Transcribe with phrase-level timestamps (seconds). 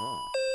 [0.00, 0.49] Uh.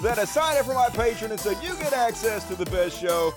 [0.00, 3.00] That has signed up for my Patreon and so you get access to the best
[3.00, 3.32] show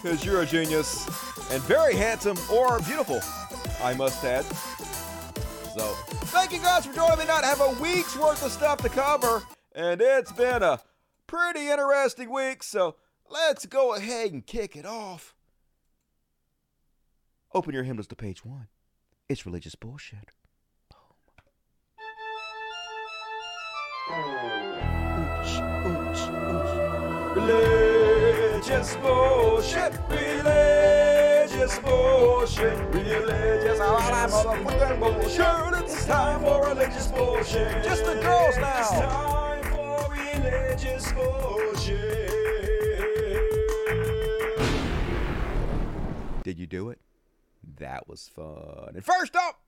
[0.00, 1.06] because you're a genius
[1.50, 3.20] and very handsome or beautiful,
[3.82, 4.44] I must add.
[5.74, 5.82] So,
[6.30, 7.24] thank you guys for joining me.
[7.26, 9.42] Not have a week's worth of stuff to cover,
[9.74, 10.80] and it's been a
[11.26, 12.62] pretty interesting week.
[12.62, 12.96] So,
[13.28, 15.34] let's go ahead and kick it off.
[17.52, 18.68] Open your hymnals to page one.
[19.28, 20.30] It's religious bullshit.
[24.10, 24.68] Ooch.
[27.34, 35.82] Religious bullshit, religious bullshit, religious motherfucking bullshit.
[35.82, 37.82] It's time for religious bullshit.
[37.84, 38.78] Just the girls now.
[38.78, 42.30] It's time for religious bullshit.
[46.44, 47.00] Did you do it?
[47.78, 48.92] That was fun.
[48.94, 49.62] And first up,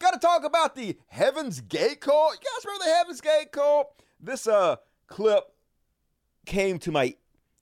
[0.00, 2.32] Got to talk about the Heaven's Gate cult.
[2.32, 3.92] You guys remember the Heaven's Gate cult?
[4.18, 4.76] This uh
[5.08, 5.44] clip
[6.50, 7.14] came to my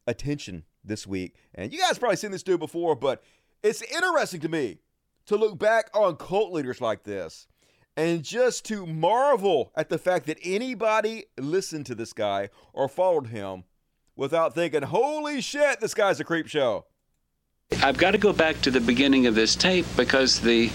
[0.06, 3.22] attention this week, and you guys probably seen this dude before, but
[3.62, 4.78] it's interesting to me
[5.26, 7.46] to look back on cult leaders like this
[7.98, 13.26] and just to marvel at the fact that anybody listened to this guy or followed
[13.26, 13.64] him
[14.16, 16.86] without thinking, "Holy shit, this guy's a creep show."
[17.82, 20.70] I've got to go back to the beginning of this tape because the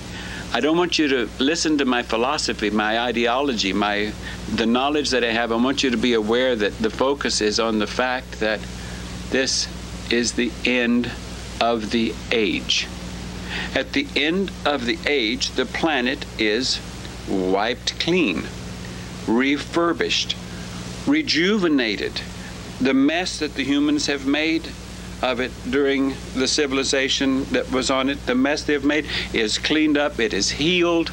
[0.55, 4.13] I don't want you to listen to my philosophy, my ideology, my
[4.53, 5.51] the knowledge that I have.
[5.51, 8.59] I want you to be aware that the focus is on the fact that
[9.31, 9.67] this
[10.11, 11.11] is the end
[11.59, 12.87] of the age.
[13.73, 16.79] At the end of the age, the planet is
[17.27, 18.43] wiped clean,
[19.27, 20.35] refurbished,
[21.07, 22.21] rejuvenated.
[22.79, 24.69] The mess that the humans have made
[25.23, 28.23] of it during the civilization that was on it.
[28.25, 31.11] The mess they've made is cleaned up, it is healed.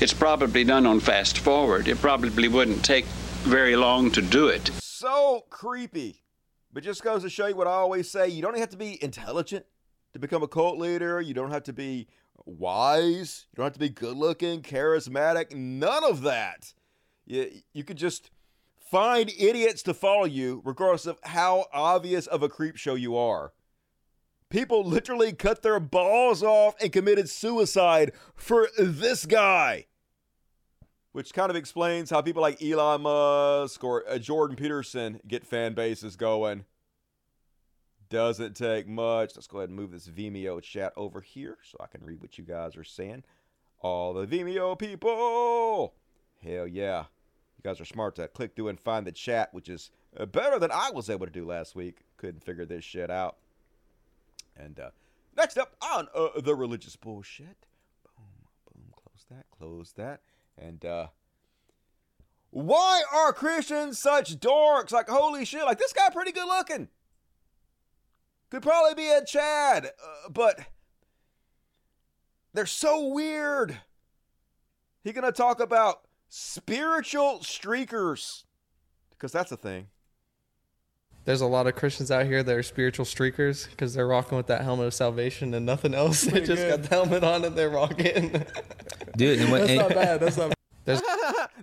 [0.00, 1.86] It's probably done on fast forward.
[1.86, 3.04] It probably wouldn't take
[3.44, 4.68] very long to do it.
[4.80, 6.24] So creepy.
[6.72, 8.98] But just goes to show you what I always say you don't have to be
[9.04, 9.66] intelligent
[10.14, 11.20] to become a cult leader.
[11.20, 12.08] You don't have to be
[12.46, 13.46] wise.
[13.52, 15.54] You don't have to be good looking, charismatic.
[15.54, 16.72] None of that.
[17.26, 18.30] You, you could just
[18.92, 23.54] find idiots to follow you, regardless of how obvious of a creep show you are.
[24.50, 29.86] People literally cut their balls off and committed suicide for this guy.
[31.12, 35.72] Which kind of explains how people like Elon Musk or uh, Jordan Peterson get fan
[35.72, 36.66] bases going.
[38.10, 39.32] Doesn't take much.
[39.34, 42.36] Let's go ahead and move this Vimeo chat over here so I can read what
[42.36, 43.24] you guys are saying.
[43.80, 45.94] All the Vimeo people.
[46.42, 47.04] Hell yeah.
[47.62, 50.58] You guys are smart to click through and find the chat, which is uh, better
[50.58, 51.98] than I was able to do last week.
[52.16, 53.36] Couldn't figure this shit out.
[54.56, 54.90] And uh,
[55.36, 57.66] next up on uh, the religious bullshit.
[58.04, 58.26] Boom,
[58.66, 60.20] boom, close that, close that.
[60.58, 61.06] And uh,
[62.50, 64.90] why are Christians such dorks?
[64.90, 66.88] Like, holy shit, like this guy pretty good looking.
[68.50, 70.58] Could probably be a Chad, uh, but
[72.52, 73.78] they're so weird.
[75.04, 76.02] He gonna talk about
[76.34, 78.44] spiritual streakers
[79.10, 79.88] because that's a thing.
[81.26, 84.46] There's a lot of Christians out here that are spiritual streakers because they're rocking with
[84.46, 86.22] that helmet of salvation and nothing else.
[86.32, 88.30] They just got the helmet on and they're rocking.
[89.16, 90.20] Dude, and when, That's and- not bad.
[90.20, 90.54] That's not.
[90.86, 91.02] There's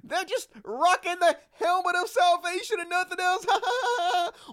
[0.04, 3.46] They're just rocking the helmet of salvation and nothing else.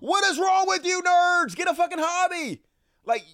[0.01, 1.55] what is wrong with you nerds?
[1.55, 2.63] Get a fucking hobby.
[3.05, 3.25] Like,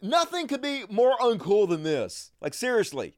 [0.00, 2.30] nothing could be more uncool than this.
[2.40, 3.16] Like, seriously.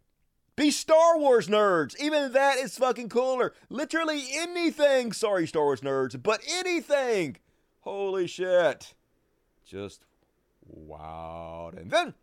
[0.57, 1.97] Be Star Wars nerds.
[2.01, 3.53] Even that is fucking cooler.
[3.69, 5.13] Literally anything.
[5.13, 7.37] Sorry, Star Wars nerds, but anything.
[7.81, 8.95] Holy shit.
[9.65, 10.05] Just
[10.65, 11.73] wow.
[11.77, 12.15] And then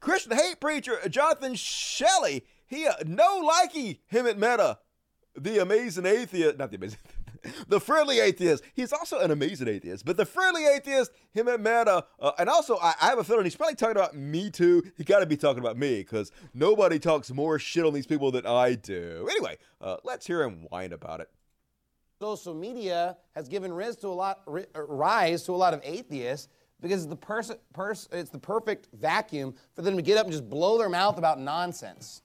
[0.00, 4.78] Christian hate preacher Jonathan Shelley, he uh, no likey Hemant Mehta,
[5.36, 6.98] the amazing atheist, not the amazing,
[7.68, 8.62] the friendly atheist.
[8.74, 12.94] He's also an amazing atheist, but the friendly atheist, Hemant Mehta, uh, and also I,
[13.00, 14.82] I, have a feeling he's probably talking about me too.
[14.96, 18.30] He got to be talking about me because nobody talks more shit on these people
[18.30, 19.28] than I do.
[19.30, 21.28] Anyway, uh, let's hear him whine about it.
[22.20, 26.48] Social media has given rise to a lot, uh, rise to a lot of atheists
[26.80, 30.48] because the, pers- pers- it's the perfect vacuum for them to get up and just
[30.48, 32.22] blow their mouth about nonsense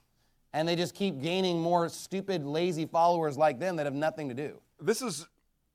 [0.52, 4.34] and they just keep gaining more stupid, lazy followers like them that have nothing to
[4.34, 4.60] do.
[4.82, 5.26] This is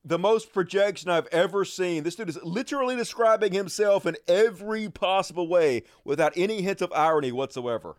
[0.04, 2.04] the most projection I've ever seen.
[2.04, 7.32] This dude is literally describing himself in every possible way without any hint of irony
[7.32, 7.96] whatsoever.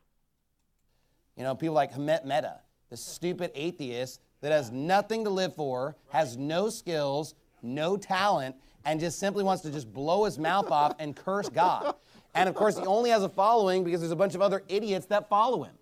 [1.36, 2.60] You know, people like Hemant Mehta,
[2.90, 9.00] the stupid atheist that has nothing to live for, has no skills, no talent, and
[9.00, 11.94] just simply wants to just blow his mouth off and curse God.
[12.34, 15.06] And of course, he only has a following because there's a bunch of other idiots
[15.06, 15.74] that follow him.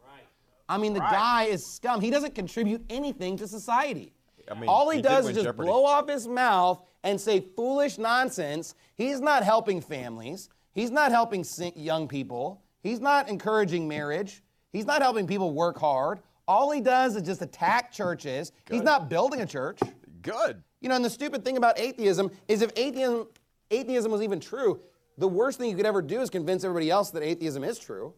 [0.68, 1.12] I mean, the right.
[1.12, 2.00] guy is scum.
[2.00, 4.12] He doesn't contribute anything to society.
[4.50, 5.66] I mean, All he, he does is just Jeopardy.
[5.66, 8.74] blow off his mouth and say foolish nonsense.
[8.96, 10.48] He's not helping families.
[10.72, 11.44] He's not helping
[11.74, 12.62] young people.
[12.82, 14.42] He's not encouraging marriage.
[14.72, 16.20] He's not helping people work hard.
[16.46, 18.52] All he does is just attack churches.
[18.66, 18.74] Good.
[18.74, 19.80] He's not building a church.
[20.22, 20.62] Good.
[20.80, 23.26] You know, and the stupid thing about atheism is if atheism,
[23.70, 24.80] atheism was even true,
[25.18, 28.14] the worst thing you could ever do is convince everybody else that atheism is true.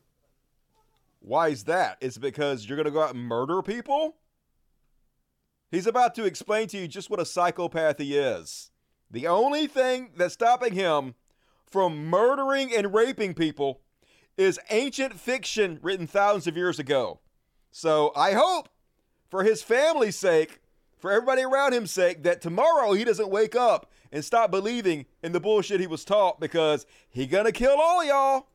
[1.21, 1.99] Why is that?
[2.01, 4.17] It's because you're going to go out and murder people?
[5.71, 8.71] He's about to explain to you just what a psychopath he is.
[9.11, 11.15] The only thing that's stopping him
[11.67, 13.81] from murdering and raping people
[14.37, 17.21] is ancient fiction written thousands of years ago.
[17.71, 18.69] So I hope,
[19.29, 20.61] for his family's sake,
[20.99, 25.33] for everybody around him's sake, that tomorrow he doesn't wake up and stop believing in
[25.33, 28.49] the bullshit he was taught because he gonna kill all y'all.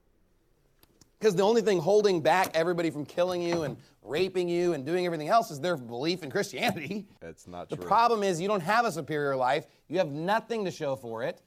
[1.23, 5.05] Because the only thing holding back everybody from killing you and raping you and doing
[5.05, 7.07] everything else is their belief in Christianity.
[7.21, 7.83] It's not the true.
[7.83, 9.65] The problem is you don't have a superior life.
[9.87, 11.41] You have nothing to show for it.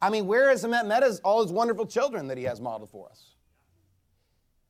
[0.00, 3.08] I mean, where is Hemant Mehta's all his wonderful children that he has modeled for
[3.08, 3.34] us?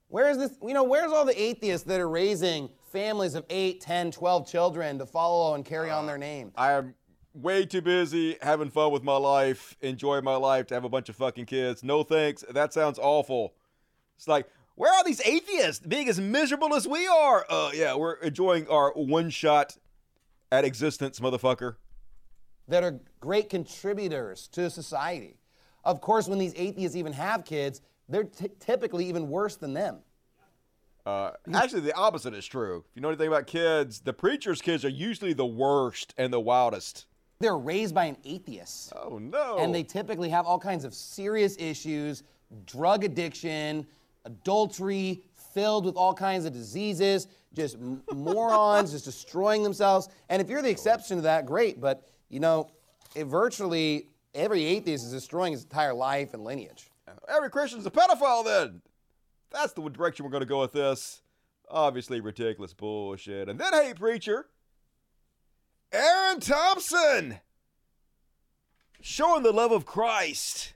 [0.08, 0.56] Where is this?
[0.62, 4.98] You know, where's all the atheists that are raising families of 8, 10, 12 children
[5.00, 6.52] to follow and carry on uh, their name?
[6.56, 6.94] I am
[7.34, 11.10] way too busy having fun with my life, enjoying my life to have a bunch
[11.10, 11.84] of fucking kids.
[11.84, 12.42] No thanks.
[12.48, 13.52] That sounds awful.
[14.16, 17.46] It's like, where are these atheists being as miserable as we are?
[17.48, 19.76] Uh, yeah, we're enjoying our one shot
[20.50, 21.76] at existence, motherfucker.
[22.68, 25.38] That are great contributors to society.
[25.84, 29.98] Of course, when these atheists even have kids, they're t- typically even worse than them.
[31.06, 32.84] Uh, actually, the opposite is true.
[32.90, 36.40] If you know anything about kids, the preacher's kids are usually the worst and the
[36.40, 37.06] wildest.
[37.38, 38.92] They're raised by an atheist.
[38.96, 39.58] Oh, no.
[39.58, 42.24] And they typically have all kinds of serious issues
[42.64, 43.86] drug addiction,
[44.26, 45.22] adultery,
[45.54, 47.78] filled with all kinds of diseases, just
[48.12, 50.08] morons, just destroying themselves.
[50.28, 51.80] And if you're the exception to that, great.
[51.80, 52.68] But, you know,
[53.16, 56.90] virtually every atheist is destroying his entire life and lineage.
[57.28, 58.82] Every Christian's a pedophile, then.
[59.50, 61.22] That's the direction we're going to go with this.
[61.70, 63.48] Obviously, ridiculous bullshit.
[63.48, 64.46] And then, hey, preacher,
[65.92, 67.38] Aaron Thompson
[69.00, 70.74] showing the love of Christ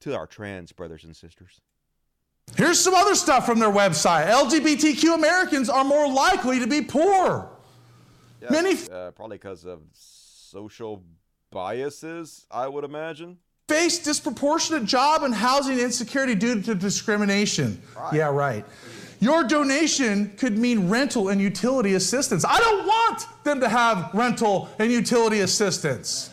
[0.00, 1.60] to our trans brothers and sisters.
[2.56, 4.28] Here's some other stuff from their website.
[4.28, 7.48] LGBTQ Americans are more likely to be poor.
[8.40, 11.02] Yes, Many uh, probably because of social
[11.50, 13.38] biases, I would imagine.
[13.68, 17.80] Face disproportionate job and housing insecurity due to discrimination.
[17.96, 18.14] Right.
[18.14, 18.64] Yeah, right.
[19.20, 22.44] Your donation could mean rental and utility assistance.
[22.44, 26.31] I don't want them to have rental and utility assistance.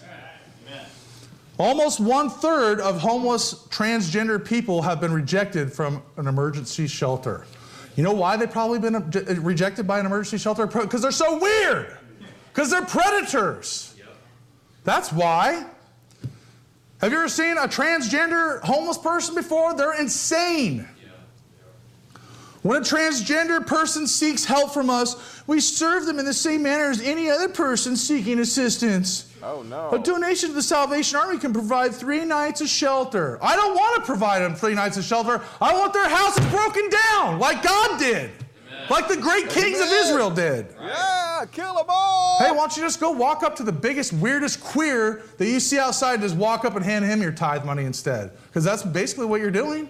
[1.59, 7.45] Almost one third of homeless transgender people have been rejected from an emergency shelter.
[7.97, 9.01] You know why they've probably been uh,
[9.41, 10.65] rejected by an emergency shelter?
[10.65, 11.97] Because they're so weird.
[12.53, 13.93] Because they're predators.
[14.85, 15.65] That's why.
[17.01, 19.73] Have you ever seen a transgender homeless person before?
[19.75, 20.87] They're insane.
[22.61, 26.89] When a transgender person seeks help from us, we serve them in the same manner
[26.89, 29.33] as any other person seeking assistance.
[29.41, 29.91] Oh, no.
[29.91, 33.39] A donation to the Salvation Army can provide three nights of shelter.
[33.41, 35.41] I don't want to provide them three nights of shelter.
[35.61, 38.29] I want their houses broken down like God did,
[38.67, 38.87] Amen.
[38.89, 40.67] like the great kings of Israel did.
[40.81, 42.39] Yeah, kill them all.
[42.39, 45.61] Hey, why don't you just go walk up to the biggest, weirdest queer that you
[45.61, 48.31] see outside and just walk up and hand him your tithe money instead?
[48.47, 49.89] Because that's basically what you're doing.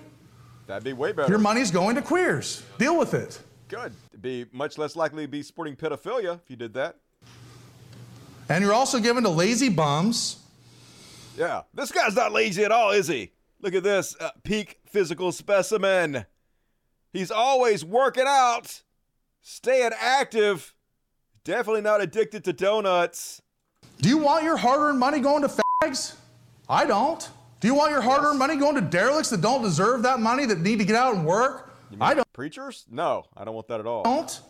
[0.69, 1.27] That'd be way better.
[1.27, 2.61] Your money's going to queers.
[2.77, 3.41] Deal with it.
[3.69, 3.91] Good.
[4.11, 6.97] It'd be much less likely to be supporting pedophilia if you did that.
[8.49, 10.37] And you're also given to lazy bums.
[11.35, 13.31] Yeah, this guy's not lazy at all, is he?
[13.59, 16.27] Look at this uh, peak physical specimen.
[17.13, 18.83] He's always working out,
[19.41, 20.75] staying active,
[21.43, 23.41] definitely not addicted to donuts.
[24.03, 26.13] Do you want your hard earned money going to fags?
[26.69, 27.27] I don't.
[27.59, 30.45] Do you want your hard earned money going to derelicts that don't deserve that money
[30.45, 31.73] that need to get out and work?
[31.99, 32.31] I don't.
[32.33, 32.85] Preachers?
[32.89, 34.03] No, I don't want that at all.
[34.03, 34.41] Don't.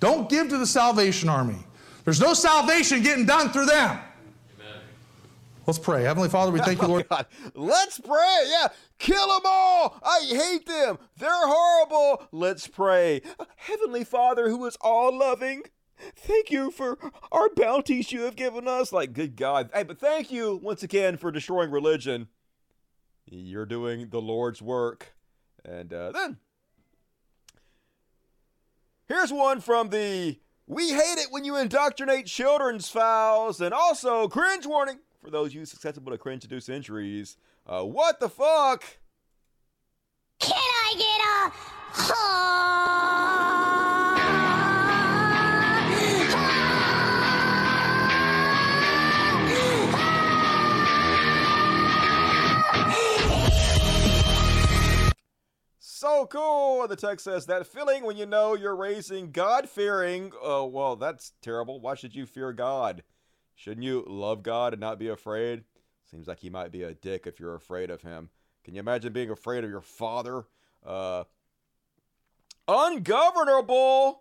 [0.00, 1.58] Don't give to the Salvation Army.
[2.04, 3.98] There's no salvation getting done through them.
[5.66, 6.04] Let's pray.
[6.04, 7.08] Heavenly Father, we thank you, oh, Lord.
[7.08, 8.44] God, let's pray.
[8.48, 9.98] Yeah, kill them all.
[10.04, 10.98] I hate them.
[11.18, 12.24] They're horrible.
[12.30, 13.22] Let's pray.
[13.56, 15.64] Heavenly Father, who is all loving,
[16.16, 16.98] thank you for
[17.32, 18.92] our bounties you have given us.
[18.92, 19.70] Like, good God.
[19.74, 22.28] Hey, but thank you once again for destroying religion.
[23.26, 25.14] You're doing the Lord's work.
[25.64, 26.38] And uh, then,
[29.08, 34.64] here's one from the We Hate It When You Indoctrinate Children's Files, and also cringe
[34.64, 37.36] warning for those you susceptible to cringe induced injuries.
[37.66, 38.84] Uh, what the fuck?
[40.38, 41.26] Can I get a
[55.98, 56.86] So cool.
[56.86, 60.30] The text says that feeling when you know you're raising God fearing.
[60.42, 61.80] Oh, well, that's terrible.
[61.80, 63.02] Why should you fear God?
[63.54, 65.64] Shouldn't you love God and not be afraid?
[66.10, 68.28] Seems like he might be a dick if you're afraid of him.
[68.62, 70.44] Can you imagine being afraid of your father?
[70.84, 71.24] Uh,
[72.68, 74.20] ungovernable.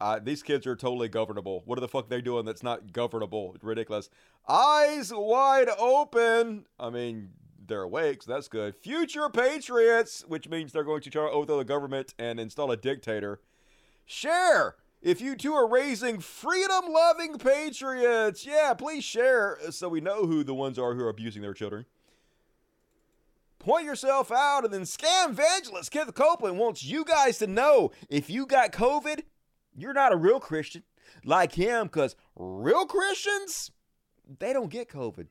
[0.00, 1.62] Uh, these kids are totally governable.
[1.64, 3.54] What are the fuck they doing that's not governable?
[3.62, 4.10] Ridiculous.
[4.48, 6.66] Eyes wide open.
[6.76, 7.30] I mean,
[7.68, 8.74] they're awake, so that's good.
[8.74, 12.76] Future patriots, which means they're going to try to overthrow the government and install a
[12.76, 13.40] dictator.
[14.04, 18.44] Share if you two are raising freedom loving patriots.
[18.44, 21.84] Yeah, please share so we know who the ones are who are abusing their children.
[23.58, 28.30] Point yourself out, and then scam evangelist Kenneth Copeland wants you guys to know if
[28.30, 29.22] you got COVID,
[29.76, 30.84] you're not a real Christian
[31.24, 33.72] like him, because real Christians,
[34.38, 35.26] they don't get COVID.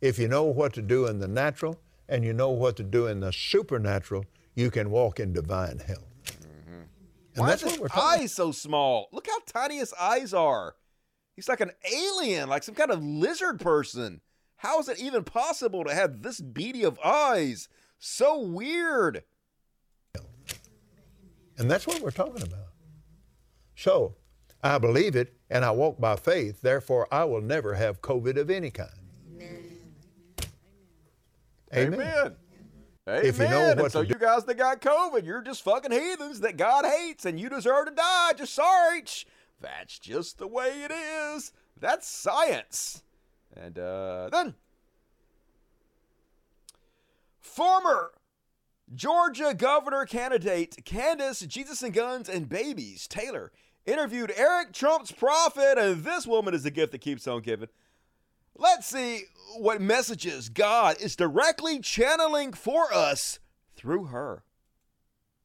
[0.00, 3.06] If you know what to do in the natural and you know what to do
[3.06, 4.24] in the supernatural,
[4.54, 6.06] you can walk in divine health.
[6.24, 6.72] Mm-hmm.
[6.74, 6.88] And
[7.36, 9.08] Why that's what we're talking eyes so small?
[9.12, 10.76] Look how tiny his eyes are.
[11.34, 14.20] He's like an alien, like some kind of lizard person.
[14.56, 17.68] How is it even possible to have this beady of eyes?
[17.98, 19.22] So weird.
[21.56, 22.68] And that's what we're talking about.
[23.74, 24.14] So,
[24.62, 28.50] I believe it and I walk by faith, therefore I will never have COVID of
[28.50, 28.90] any kind.
[31.74, 31.94] Amen.
[31.94, 32.36] Amen.
[33.08, 33.24] Amen.
[33.24, 36.40] If you know what so to you guys that got COVID, you're just fucking heathens
[36.40, 38.32] that God hates, and you deserve to die.
[38.36, 39.02] Just sorry.
[39.60, 41.52] That's just the way it is.
[41.80, 43.02] That's science.
[43.56, 44.54] And uh, then,
[47.40, 48.12] former
[48.94, 53.52] Georgia governor candidate Kandiss Jesus and Guns and Babies Taylor
[53.86, 57.68] interviewed Eric Trump's prophet, and this woman is the gift that keeps on giving.
[58.54, 59.24] Let's see
[59.56, 63.38] what messages God is directly channeling for us
[63.76, 64.42] through her.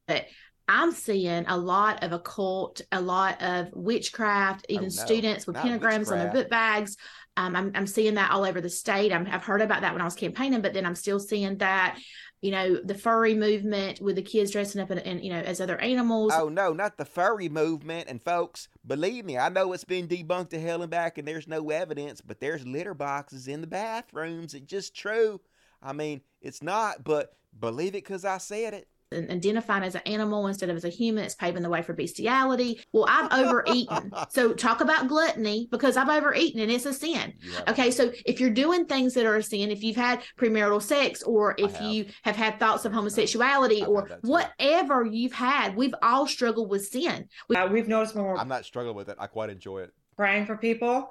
[0.06, 0.26] but
[0.66, 6.10] I'm seeing a lot of occult, a lot of witchcraft, even no, students with pentagrams
[6.10, 6.96] on their book bags.
[7.36, 9.12] Um, I'm, I'm seeing that all over the state.
[9.12, 11.98] I'm, I've heard about that when I was campaigning, but then I'm still seeing that,
[12.44, 15.78] you know, the furry movement with the kids dressing up in you know, as other
[15.78, 16.30] animals.
[16.36, 18.06] Oh no, not the furry movement.
[18.06, 21.48] And folks, believe me, I know it's been debunked to hell and back, and there's
[21.48, 24.52] no evidence, but there's litter boxes in the bathrooms.
[24.52, 25.40] It's just true.
[25.82, 28.88] I mean, it's not, but believe it because I said it.
[29.14, 31.24] And identifying as an animal instead of as a human.
[31.24, 32.80] It's paving the way for bestiality.
[32.92, 34.12] Well, I've overeaten.
[34.30, 37.34] so talk about gluttony because I've overeaten and it's a sin.
[37.68, 41.22] Okay, so if you're doing things that are a sin, if you've had premarital sex
[41.22, 41.82] or if have.
[41.82, 44.30] you have had thoughts of homosexuality I've or had that too.
[44.30, 47.28] whatever you've had, we've all struggled with sin.
[47.48, 48.38] We- Uh, we've noticed more.
[48.38, 49.16] I'm not struggling with it.
[49.20, 49.90] I quite enjoy it.
[50.16, 51.10] praying for people,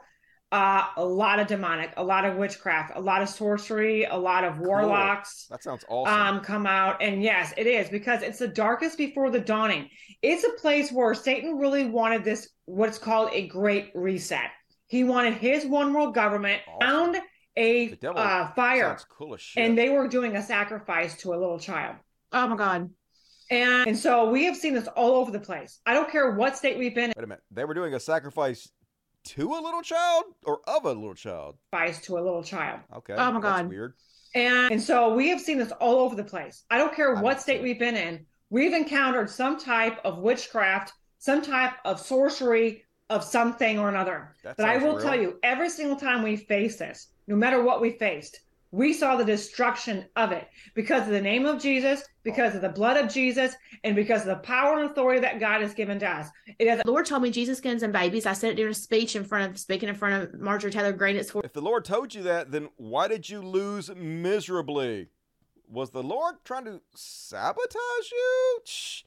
[0.53, 4.43] uh, a lot of demonic, a lot of witchcraft, a lot of sorcery, a lot
[4.43, 6.13] of warlocks That sounds awesome.
[6.37, 7.01] um, come out.
[7.01, 9.89] And yes, it is because it's the darkest before the dawning.
[10.21, 14.51] It's a place where Satan really wanted this, what's called a great reset.
[14.87, 16.87] He wanted his one world government, Awesome.
[16.87, 17.17] found
[17.57, 19.63] a the uh, fire, sounds cool as shit.
[19.63, 21.95] and they were doing a sacrifice to a little child.
[22.31, 22.89] oh my God.
[23.51, 25.79] And, and so we have seen this all over the place.
[25.85, 27.43] I don't care what state we've been Wait a minute.
[27.51, 28.69] They were doing a sacrifice
[29.23, 31.55] to a little child or of a little child?
[31.71, 32.79] sacrifice to a little child.
[32.95, 33.13] Okay.
[33.13, 33.69] Oh my that's God.
[33.69, 33.93] weird.
[34.35, 36.63] And, and so we have seen this all over the place.
[36.71, 38.25] I don't care I what know, state we've been in.
[38.49, 44.33] We've encountered some type of witchcraft, some type of sorcery of something or another.
[44.43, 45.03] That but I will real.
[45.03, 48.39] tell you, every single time we face this, no matter what we faced,
[48.73, 52.69] we saw the destruction of it because of the name of Jesus, because of the
[52.69, 53.53] blood of Jesus,
[53.83, 56.27] and because of the power and authority that God has given to us.
[56.57, 58.25] It has The Lord told me Jesus guns and babies.
[58.25, 60.91] I said it during a speech in front of speaking in front of Marjorie Taylor
[60.91, 61.43] Greene at school.
[61.43, 65.09] If the Lord told you that, then why did you lose miserably?
[65.69, 68.59] Was the Lord trying to sabotage you?
[68.65, 69.03] Shh,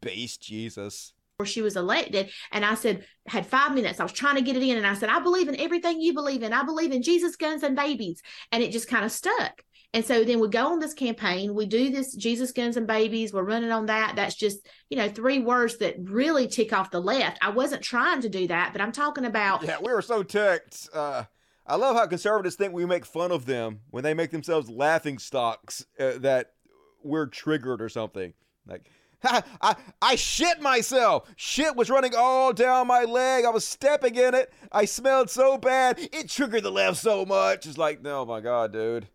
[0.00, 1.12] base Jesus.
[1.44, 4.00] She was elected, and I said, had five minutes.
[4.00, 6.14] I was trying to get it in, and I said, I believe in everything you
[6.14, 6.52] believe in.
[6.52, 8.22] I believe in Jesus, guns, and babies.
[8.52, 9.62] And it just kind of stuck.
[9.92, 11.52] And so then we go on this campaign.
[11.52, 13.32] We do this Jesus, guns, and babies.
[13.32, 14.14] We're running on that.
[14.14, 17.38] That's just, you know, three words that really tick off the left.
[17.42, 19.64] I wasn't trying to do that, but I'm talking about.
[19.64, 20.88] Yeah, we were so ticked.
[20.94, 21.24] Uh,
[21.66, 25.18] I love how conservatives think we make fun of them when they make themselves laughing
[25.18, 26.52] stocks uh, that
[27.02, 28.32] we're triggered or something.
[28.66, 28.88] Like,
[29.60, 31.28] I, I, shit myself.
[31.36, 33.44] Shit was running all down my leg.
[33.44, 34.52] I was stepping in it.
[34.72, 35.98] I smelled so bad.
[35.98, 37.66] It triggered the left so much.
[37.66, 39.08] It's like, no, my God, dude.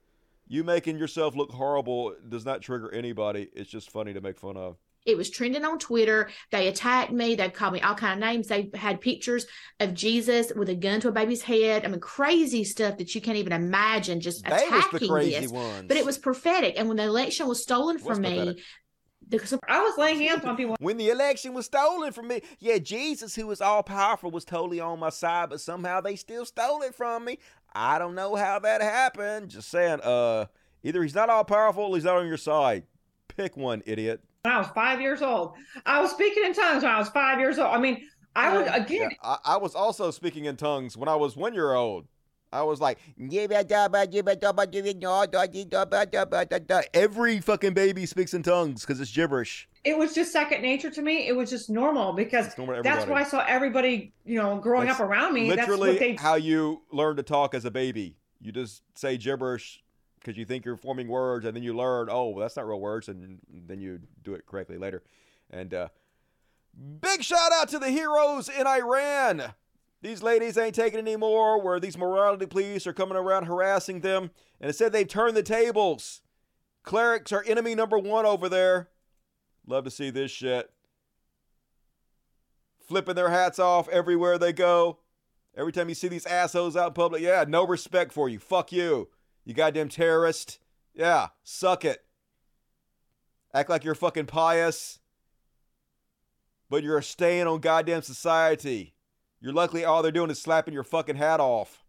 [0.47, 3.49] You making yourself look horrible does not trigger anybody.
[3.53, 4.77] It's just funny to make fun of.
[5.05, 6.29] It was trending on Twitter.
[6.51, 7.35] They attacked me.
[7.35, 8.47] They called me all kind of names.
[8.47, 9.45] They had pictures
[9.79, 11.85] of Jesus with a gun to a baby's head.
[11.85, 14.19] I mean, crazy stuff that you can't even imagine.
[14.19, 15.51] Just They was the attacking crazy this.
[15.51, 15.85] ones.
[15.87, 16.73] But it was prophetic.
[16.77, 18.63] And when the election was stolen Was from me, pathetic.
[19.67, 20.75] I was laying hands on people.
[20.79, 24.79] When the election was stolen from me, yeah, Jesus, who was all powerful, was totally
[24.79, 27.39] on my side, but somehow they still stole it from me.
[27.73, 29.49] I don't know how that happened.
[29.49, 30.45] Just saying, uh,
[30.83, 32.83] either he's not all powerful or he's not on your side.
[33.27, 34.21] Pick one, idiot.
[34.43, 35.55] When I was five years old,
[35.85, 37.73] I was speaking in tongues when I was five years old.
[37.73, 39.09] I mean, I was again.
[39.11, 42.05] Yeah, I, I was also speaking in tongues when I was one year old.
[42.55, 42.99] I was like,
[46.93, 49.67] every fucking baby speaks in tongues because it's gibberish.
[49.83, 51.27] It was just second nature to me.
[51.27, 54.99] It was just normal because normal that's what I saw everybody, you know, growing That's
[54.99, 55.49] up around me.
[55.49, 58.15] That's Literally, what they how you learn to talk as a baby.
[58.41, 59.83] You just say gibberish
[60.19, 62.79] because you think you're forming words, and then you learn, oh, well, that's not real
[62.79, 65.03] words, and then you do it correctly later.
[65.51, 65.89] And uh,
[66.99, 69.53] big shout out to the heroes in Iran.
[70.05, 71.59] These ladies ain't taking anymore.
[71.59, 74.29] Where these morality police are coming around harassing them,
[74.61, 76.21] and it said they've turned the tables.
[76.83, 78.89] Clerics are enemy number one over there.
[79.65, 80.69] Love to see this shit.
[82.77, 84.99] Flipping their hats off everywhere they go.
[85.57, 88.37] Every time you see these assholes out in public, yeah, no respect for you.
[88.37, 89.09] Fuck you.
[89.43, 90.59] You goddamn terrorist.
[90.93, 92.05] Yeah, suck it.
[93.55, 94.99] Act like you're fucking pious.
[96.69, 98.94] But you're a stain on goddamn society.
[99.41, 101.83] You're luckily all they're doing is slapping your fucking hat off.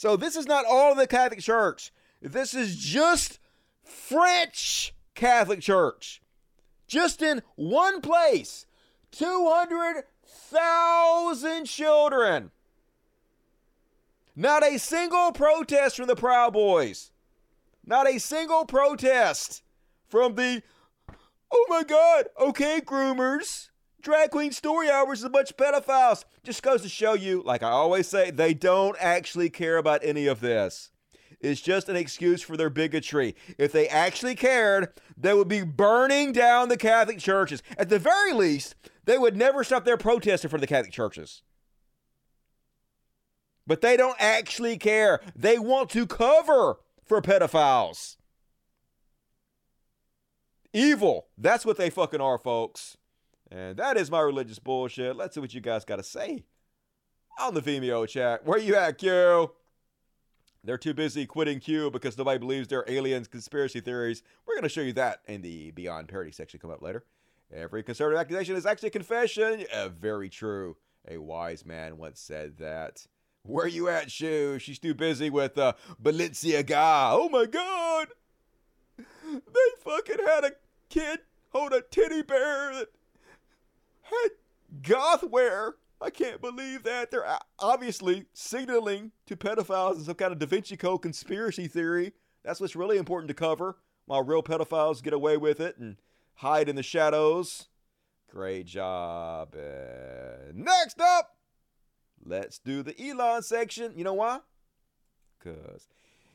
[0.03, 1.93] So this is not all of the Catholic Church.
[2.21, 3.39] This is just
[3.85, 6.21] French Catholic Church.
[6.89, 8.67] Just in one place,
[9.13, 12.51] 200,000 children.
[14.35, 17.13] Not a single protest from the Proud Boys.
[17.87, 19.63] Not a single protest
[20.09, 20.65] from the,
[21.49, 23.69] oh my God, okay, groomers.
[24.03, 26.25] Drag Queen Story Hours is a bunch of pedophiles.
[26.43, 30.27] Just goes to show you, like I always say, they don't actually care about any
[30.27, 30.91] of this.
[31.41, 33.37] It's just an excuse for their bigotry.
[33.59, 37.63] If they actually cared, they would be burning down the Catholic churches.
[37.79, 41.43] At the very least, they would never stop their protesting for the Catholic churches.
[43.67, 45.21] But they don't actually care.
[45.37, 48.17] They want to cover for pedophiles.
[50.73, 51.29] Evil.
[51.39, 52.97] That's what they fucking are, folks.
[53.53, 55.15] And that is my religious bullshit.
[55.15, 56.45] Let's see what you guys got to say
[57.39, 58.47] on the Vimeo chat.
[58.47, 59.51] Where you at, Q?
[60.65, 64.23] They're too busy quitting Q because nobody believes they're aliens conspiracy theories.
[64.47, 67.05] We're going to show you that in the Beyond Parody section come up later.
[67.53, 69.65] Every conservative accusation is actually a confession.
[70.01, 70.77] Very true.
[71.07, 73.07] A wise man once said that.
[73.43, 74.59] Where you at, Shu?
[74.61, 77.11] She's too busy with uh, Balenciaga.
[77.13, 78.09] Oh my god!
[78.97, 80.53] They fucking had a
[80.89, 82.89] kid hold a teddy bear that
[84.83, 85.77] had.
[86.01, 87.11] I can't believe that.
[87.11, 92.13] They're obviously signaling to pedophiles in some kind of Da Vinci Code conspiracy theory.
[92.43, 95.97] That's what's really important to cover while real pedophiles get away with it and
[96.37, 97.69] hide in the shadows.
[98.29, 99.55] Great job.
[100.53, 101.37] Next up,
[102.25, 103.93] let's do the Elon section.
[103.95, 104.41] You know why?
[105.39, 105.87] Because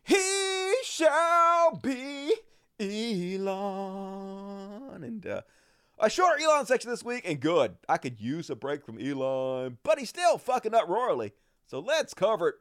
[0.03, 2.33] he shall be
[2.79, 3.43] Elon.
[5.03, 5.41] And uh,
[5.99, 7.75] a shorter Elon section this week, and good.
[7.89, 11.33] I could use a break from Elon, but he's still fucking up royally.
[11.65, 12.55] So let's cover it.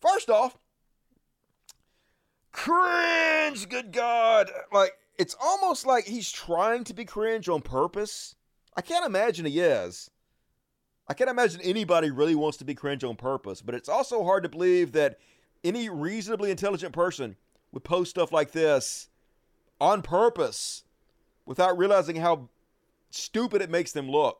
[0.00, 0.58] First off,
[2.52, 4.50] cringe, good God.
[4.72, 8.34] Like, it's almost like he's trying to be cringe on purpose.
[8.76, 10.10] I can't imagine he is.
[11.08, 14.42] I can't imagine anybody really wants to be cringe on purpose, but it's also hard
[14.42, 15.18] to believe that
[15.64, 17.36] any reasonably intelligent person
[17.72, 19.08] would post stuff like this
[19.80, 20.84] on purpose
[21.48, 22.50] without realizing how
[23.08, 24.38] stupid it makes them look.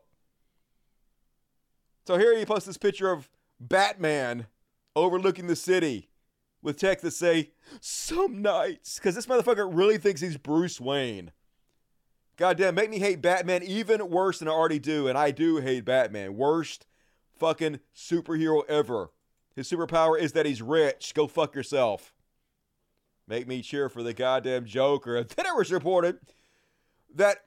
[2.06, 4.46] So here he posts this picture of Batman
[4.94, 6.10] overlooking the city
[6.62, 8.98] with text that say, Some nights.
[8.98, 11.32] Because this motherfucker really thinks he's Bruce Wayne.
[12.36, 15.08] Goddamn, make me hate Batman even worse than I already do.
[15.08, 16.36] And I do hate Batman.
[16.36, 16.86] Worst
[17.38, 19.10] fucking superhero ever.
[19.56, 21.14] His superpower is that he's rich.
[21.14, 22.12] Go fuck yourself.
[23.26, 25.24] Make me cheer for the goddamn Joker.
[25.36, 26.18] Then it was reported
[27.14, 27.44] that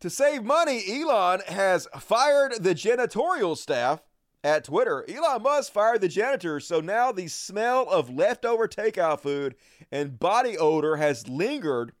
[0.00, 4.02] to save money, Elon has fired the janitorial staff
[4.44, 5.04] at Twitter.
[5.08, 9.54] Elon Musk fired the janitors, so now the smell of leftover takeout food
[9.92, 11.92] and body odor has lingered,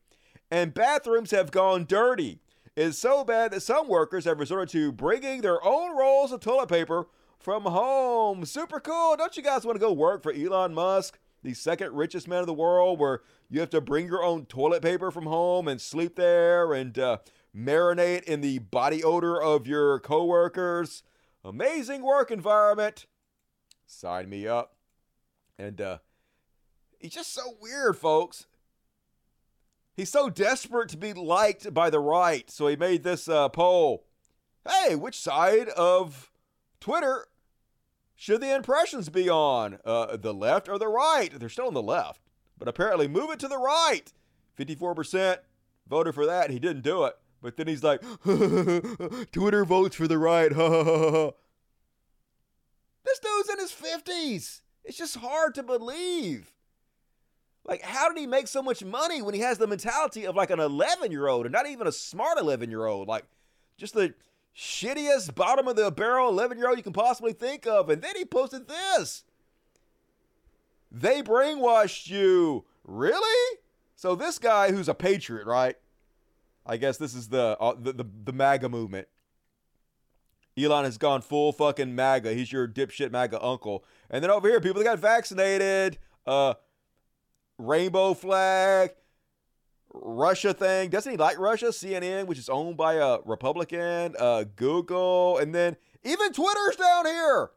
[0.50, 2.40] and bathrooms have gone dirty.
[2.74, 6.68] It's so bad that some workers have resorted to bringing their own rolls of toilet
[6.68, 7.06] paper
[7.38, 8.44] from home.
[8.44, 9.16] Super cool.
[9.16, 12.46] Don't you guys want to go work for Elon Musk, the second richest man in
[12.46, 13.20] the world, where
[13.52, 17.18] you have to bring your own toilet paper from home and sleep there and uh,
[17.54, 21.02] marinate in the body odor of your coworkers?
[21.44, 23.06] Amazing work environment.
[23.84, 24.76] Sign me up.
[25.58, 25.98] And uh,
[26.98, 28.46] he's just so weird, folks.
[29.94, 34.06] He's so desperate to be liked by the right, so he made this uh, poll.
[34.66, 36.30] Hey, which side of
[36.80, 37.26] Twitter
[38.14, 39.78] should the impressions be on?
[39.84, 41.38] Uh, the left or the right?
[41.38, 42.21] They're still on the left,
[42.62, 44.12] but apparently move it to the right.
[44.56, 45.38] 54%
[45.88, 46.50] voted for that.
[46.50, 47.14] He didn't do it.
[47.42, 48.00] But then he's like,
[49.32, 50.50] Twitter votes for the right.
[53.04, 54.60] this dude's in his 50s.
[54.84, 56.52] It's just hard to believe.
[57.64, 60.50] Like, how did he make so much money when he has the mentality of like
[60.50, 63.08] an 11 year old and not even a smart 11 year old?
[63.08, 63.24] Like,
[63.76, 64.14] just the
[64.56, 67.90] shittiest bottom of the barrel 11 year old you can possibly think of.
[67.90, 69.24] And then he posted this.
[70.92, 72.66] They brainwashed you.
[72.84, 73.58] Really?
[73.96, 75.76] So this guy who's a patriot, right?
[76.66, 79.08] I guess this is the uh, the, the the MAGA movement.
[80.56, 82.34] Elon has gone full fucking MAGA.
[82.34, 83.84] He's your dipshit MAGA uncle.
[84.10, 86.54] And then over here, people that got vaccinated, uh,
[87.56, 88.90] rainbow flag,
[89.94, 90.90] Russia thing.
[90.90, 91.66] Doesn't he like Russia?
[91.66, 97.50] CNN, which is owned by a Republican, uh, Google, and then even Twitter's down here.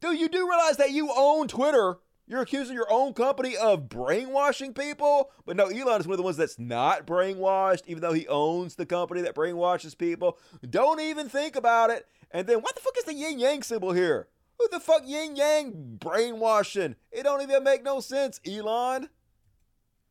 [0.00, 1.98] Dude, you do realize that you own Twitter.
[2.26, 6.22] You're accusing your own company of brainwashing people, but no, Elon is one of the
[6.22, 10.38] ones that's not brainwashed, even though he owns the company that brainwashes people.
[10.68, 12.06] Don't even think about it.
[12.30, 14.28] And then what the fuck is the yin yang symbol here?
[14.58, 16.94] Who the fuck yin yang brainwashing?
[17.10, 19.08] It don't even make no sense, Elon.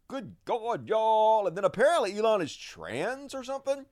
[0.07, 1.47] Good God, y'all.
[1.47, 3.85] And then apparently Elon is trans or something.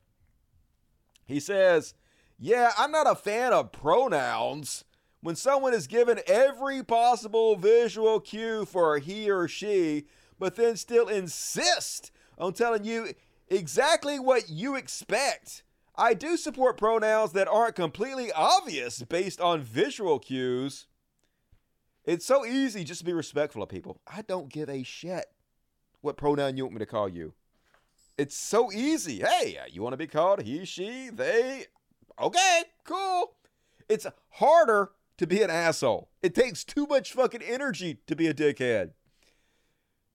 [1.26, 1.94] He says,
[2.38, 4.84] Yeah, I'm not a fan of pronouns.
[5.22, 10.06] When someone is given every possible visual cue for he or she,
[10.40, 13.14] but then still insist on telling you
[13.50, 15.64] exactly what you expect.
[15.96, 20.88] I do support pronouns that aren't completely obvious based on visual cues.
[22.06, 24.00] It's so easy just to be respectful of people.
[24.08, 25.26] I don't give a shit
[26.00, 27.34] what pronoun you want me to call you.
[28.18, 29.20] It's so easy.
[29.20, 31.66] Hey, you want to be called he, she, they?
[32.22, 33.34] Okay, cool.
[33.90, 36.10] It's harder to be an asshole.
[36.22, 38.92] It takes too much fucking energy to be a dickhead.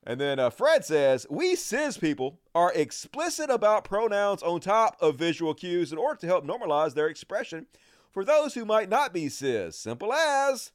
[0.06, 5.16] And then uh, Fred says, We cis people are explicit about pronouns on top of
[5.16, 7.66] visual cues in order to help normalize their expression
[8.10, 9.78] for those who might not be cis.
[9.78, 10.72] Simple as.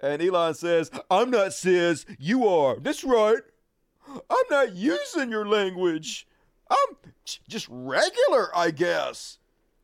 [0.00, 2.78] And Elon says, I'm not cis, you are.
[2.78, 3.42] That's right.
[4.08, 6.26] I'm not using your language.
[6.70, 6.96] I'm
[7.48, 9.38] just regular, I guess.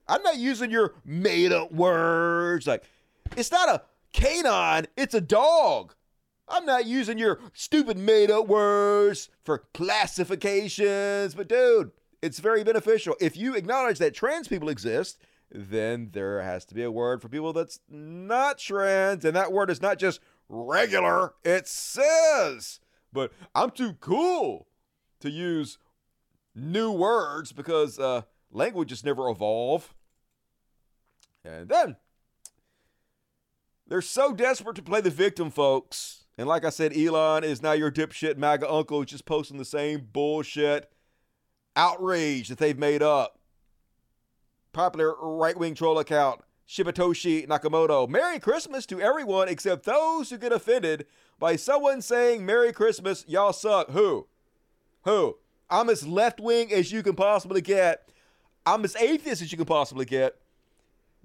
[0.08, 2.66] I'm not using your made up words.
[2.66, 2.84] Like,
[3.36, 5.94] it's not a canine, it's a dog.
[6.48, 13.14] I'm not using your stupid made up words for classifications, but dude, It's very beneficial.
[13.20, 15.18] If you acknowledge that trans people exist,
[15.52, 19.24] then there has to be a word for people that's not trans.
[19.24, 22.80] And that word is not just regular, it says.
[23.12, 24.66] But I'm too cool
[25.20, 25.78] to use
[26.54, 29.94] new words because uh, languages never evolve.
[31.44, 31.96] And then
[33.88, 36.24] they're so desperate to play the victim, folks.
[36.36, 40.06] And like I said, Elon is now your dipshit MAGA uncle just posting the same
[40.12, 40.92] bullshit
[41.74, 43.38] outrage that they've made up.
[44.72, 48.08] Popular right wing troll account, Shibatoshi Nakamoto.
[48.08, 51.06] Merry Christmas to everyone except those who get offended
[51.38, 53.90] by someone saying Merry Christmas, y'all suck.
[53.90, 54.28] Who?
[55.02, 55.38] Who?
[55.70, 58.10] I'm as left wing as you can possibly get.
[58.66, 60.36] I'm as atheist as you can possibly get.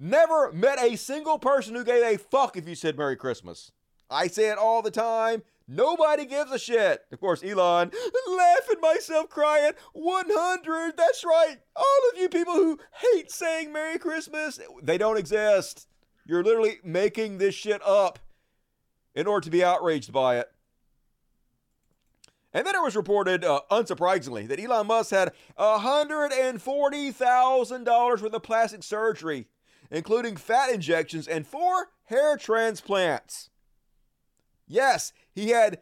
[0.03, 3.71] Never met a single person who gave a fuck if you said Merry Christmas.
[4.09, 5.43] I say it all the time.
[5.65, 7.05] Nobody gives a shit.
[7.13, 7.89] Of course, Elon,
[8.27, 9.71] laughing myself crying.
[9.93, 10.97] 100.
[10.97, 11.55] That's right.
[11.73, 12.79] All of you people who
[13.13, 15.87] hate saying Merry Christmas, they don't exist.
[16.25, 18.19] You're literally making this shit up
[19.15, 20.51] in order to be outraged by it.
[22.53, 28.83] And then it was reported, uh, unsurprisingly, that Elon Musk had $140,000 worth of plastic
[28.83, 29.47] surgery,
[29.93, 33.51] including fat injections and four hair transplants.
[34.67, 35.79] Yes, he had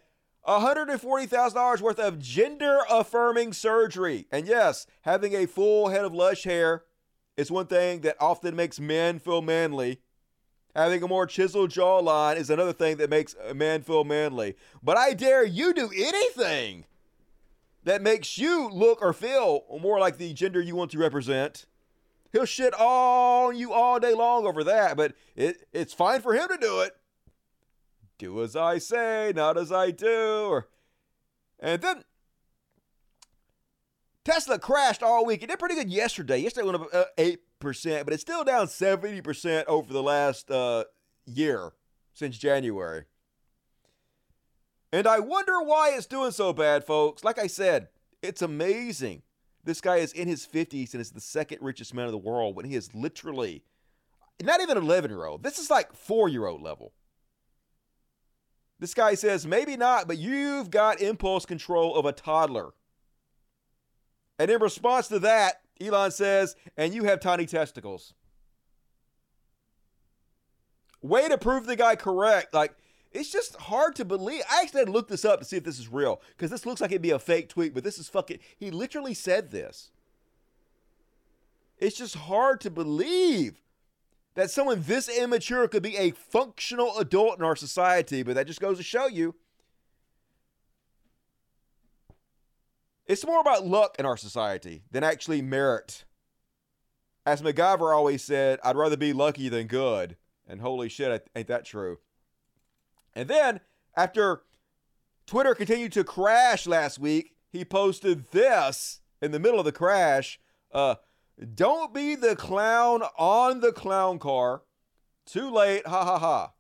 [0.48, 4.28] $140,000 worth of gender affirming surgery.
[4.32, 6.84] And yes, having a full head of lush hair
[7.38, 10.02] is one thing that often makes men feel manly.
[10.76, 14.56] Having a more chiseled jawline is another thing that makes a man feel manly.
[14.84, 16.86] But I dare you do anything
[17.84, 21.66] that makes you look or feel more like the gender you want to represent.
[22.32, 26.48] He'll shit on you all day long over that, but it, it's fine for him
[26.48, 26.94] to do it.
[28.18, 30.62] Do as I say, not as I do.
[31.60, 32.04] And then
[34.24, 35.44] Tesla crashed all week.
[35.44, 36.38] It did pretty good yesterday.
[36.38, 40.86] Yesterday went up uh, 8%, but it's still down 70% over the last uh,
[41.26, 41.74] year
[42.14, 43.06] since January.
[44.94, 47.24] And I wonder why it's doing so bad, folks.
[47.24, 47.88] Like I said,
[48.22, 49.24] it's amazing.
[49.64, 52.56] This guy is in his 50s and is the second richest man in the world
[52.56, 53.64] when he is literally
[54.42, 55.44] not even 11 year old.
[55.44, 56.94] This is like four year old level.
[58.80, 62.72] This guy says, maybe not, but you've got impulse control of a toddler.
[64.40, 68.16] And in response to that, Elon says, and you have tiny testicles.
[71.04, 72.56] Way to prove the guy correct.
[72.56, 72.76] Like,
[73.12, 74.44] it's just hard to believe.
[74.50, 76.66] I actually had to look this up to see if this is real because this
[76.66, 78.40] looks like it'd be a fake tweet, but this is fucking.
[78.58, 79.92] He literally said this.
[81.78, 83.62] It's just hard to believe
[84.36, 88.62] that someone this immature could be a functional adult in our society, but that just
[88.62, 89.36] goes to show you
[93.08, 96.06] it's more about luck in our society than actually merit.
[97.26, 100.16] As MacGyver always said, I'd rather be lucky than good.
[100.48, 101.98] And holy shit, ain't that true?
[103.14, 103.60] And then,
[103.96, 104.44] after
[105.26, 110.40] Twitter continued to crash last week, he posted this in the middle of the crash.
[110.72, 110.96] Uh,
[111.56, 114.64] don't be the clown on the clown car.
[115.26, 115.86] Too late.
[115.86, 116.52] Ha ha ha.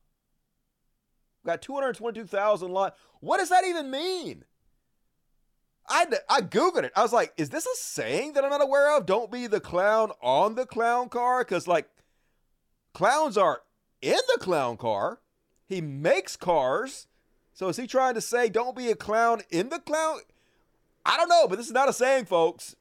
[1.46, 2.98] Got 222,000 likes.
[3.20, 4.46] What does that even mean?
[5.90, 6.92] I, I Googled it.
[6.96, 9.06] I was like, is this a saying that I'm not aware of?
[9.06, 11.44] Don't be the clown on the clown car?
[11.44, 11.90] Because, like,
[12.94, 13.62] clowns are
[14.02, 15.20] in the clown car.
[15.72, 17.08] He makes cars.
[17.54, 20.20] So is he trying to say don't be a clown in the clown?
[21.06, 22.76] I don't know, but this is not a saying, folks.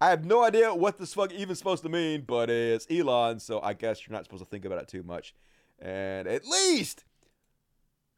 [0.00, 3.60] I have no idea what this fuck even supposed to mean, but it's Elon, so
[3.62, 5.34] I guess you're not supposed to think about it too much.
[5.78, 7.04] And at least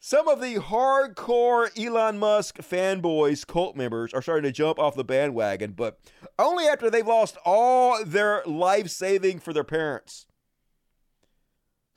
[0.00, 5.04] some of the hardcore Elon Musk fanboys, cult members, are starting to jump off the
[5.04, 6.00] bandwagon, but
[6.38, 10.26] only after they've lost all their life saving for their parents.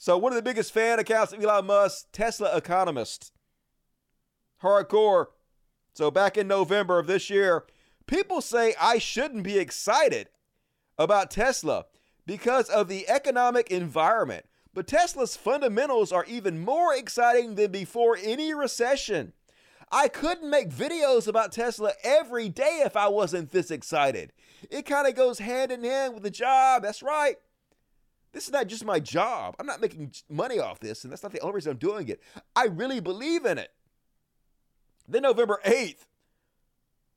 [0.02, 3.32] So, one of the biggest fan accounts of Elon Musk, Tesla Economist.
[4.64, 5.28] Hardcore.
[5.94, 7.66] So, back in November of this year,
[8.12, 10.28] People say I shouldn't be excited
[10.98, 11.86] about Tesla
[12.26, 14.46] because of the economic environment.
[14.74, 19.32] But Tesla's fundamentals are even more exciting than before any recession.
[19.94, 24.34] I couldn't make videos about Tesla every day if I wasn't this excited.
[24.70, 26.84] It kind of goes hand in hand with the job.
[26.84, 27.38] That's right.
[28.34, 29.56] This is not just my job.
[29.60, 32.22] I'm not making money off this, and that's not the only reason I'm doing it.
[32.56, 33.72] I really believe in it.
[35.08, 36.06] Then November 8th,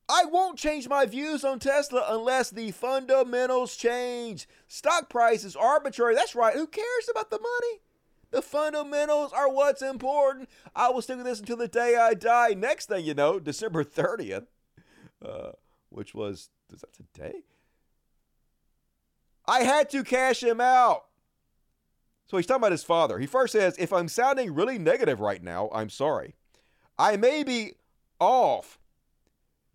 [0.09, 4.48] I won't change my views on Tesla unless the fundamentals change.
[4.66, 6.14] Stock price is arbitrary.
[6.14, 6.55] That's right.
[6.55, 7.81] Who cares about the money?
[8.31, 10.48] The fundamentals are what's important.
[10.74, 12.55] I will stick with this until the day I die.
[12.55, 14.46] Next thing you know, December 30th,
[15.24, 15.53] uh,
[15.90, 17.44] which was, is that today?
[19.46, 21.04] I had to cash him out.
[22.26, 23.18] So he's talking about his father.
[23.18, 26.35] He first says, If I'm sounding really negative right now, I'm sorry.
[26.98, 27.74] I may be
[28.18, 28.78] off.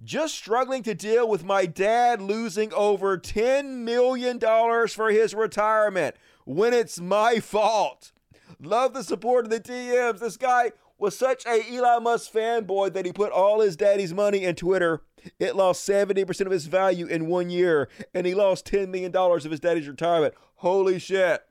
[0.04, 6.74] Just struggling to deal with my dad losing over $10 million for his retirement when
[6.74, 8.14] it's my fault.
[8.62, 10.20] Love the support of the DMs.
[10.20, 14.44] This guy was such a Elon Musk fanboy that he put all his daddy's money
[14.44, 15.02] in Twitter.
[15.40, 19.44] It lost 70% of its value in one year, and he lost $10 million of
[19.44, 20.34] his daddy's retirement.
[20.56, 21.42] Holy shit.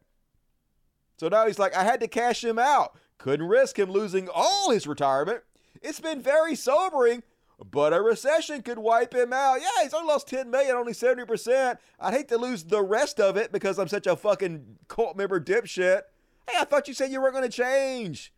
[1.19, 2.97] So now he's like, I had to cash him out.
[3.19, 5.43] Couldn't risk him losing all his retirement.
[5.83, 7.23] It's been very sobering,
[7.71, 9.61] but a recession could wipe him out.
[9.61, 11.79] Yeah, he's only lost 10 million, only 70%.
[11.99, 15.41] I'd hate to lose the rest of it because I'm such a fucking cult member
[15.41, 16.03] dipshit.
[16.49, 18.33] Hey, I thought you said you weren't going to change.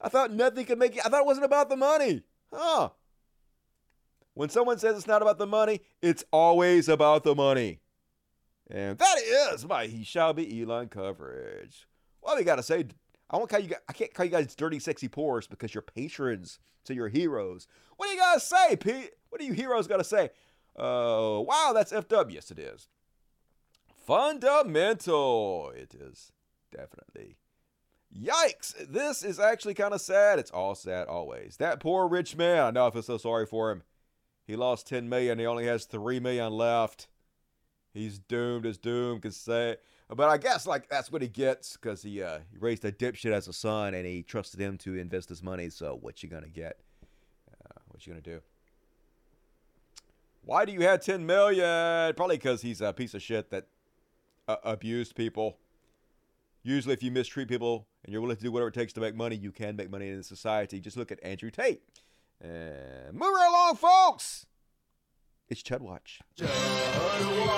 [0.00, 1.02] I thought nothing could make you.
[1.04, 2.22] I thought it wasn't about the money.
[2.52, 2.90] Huh.
[4.34, 7.80] When someone says it's not about the money, it's always about the money.
[8.70, 11.86] And that is my He Shall Be Elon coverage.
[12.22, 12.86] Well, we got to say,
[13.32, 13.74] I won't call you.
[13.88, 17.66] I can't call you guys dirty, sexy pores because you're patrons to your heroes.
[17.96, 19.10] What do you gotta say, Pete?
[19.30, 20.30] What do you heroes gotta say?
[20.78, 22.10] Uh, wow, that's up.
[22.30, 22.88] Yes, it is.
[24.06, 25.72] Fundamental.
[25.74, 26.32] It is
[26.70, 27.36] definitely.
[28.14, 28.74] Yikes!
[28.86, 30.38] This is actually kind of sad.
[30.38, 31.56] It's all sad always.
[31.56, 32.62] That poor rich man.
[32.62, 33.82] I know I feel so sorry for him.
[34.46, 35.38] He lost 10 million.
[35.38, 37.08] He only has 3 million left.
[37.92, 39.76] He's doomed as doom can say.
[40.08, 43.32] But I guess like that's what he gets because he uh, he raised a dipshit
[43.32, 45.70] as a son and he trusted him to invest his money.
[45.70, 46.78] So what you gonna get?
[47.50, 48.40] Uh, what you gonna do?
[50.44, 52.14] Why do you have 10 million?
[52.14, 53.68] Probably because he's a piece of shit that
[54.48, 55.58] uh, abused people.
[56.64, 59.14] Usually, if you mistreat people and you're willing to do whatever it takes to make
[59.14, 60.80] money, you can make money in society.
[60.80, 61.82] Just look at Andrew Tate.
[62.44, 64.46] Uh, and move right along, folks.
[65.48, 66.20] It's Chud Watch.
[66.36, 67.52] Chud Watch.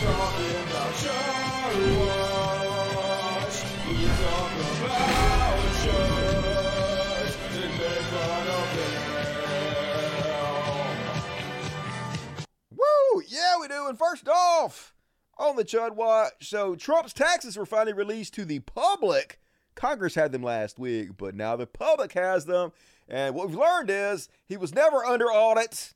[0.00, 3.56] Talking about Chud Watch.
[3.88, 6.14] We talk about Chud
[7.56, 8.94] and make fun of them.
[12.70, 13.22] Woo!
[13.28, 13.86] Yeah, we do.
[13.88, 14.94] And first off,
[15.36, 19.40] on the Chud Watch, so Trump's taxes were finally released to the public.
[19.74, 22.72] Congress had them last week, but now the public has them.
[23.08, 25.94] And what we've learned is he was never under audit.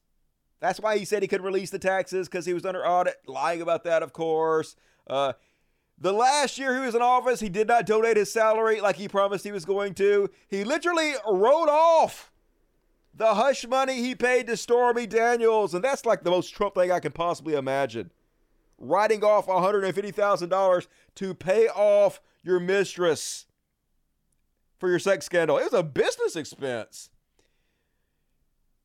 [0.60, 3.16] That's why he said he couldn't release the taxes because he was under audit.
[3.26, 4.76] Lying about that, of course.
[5.06, 5.32] Uh,
[6.00, 9.08] the last year he was in office, he did not donate his salary like he
[9.08, 10.30] promised he was going to.
[10.48, 12.30] He literally wrote off
[13.14, 16.92] the hush money he paid to Stormy Daniels, and that's like the most Trump thing
[16.92, 18.12] I can possibly imagine.
[18.78, 23.46] Writing off $150,000 to pay off your mistress
[24.78, 25.58] for your sex scandal.
[25.58, 27.10] It was a business expense.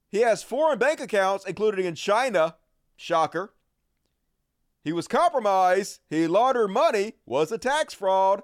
[0.10, 2.56] He has foreign bank accounts, including in China.
[2.96, 3.54] Shocker.
[4.84, 6.00] He was compromised.
[6.10, 8.44] He laundered money, was a tax fraud.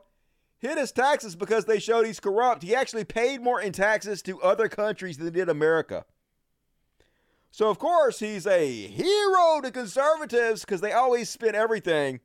[0.57, 2.63] Hid his taxes because they showed he's corrupt.
[2.63, 6.05] He actually paid more in taxes to other countries than did America.
[7.51, 12.19] So, of course, he's a hero to conservatives because they always spin everything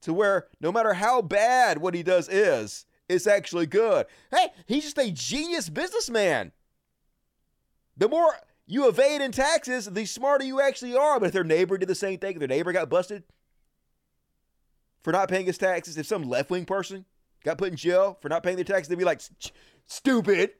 [0.00, 4.06] to where no matter how bad what he does is, it's actually good.
[4.30, 6.52] Hey, he's just a genius businessman.
[7.96, 8.34] The more
[8.66, 11.20] you evade in taxes, the smarter you actually are.
[11.20, 13.24] But if their neighbor did the same thing, if their neighbor got busted
[15.02, 17.04] for not paying his taxes, if some left wing person
[17.44, 19.20] got put in jail for not paying their taxes, they'd be like,
[19.86, 20.52] stupid.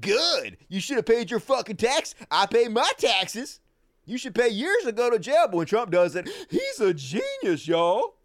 [0.00, 0.56] Good.
[0.68, 2.14] You should have paid your fucking tax.
[2.30, 3.60] I pay my taxes.
[4.04, 5.46] You should pay years to go to jail.
[5.46, 8.15] But when Trump does it, he's a genius, y'all.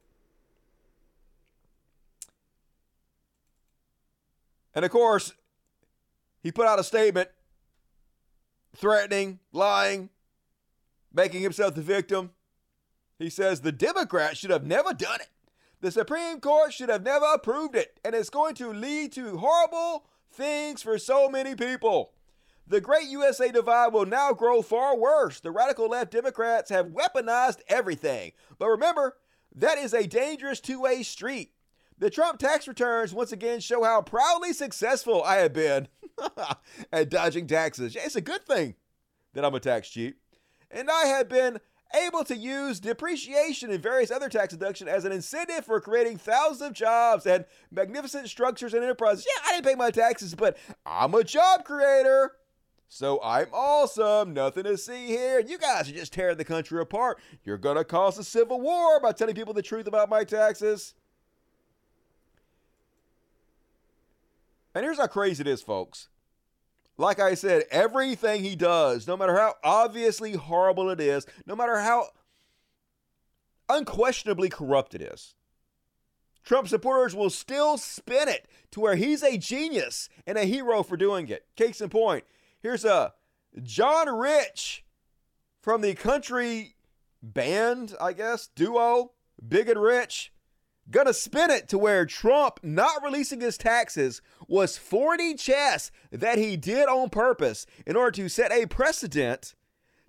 [4.74, 5.34] And of course,
[6.42, 7.30] he put out a statement
[8.76, 10.10] threatening, lying,
[11.14, 12.32] making himself the victim.
[13.20, 15.30] He says the Democrats should have never done it.
[15.82, 20.06] The Supreme Court should have never approved it, and it's going to lead to horrible
[20.32, 22.14] things for so many people.
[22.68, 25.40] The great USA divide will now grow far worse.
[25.40, 28.32] The radical left Democrats have weaponized everything.
[28.60, 29.18] But remember,
[29.56, 31.52] that is a dangerous two way street.
[32.02, 35.88] The Trump tax returns once again show how proudly successful I have been
[36.92, 37.96] at dodging taxes.
[37.96, 38.74] It's a good thing
[39.34, 40.15] that I'm a tax cheat.
[40.71, 41.60] And I have been
[41.94, 46.62] able to use depreciation and various other tax deduction as an incentive for creating thousands
[46.62, 49.28] of jobs and magnificent structures and enterprises.
[49.28, 50.58] Yeah, I didn't pay my taxes, but
[50.88, 52.32] I'm a job creator.
[52.88, 54.34] So I'm awesome.
[54.34, 55.40] Nothing to see here.
[55.40, 57.19] You guys are just tearing the country apart.
[57.44, 60.96] You're going to cause a civil war by telling people the truth about my taxes.
[64.74, 66.10] And here's how crazy it is, folks.
[66.98, 71.80] Like I said, everything he does, no matter how obviously horrible it is, no matter
[71.80, 72.10] how
[73.69, 75.36] unquestionably corrupt it is.
[76.44, 80.98] Trump supporters will still spin it to where he's a genius and a hero for
[80.98, 81.46] doing it.
[81.56, 82.24] Case in point,
[82.62, 83.13] here's a
[83.62, 84.84] John Rich
[85.60, 86.76] from the country
[87.22, 89.12] band, I guess, duo,
[89.48, 90.34] Big and Rich,
[90.90, 96.58] gonna spin it to where Trump not releasing his taxes was 4D chess that he
[96.58, 99.56] did on purpose in order to set a precedent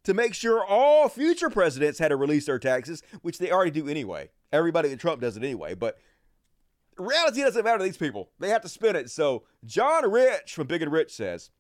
[0.03, 3.89] to make sure all future presidents had to release their taxes, which they already do
[3.89, 4.31] anyway.
[4.53, 5.97] Everybody in Trump does it anyway, but
[6.99, 8.31] reality doesn't matter to these people.
[8.41, 9.11] They have to spin it.
[9.11, 11.51] So John Rich from Big and Rich says,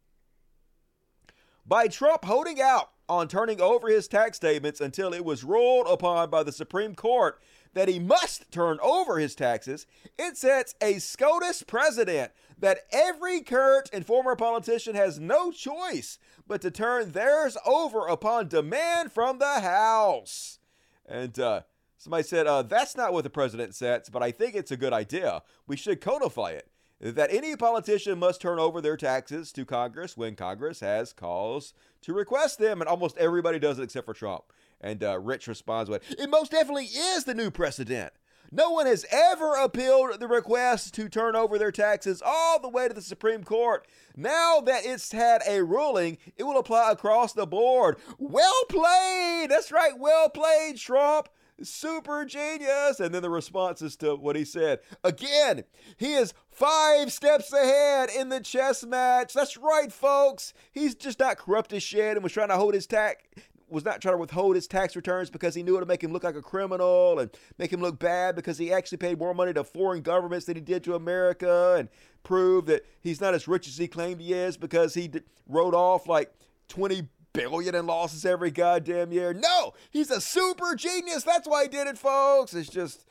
[1.65, 6.31] by Trump holding out on turning over his tax statements until it was ruled upon
[6.31, 7.41] by the Supreme Court
[7.75, 9.87] that he must turn over his taxes,
[10.19, 16.61] it sets a SCOTUS precedent that every current and former politician has no choice but
[16.63, 20.59] to turn theirs over upon demand from the House.
[21.07, 21.63] And uh,
[21.99, 24.93] somebody said, uh, that's not what the president sets, but I think it's a good
[24.93, 25.43] idea.
[25.67, 26.69] We should codify it
[27.03, 32.15] that any politician must turn over their taxes to Congress when Congress has cause to
[32.15, 34.45] request them, and almost everybody does it except for Trump.
[34.83, 38.13] And uh, Rich responds with, "It most definitely is the new precedent.
[38.55, 42.87] No one has ever appealed the request to turn over their taxes all the way
[42.87, 43.87] to the Supreme Court.
[44.15, 47.97] Now that it's had a ruling, it will apply across the board.
[48.19, 49.51] Well played.
[49.51, 49.99] That's right.
[49.99, 51.29] Well played, Trump."
[51.63, 53.01] super genius.
[53.01, 54.81] And then the responses to what he said.
[55.05, 55.65] Again,
[55.97, 59.33] he is five steps ahead in the chess match.
[59.33, 60.55] That's right, folks.
[60.73, 63.25] He's just not corrupt as shit and was trying to hold his tax
[63.73, 66.13] was not trying to withhold his tax returns because he knew it would make him
[66.13, 69.53] look like a criminal and make him look bad because he actually paid more money
[69.53, 71.89] to foreign governments than he did to America and
[72.23, 75.11] prove that he's not as rich as he claimed he is because he
[75.49, 76.33] wrote off like
[76.69, 79.33] 20 billion in losses every goddamn year.
[79.33, 81.25] No, he's a super genius.
[81.25, 82.55] That's why he did it, folks.
[82.55, 83.07] It's just,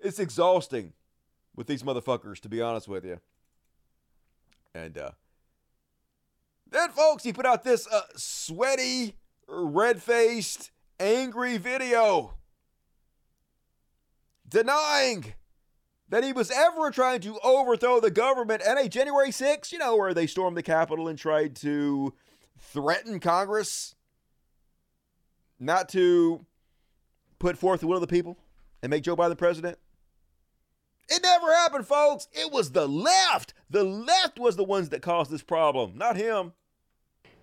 [0.00, 0.92] it's exhausting
[1.56, 3.20] with these motherfuckers, to be honest with you.
[4.74, 5.10] And uh,
[6.70, 9.16] then, folks, he put out this uh, sweaty,
[9.48, 10.70] red faced,
[11.00, 12.34] angry video
[14.48, 15.34] denying
[16.08, 19.96] that he was ever trying to overthrow the government at a January 6th, you know,
[19.96, 22.14] where they stormed the Capitol and tried to
[22.58, 23.94] threaten Congress
[25.60, 26.46] not to
[27.38, 28.38] put forth the will of the people
[28.82, 29.78] and make Joe Biden president?
[31.10, 32.28] It never happened, folks.
[32.32, 33.54] It was the left.
[33.70, 36.52] The left was the ones that caused this problem, not him.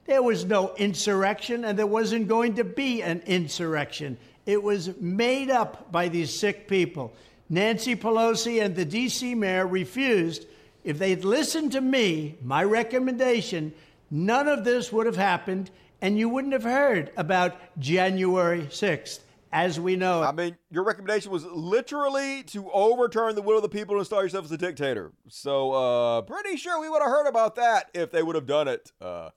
[0.05, 4.17] There was no insurrection, and there wasn't going to be an insurrection.
[4.45, 7.13] It was made up by these sick people.
[7.49, 9.33] Nancy Pelosi and the D.C.
[9.35, 10.45] mayor refused.
[10.83, 13.73] If they'd listened to me, my recommendation,
[14.11, 19.19] none of this would have happened, and you wouldn't have heard about January 6th
[19.51, 23.69] as we know I mean, your recommendation was literally to overturn the will of the
[23.69, 25.13] people and install yourself as a dictator.
[25.29, 28.67] So, uh, pretty sure we would have heard about that if they would have done
[28.67, 29.29] it, uh,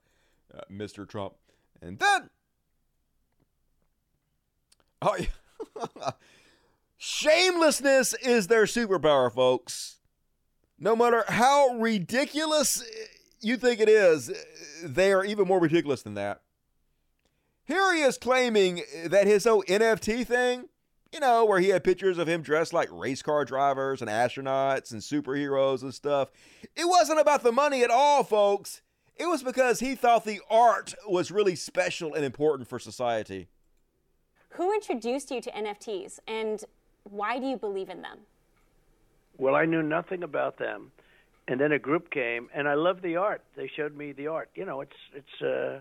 [0.54, 1.08] uh, Mr.
[1.08, 1.34] Trump.
[1.80, 2.30] And then,
[5.02, 6.10] oh, yeah.
[6.96, 9.96] shamelessness is their superpower, folks.
[10.78, 12.84] No matter how ridiculous
[13.40, 14.30] you think it is,
[14.82, 16.42] they are even more ridiculous than that.
[17.64, 20.68] Here he is claiming that his whole NFT thing,
[21.12, 24.92] you know, where he had pictures of him dressed like race car drivers and astronauts
[24.92, 26.30] and superheroes and stuff,
[26.76, 28.82] it wasn't about the money at all, folks.
[29.18, 33.48] It was because he thought the art was really special and important for society.
[34.50, 36.64] Who introduced you to NFTs and
[37.04, 38.18] why do you believe in them?
[39.36, 40.92] Well, I knew nothing about them
[41.48, 43.42] and then a group came, and I loved the art.
[43.56, 44.50] They showed me the art.
[44.54, 45.80] You know, it's it's uh,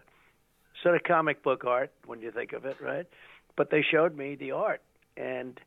[0.82, 3.06] sort of comic book art when you think of it, right?
[3.58, 4.82] But they showed me the art,
[5.18, 5.60] and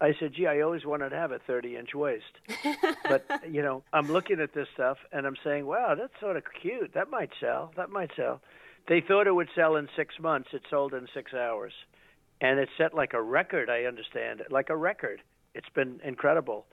[0.00, 2.24] I said, "Gee, I always wanted to have a 30-inch waist."
[3.08, 6.44] but you know, I'm looking at this stuff, and I'm saying, "Wow, that's sort of
[6.60, 6.94] cute.
[6.94, 7.72] That might sell.
[7.76, 8.40] That might sell."
[8.88, 10.48] They thought it would sell in six months.
[10.52, 11.72] It sold in six hours,
[12.40, 13.68] and it set like a record.
[13.68, 15.20] I understand, like a record.
[15.54, 16.66] It's been incredible,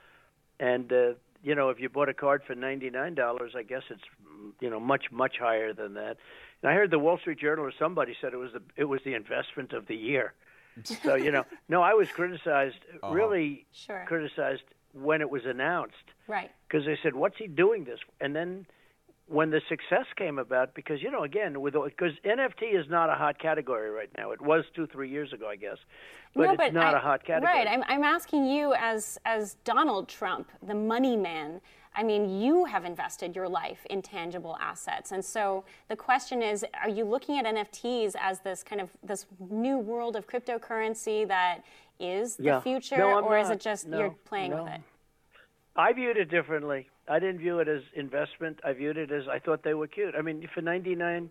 [0.60, 1.14] and uh,
[1.44, 4.04] you know, if you bought a card for ninety nine dollars, I guess it's
[4.60, 6.18] you know much much higher than that.
[6.62, 9.02] And I heard the Wall Street Journal or somebody said it was the it was
[9.04, 10.34] the investment of the year.
[10.84, 13.14] So you know, no, I was criticized, uh-huh.
[13.14, 14.06] really sure.
[14.08, 14.64] criticized
[14.94, 15.96] when it was announced,
[16.28, 16.52] right?
[16.68, 18.66] Because they said, "What's he doing this?" And then
[19.28, 23.16] when the success came about, because you know, again, with because NFT is not a
[23.16, 24.32] hot category right now.
[24.32, 25.78] It was two, three years ago, I guess,
[26.36, 27.54] but no, it's but not I, a hot category.
[27.54, 27.68] Right.
[27.68, 31.62] I'm, I'm asking you as as Donald Trump, the money man.
[31.96, 35.12] I mean, you have invested your life in tangible assets.
[35.12, 39.26] And so the question is, are you looking at NFTs as this kind of this
[39.40, 41.64] new world of cryptocurrency that
[42.00, 42.60] is the Yeah.
[42.60, 44.64] future No, I'm or is it just No, you're playing no.
[44.64, 44.82] with it?
[45.78, 46.90] I viewed it differently.
[47.08, 48.60] I didn't view it as investment.
[48.64, 50.16] I viewed it as I thought they were cute.
[50.16, 51.30] I mean, for ninety nine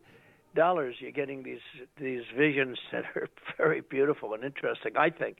[0.55, 1.61] dollars, you're getting these
[1.97, 4.97] these visions that are very beautiful and interesting.
[4.97, 5.39] I think,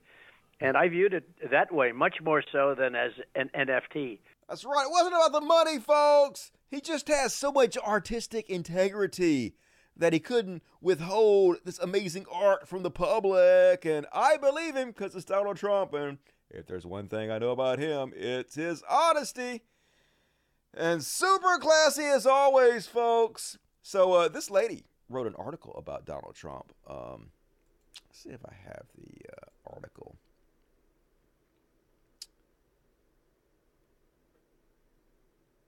[0.61, 4.19] and I viewed it that way, much more so than as an NFT.
[4.49, 4.87] That's right.
[4.87, 6.51] It wasn't about the money, folks.
[6.71, 9.55] He just has so much artistic integrity
[9.97, 13.85] that he couldn't withhold this amazing art from the public.
[13.85, 15.95] And I believe him because it's Donald Trump.
[15.95, 16.19] And
[16.51, 19.63] if there's one thing I know about him, it's his honesty.
[20.77, 23.59] And super classy as always, folks.
[23.83, 26.73] So uh, this lady wrote an article about Donald Trump.
[26.89, 27.31] Um,
[28.09, 30.17] let's see if I have the uh, article.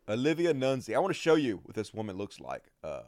[0.08, 0.94] Olivia Nunzi.
[0.94, 3.02] I want to show you what this woman looks like, uh,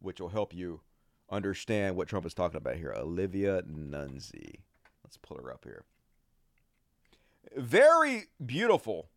[0.00, 0.80] which will help you
[1.28, 2.94] understand what Trump is talking about here.
[2.96, 4.60] Olivia Nunzi.
[5.04, 5.84] Let's pull her up here.
[7.56, 9.08] Very beautiful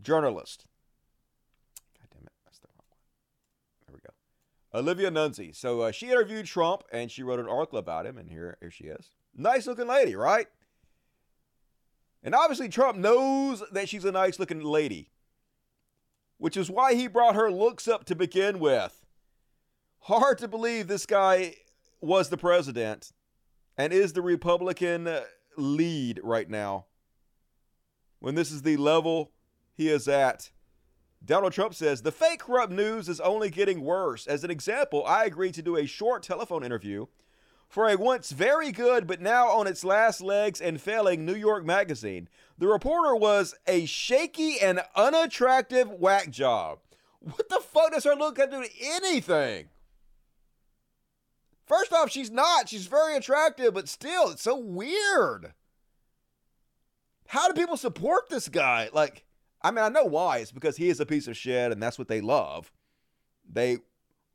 [0.00, 0.66] journalist.
[1.98, 2.98] God damn it, that's the wrong one.
[3.86, 4.78] There we go.
[4.78, 5.54] Olivia Nunzi.
[5.54, 8.70] So uh, she interviewed Trump and she wrote an article about him, and here, here
[8.70, 9.10] she is.
[9.34, 10.46] Nice looking lady, right?
[12.22, 15.10] And obviously, Trump knows that she's a nice looking lady,
[16.38, 19.04] which is why he brought her looks up to begin with.
[20.00, 21.54] Hard to believe this guy
[22.00, 23.12] was the president
[23.76, 25.08] and is the Republican
[25.56, 26.86] lead right now
[28.18, 29.32] when this is the level
[29.72, 30.50] he is at.
[31.22, 34.26] Donald Trump says the fake corrupt news is only getting worse.
[34.26, 37.06] As an example, I agreed to do a short telephone interview
[37.70, 41.64] for a once very good but now on its last legs and failing New York
[41.64, 42.28] magazine.
[42.58, 46.80] The reporter was a shaky and unattractive whack job.
[47.20, 49.68] What the fuck does her look have to do anything?
[51.66, 52.68] First off, she's not.
[52.68, 55.52] She's very attractive, but still, it's so weird.
[57.28, 58.88] How do people support this guy?
[58.92, 59.24] Like,
[59.62, 60.38] I mean, I know why.
[60.38, 62.72] It's because he is a piece of shit and that's what they love.
[63.48, 63.78] They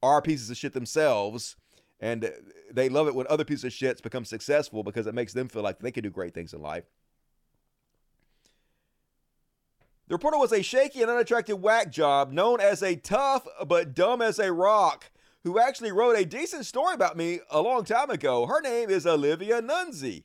[0.01, 1.57] are pieces of shit themselves
[1.99, 2.31] and
[2.71, 5.63] they love it when other pieces of shits become successful because it makes them feel
[5.63, 6.83] like they can do great things in life.
[10.07, 14.21] The reporter was a shaky and unattractive whack job known as a tough but dumb
[14.21, 15.09] as a rock
[15.43, 18.45] who actually wrote a decent story about me a long time ago.
[18.45, 20.23] Her name is Olivia Nunzi.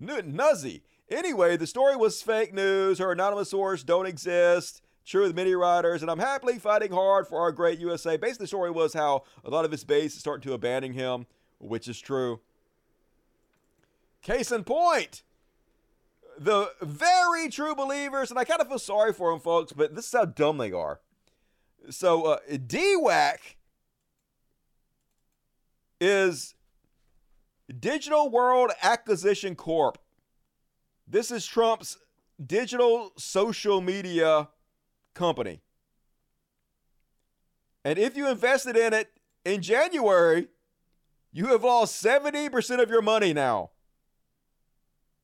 [0.00, 0.82] N- Nuzzy.
[1.08, 2.98] Anyway, the story was fake news.
[2.98, 4.80] Her anonymous source don't exist.
[5.04, 8.16] True with many riders, and I'm happily fighting hard for our great USA.
[8.16, 11.26] Basically, the story was how a lot of his base is starting to abandon him,
[11.58, 12.40] which is true.
[14.22, 15.22] Case in point,
[16.38, 20.06] the very true believers, and I kind of feel sorry for them, folks, but this
[20.06, 21.00] is how dumb they are.
[21.90, 23.56] So, uh, DWAC
[26.00, 26.54] is
[27.78, 29.98] Digital World Acquisition Corp.
[31.06, 31.98] This is Trump's
[32.44, 34.48] digital social media
[35.14, 35.60] company.
[37.84, 39.10] And if you invested in it
[39.44, 40.48] in January,
[41.32, 43.70] you have lost 70% of your money now.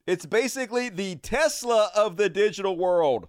[0.06, 3.28] It's basically the Tesla of the digital world.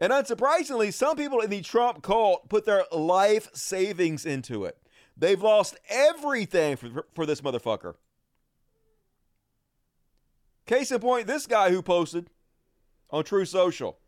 [0.00, 4.76] And unsurprisingly, some people in the Trump cult put their life savings into it.
[5.16, 7.94] They've lost everything for, for this motherfucker.
[10.66, 12.28] Case in point, this guy who posted
[13.10, 13.98] on Truth Social.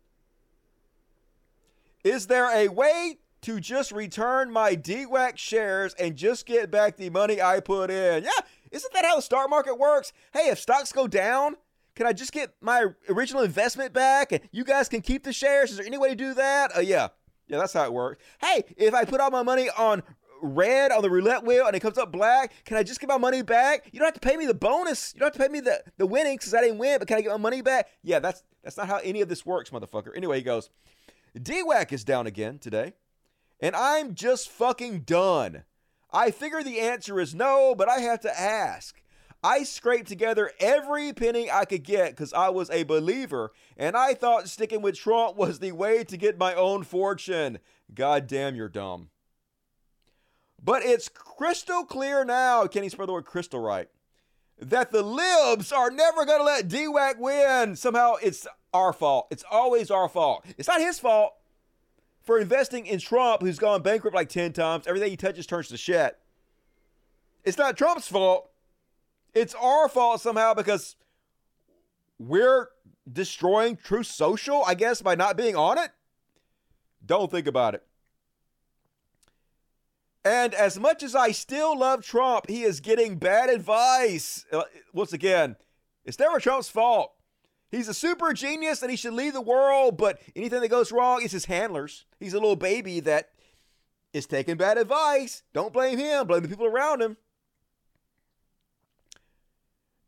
[2.03, 7.09] Is there a way to just return my DWAC shares and just get back the
[7.09, 8.23] money I put in?
[8.23, 8.29] Yeah,
[8.71, 10.13] isn't that how the stock market works?
[10.33, 11.55] Hey, if stocks go down,
[11.95, 15.71] can I just get my original investment back and you guys can keep the shares?
[15.71, 16.75] Is there any way to do that?
[16.75, 17.09] Uh, yeah.
[17.47, 18.23] Yeah, that's how it works.
[18.39, 20.03] Hey, if I put all my money on
[20.41, 23.17] red on the roulette wheel and it comes up black, can I just get my
[23.17, 23.89] money back?
[23.91, 25.13] You don't have to pay me the bonus.
[25.13, 27.17] You don't have to pay me the, the winnings because I didn't win, but can
[27.17, 27.89] I get my money back?
[28.03, 30.15] Yeah, that's that's not how any of this works, motherfucker.
[30.15, 30.69] Anyway, he goes,
[31.37, 32.93] DWAC is down again today,
[33.59, 35.63] and I'm just fucking done.
[36.11, 39.01] I figure the answer is no, but I have to ask.
[39.43, 44.13] I scraped together every penny I could get because I was a believer, and I
[44.13, 47.59] thought sticking with Trump was the way to get my own fortune.
[47.93, 49.09] God damn, you're dumb.
[50.63, 53.89] But it's crystal clear now, can he spell the word crystal right?
[54.59, 57.75] That the libs are never going to let DWAC win.
[57.75, 59.27] Somehow it's our fault.
[59.31, 60.45] It's always our fault.
[60.57, 61.33] It's not his fault
[62.21, 64.87] for investing in Trump, who's gone bankrupt like 10 times.
[64.87, 66.17] Everything he touches turns to shit.
[67.43, 68.49] It's not Trump's fault.
[69.33, 70.95] It's our fault somehow because
[72.19, 72.69] we're
[73.11, 75.91] destroying Truth Social, I guess, by not being on it?
[77.05, 77.83] Don't think about it.
[80.23, 84.45] And as much as I still love Trump, he is getting bad advice.
[84.51, 84.63] Uh,
[84.93, 85.55] once again,
[86.05, 87.11] it's never Trump's fault.
[87.71, 91.21] He's a super genius and he should lead the world, but anything that goes wrong
[91.21, 92.05] is his handlers.
[92.19, 93.29] He's a little baby that
[94.13, 95.43] is taking bad advice.
[95.53, 97.15] Don't blame him, blame the people around him.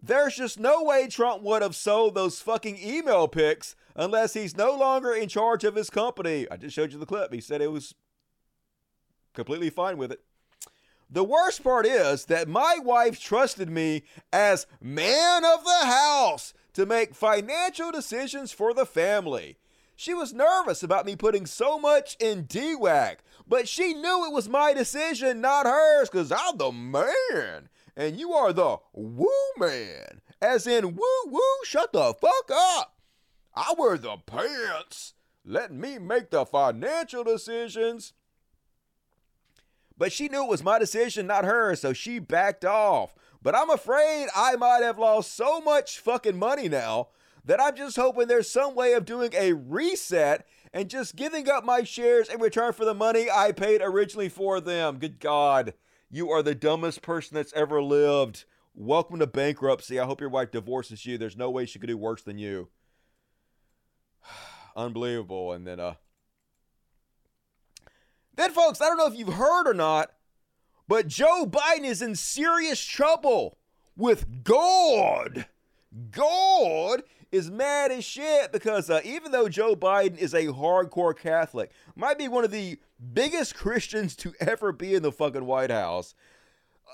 [0.01, 4.76] There's just no way Trump would have sold those fucking email pics unless he's no
[4.76, 6.45] longer in charge of his company.
[6.51, 7.32] I just showed you the clip.
[7.32, 7.95] He said it was
[9.34, 10.20] completely fine with it.
[11.09, 14.03] The worst part is that my wife trusted me
[14.34, 19.57] as man of the house to make financial decisions for the family.
[19.95, 23.17] She was nervous about me putting so much in DWAC,
[23.47, 27.69] but she knew it was my decision, not hers, because I'm the man.
[27.95, 30.21] And you are the woo man.
[30.41, 32.95] As in, woo woo, shut the fuck up.
[33.55, 35.13] I wear the pants.
[35.45, 38.13] Let me make the financial decisions.
[39.95, 43.13] But she knew it was my decision, not hers, so she backed off.
[43.44, 47.10] But I'm afraid I might have lost so much fucking money now
[47.44, 51.66] that I'm just hoping there's some way of doing a reset and just giving up
[51.66, 54.98] my shares in return for the money I paid originally for them.
[54.98, 55.74] Good God,
[56.10, 58.46] you are the dumbest person that's ever lived.
[58.74, 60.00] Welcome to bankruptcy.
[60.00, 61.18] I hope your wife divorces you.
[61.18, 62.70] There's no way she could do worse than you.
[64.78, 65.52] Unbelievable.
[65.52, 65.96] And then, uh,
[68.36, 70.14] then, folks, I don't know if you've heard or not,
[70.88, 73.57] but Joe Biden is in serious trouble
[73.95, 75.45] with God.
[76.11, 81.71] God is mad as shit because uh, even though Joe Biden is a hardcore Catholic,
[81.95, 82.77] might be one of the
[83.13, 86.13] biggest Christians to ever be in the fucking White House,
[86.88, 86.93] uh,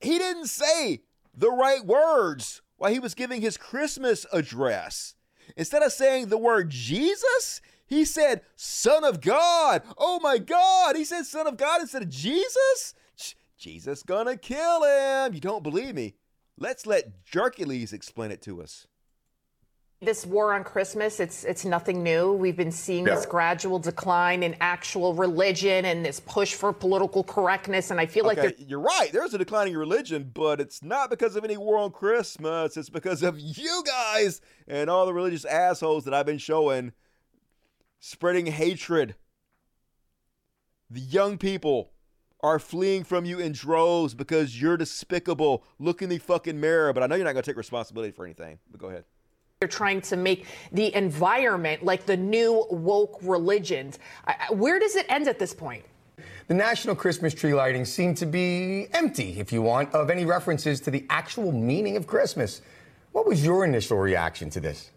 [0.00, 1.02] he didn't say
[1.34, 5.14] the right words while he was giving his Christmas address.
[5.56, 9.82] Instead of saying the word Jesus, he said Son of God.
[9.98, 10.96] Oh my God.
[10.96, 12.94] He said Son of God instead of Jesus?
[13.64, 15.32] Jesus gonna kill him.
[15.32, 16.16] You don't believe me?
[16.58, 18.86] Let's let Hercules explain it to us.
[20.02, 22.34] This war on Christmas, it's it's nothing new.
[22.34, 23.14] We've been seeing yeah.
[23.14, 27.90] this gradual decline in actual religion and this push for political correctness.
[27.90, 29.08] And I feel okay, like you're right.
[29.10, 32.76] There's a declining religion, but it's not because of any war on Christmas.
[32.76, 36.92] It's because of you guys and all the religious assholes that I've been showing
[37.98, 39.14] spreading hatred.
[40.90, 41.93] The young people
[42.44, 45.64] are fleeing from you in droves because you're despicable.
[45.78, 46.92] Look in the fucking mirror.
[46.92, 48.58] But I know you're not going to take responsibility for anything.
[48.70, 49.04] But go ahead.
[49.60, 53.98] They're trying to make the environment like the new woke religions.
[54.50, 55.84] Where does it end at this point?
[56.46, 60.80] The national Christmas tree lighting seemed to be empty, if you want, of any references
[60.82, 62.60] to the actual meaning of Christmas.
[63.12, 64.90] What was your initial reaction to this?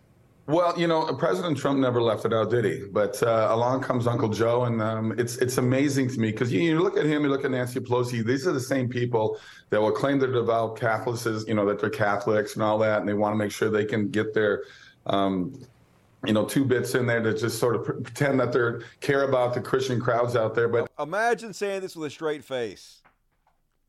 [0.47, 2.85] Well, you know, President Trump never left it out, did he?
[2.89, 6.61] But uh, along comes Uncle Joe, and um, it's it's amazing to me because you,
[6.61, 8.25] you, look at him, you look at Nancy Pelosi.
[8.25, 9.37] These are the same people
[9.71, 13.09] that will claim they're devout Catholics, you know, that they're Catholics and all that, and
[13.09, 14.63] they want to make sure they can get their,
[15.07, 15.53] um,
[16.25, 19.53] you know, two bits in there to just sort of pretend that they care about
[19.53, 20.69] the Christian crowds out there.
[20.69, 23.01] But imagine saying this with a straight face.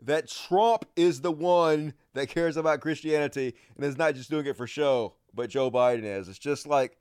[0.00, 4.56] That Trump is the one that cares about Christianity and is not just doing it
[4.56, 6.28] for show but Joe Biden is.
[6.28, 6.98] It's just like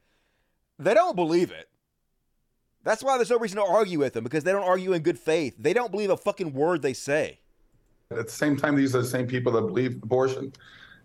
[0.79, 1.67] they don't believe it.
[2.83, 5.19] That's why there's no reason to argue with them because they don't argue in good
[5.19, 5.55] faith.
[5.59, 7.39] They don't believe a fucking word they say.
[8.11, 10.53] At the same time, these are the same people that believe abortion,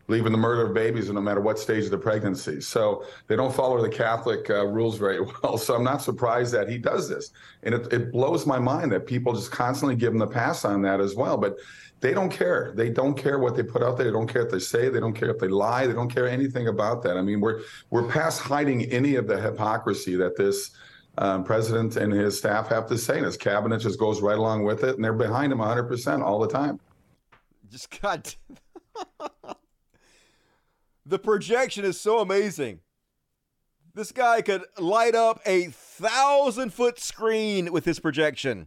[0.06, 2.60] believe in the murder of babies, no matter what stage of the pregnancy.
[2.60, 5.56] So they don't follow the Catholic uh, rules very well.
[5.56, 7.32] So I'm not surprised that he does this.
[7.62, 10.82] And it, it blows my mind that people just constantly give him the pass on
[10.82, 11.38] that as well.
[11.38, 11.56] But
[12.02, 12.72] they don't care.
[12.74, 14.06] They don't care what they put out there.
[14.06, 14.88] They don't care if they say.
[14.88, 15.86] They don't care if they lie.
[15.86, 17.16] They don't care anything about that.
[17.16, 20.72] I mean, we're we're past hiding any of the hypocrisy that this
[21.18, 23.18] um, president and his staff have to say.
[23.18, 26.22] And his cabinet just goes right along with it, and they're behind him 100 percent
[26.22, 26.80] all the time.
[27.70, 28.34] Just got
[31.06, 32.80] the projection is so amazing.
[33.94, 38.66] This guy could light up a thousand foot screen with his projection.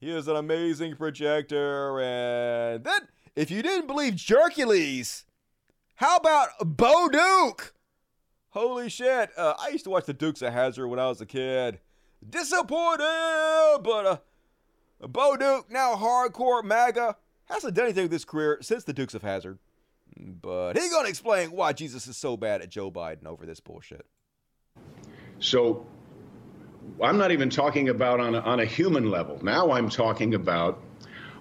[0.00, 2.00] He is an amazing projector.
[2.00, 3.02] And then,
[3.36, 5.26] if you didn't believe Hercules,
[5.96, 7.74] how about Bo Duke?
[8.48, 9.30] Holy shit.
[9.36, 11.80] Uh, I used to watch the Dukes of Hazzard when I was a kid.
[12.28, 18.84] Disappointed, but uh, Bo Duke, now hardcore MAGA, hasn't done anything with his career since
[18.84, 19.58] the Dukes of Hazzard.
[20.16, 23.60] But he's going to explain why Jesus is so bad at Joe Biden over this
[23.60, 24.06] bullshit.
[25.38, 25.86] So
[27.02, 29.38] I'm not even talking about on a, on a human level.
[29.42, 30.80] Now I'm talking about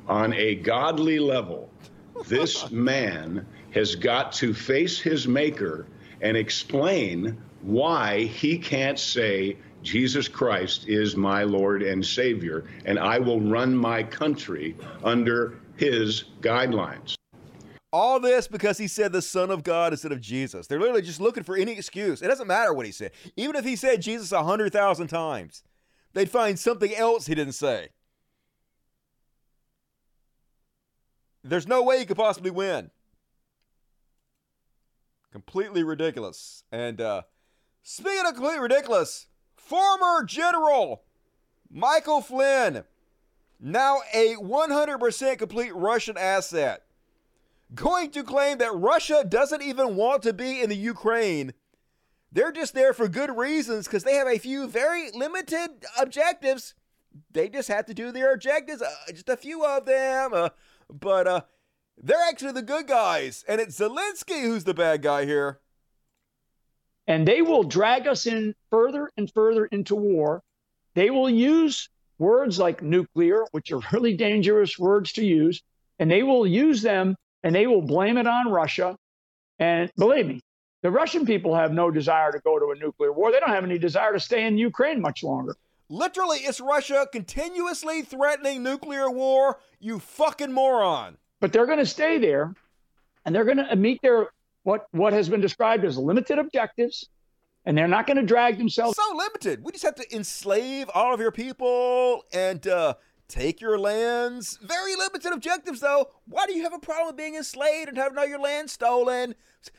[0.08, 1.70] on a godly level.
[2.28, 5.86] This man has got to face his maker
[6.22, 13.20] and explain why he can't say Jesus Christ is my Lord and Savior, and I
[13.20, 17.18] will run my country under his guidelines.
[17.92, 20.68] All this because he said the Son of God instead of Jesus.
[20.68, 22.22] They're literally just looking for any excuse.
[22.22, 23.12] It doesn't matter what he said.
[23.36, 25.64] Even if he said Jesus a hundred thousand times,
[26.14, 27.90] they'd find something else he didn't say.
[31.44, 32.92] There's no way he could possibly win.
[35.32, 36.64] Completely ridiculous.
[36.72, 37.24] And uh,
[37.82, 41.04] speaking of completely ridiculous, former General
[41.72, 42.84] Michael Flynn,
[43.60, 46.84] now a 100% complete Russian asset,
[47.74, 51.53] going to claim that Russia doesn't even want to be in the Ukraine.
[52.32, 56.76] They're just there for good reasons because they have a few very limited objectives.
[57.32, 60.34] They just have to do their objectives, uh, just a few of them.
[60.34, 60.49] Uh,
[60.91, 61.41] but uh,
[61.97, 65.59] they're actually the good guys, and it's Zelensky who's the bad guy here.
[67.07, 70.43] And they will drag us in further and further into war.
[70.93, 71.89] They will use
[72.20, 75.63] words like nuclear, which are really dangerous words to use,
[75.97, 78.96] and they will use them and they will blame it on Russia.
[79.60, 80.42] And believe me,
[80.82, 83.32] the Russian people have no desire to go to a nuclear war.
[83.32, 85.56] They don't have any desire to stay in Ukraine much longer.
[85.90, 89.60] Literally, it's Russia continuously threatening nuclear war.
[89.80, 91.18] You fucking moron.
[91.42, 92.54] But they're going to stay there
[93.26, 94.28] and they're going to meet their
[94.64, 97.10] what what has been described as limited objectives
[97.66, 99.64] and they're not going to drag themselves so limited.
[99.64, 102.96] We just have to enslave all of your people and uh,
[103.30, 104.59] take your lands.
[104.61, 106.09] Very limited objectives, though.
[106.27, 109.36] Why do you have a problem with being enslaved and having all your land stolen?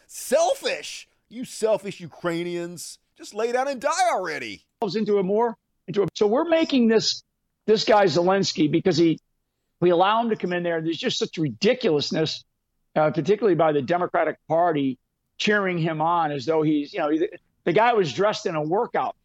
[0.07, 2.99] Selfish, you selfish Ukrainians.
[3.19, 4.65] Just lay down and die already.
[4.95, 7.23] Into a more into a, so we're making this
[7.67, 9.19] this guy Zelensky because he
[9.81, 10.81] we allow him to come in there.
[10.81, 12.45] There's just such ridiculousness,
[12.95, 14.99] uh, particularly by the Democratic Party,
[15.39, 17.31] cheering him on as though he's, you know, the,
[17.65, 19.17] the guy was dressed in a workout,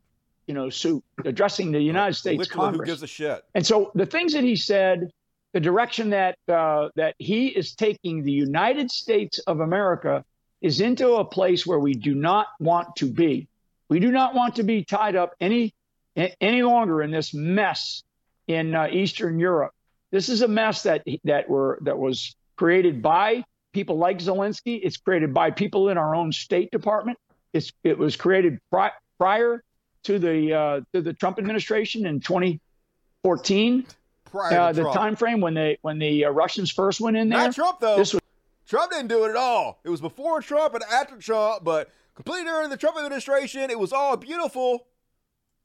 [0.48, 2.88] you know, suit, addressing the United States Literally, Congress.
[2.88, 3.44] Who gives a shit?
[3.56, 5.12] And so the things that he said,
[5.54, 10.24] the direction that uh, that he is taking the United States of America
[10.62, 13.48] is into a place where we do not want to be.
[13.90, 15.74] We do not want to be tied up any
[16.16, 18.04] any longer in this mess
[18.48, 19.74] in uh, Eastern Europe.
[20.12, 23.44] This is a mess that that were that was created by
[23.74, 24.80] people like Zelensky.
[24.84, 27.18] It's created by people in our own State Department.
[27.54, 29.64] It's it was created pri- prior
[30.06, 33.86] to the uh, to the Trump administration in 2014.
[34.26, 37.30] Prior uh, to the time frame when they when the uh, Russians first went in
[37.30, 37.40] there.
[37.40, 37.98] Not Trump though.
[37.98, 38.22] This was
[38.68, 39.80] Trump didn't do it at all.
[39.84, 43.94] It was before Trump and after Trump, but completely during the Trump administration, it was
[43.94, 44.88] all beautiful.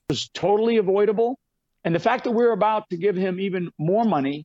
[0.08, 1.38] It was totally avoidable.
[1.84, 4.44] And the fact that we're about to give him even more money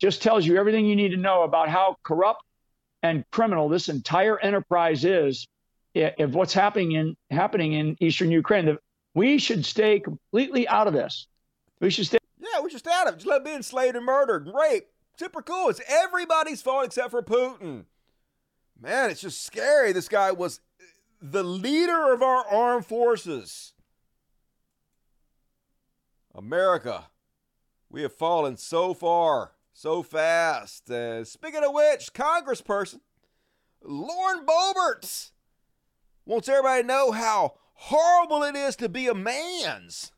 [0.00, 2.42] just tells you everything you need to know about how corrupt
[3.04, 5.46] and criminal this entire enterprise is
[5.94, 8.66] i- of what's happening in happening in eastern Ukraine.
[8.66, 8.78] The-
[9.16, 11.26] We should stay completely out of this.
[11.80, 13.16] We should stay Yeah, we should stay out of it.
[13.16, 14.92] Just let it be enslaved and murdered and raped.
[15.18, 15.70] Super cool.
[15.70, 17.86] It's everybody's fault except for Putin.
[18.78, 19.92] Man, it's just scary.
[19.92, 20.60] This guy was
[21.22, 23.72] the leader of our armed forces.
[26.34, 27.06] America,
[27.88, 30.90] we have fallen so far, so fast.
[30.90, 33.00] Uh, speaking of which, Congressperson
[33.82, 35.30] Lauren Boebert
[36.26, 40.12] wants everybody to know how horrible it is to be a man's.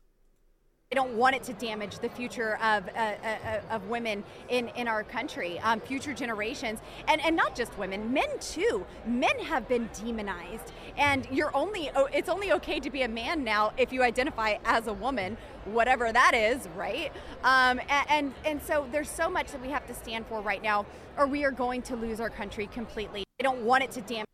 [0.91, 4.87] I don't want it to damage the future of uh, uh, of women in, in
[4.87, 8.87] our country, um, future generations, and and not just women, men too.
[9.05, 13.71] Men have been demonized, and you're only it's only okay to be a man now
[13.77, 17.11] if you identify as a woman, whatever that is, right?
[17.43, 20.63] Um, and, and and so there's so much that we have to stand for right
[20.63, 20.87] now,
[21.17, 23.23] or we are going to lose our country completely.
[23.39, 24.25] I don't want it to damage.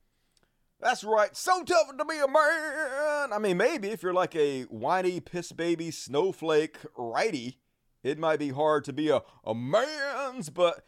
[0.80, 1.36] That's right.
[1.36, 3.34] So tough to be a man.
[3.34, 7.60] I mean, maybe if you're like a whiny piss baby snowflake righty,
[8.04, 10.86] it might be hard to be a, a man's, but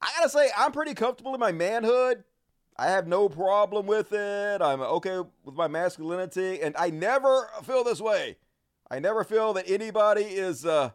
[0.00, 2.24] I gotta say, I'm pretty comfortable in my manhood.
[2.76, 4.60] I have no problem with it.
[4.60, 8.36] I'm okay with my masculinity, and I never feel this way.
[8.90, 10.90] I never feel that anybody is uh,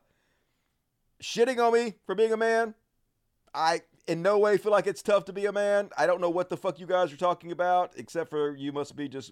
[1.23, 2.75] shitting on me for being a man.
[3.53, 5.89] I in no way feel like it's tough to be a man.
[5.95, 8.95] I don't know what the fuck you guys are talking about, except for you must
[8.95, 9.31] be just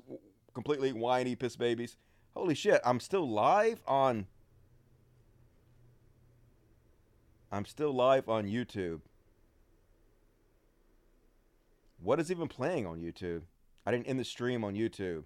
[0.53, 1.97] completely whiny piss babies.
[2.35, 4.27] Holy shit, I'm still live on.
[7.51, 9.01] I'm still live on YouTube.
[11.99, 13.41] What is even playing on YouTube?
[13.83, 15.23] I didn't end the stream on YouTube.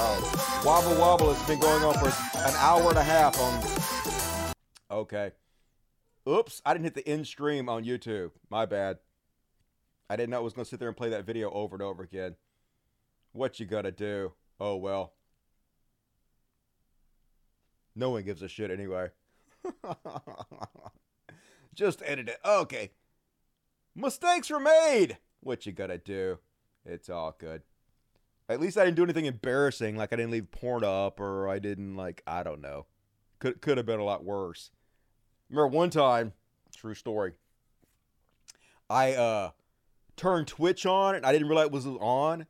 [0.00, 2.06] Oh, Wobble Wobble has been going on for
[2.38, 4.54] an hour and a half on.
[4.90, 5.32] Okay.
[6.28, 8.32] Oops, I didn't hit the end stream on YouTube.
[8.50, 8.98] My bad.
[10.10, 11.82] I didn't know I was going to sit there and play that video over and
[11.82, 12.36] over again.
[13.32, 14.32] What you gonna do?
[14.58, 15.12] Oh well.
[17.94, 19.10] No one gives a shit anyway.
[21.74, 22.38] Just edit it.
[22.44, 22.90] Okay.
[23.94, 25.18] Mistakes were made.
[25.40, 26.38] What you gotta do?
[26.84, 27.62] It's all good.
[28.48, 31.58] At least I didn't do anything embarrassing, like I didn't leave porn up or I
[31.58, 32.86] didn't like I don't know.
[33.38, 34.70] Could could have been a lot worse.
[35.50, 36.32] Remember one time,
[36.76, 37.32] true story.
[38.90, 39.50] I uh
[40.16, 42.46] turned Twitch on and I didn't realize it was on.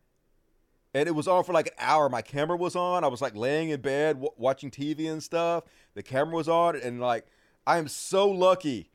[0.94, 2.08] And it was on for like an hour.
[2.08, 3.04] My camera was on.
[3.04, 5.64] I was like laying in bed w- watching TV and stuff.
[5.94, 7.26] The camera was on and like
[7.66, 8.90] I am so lucky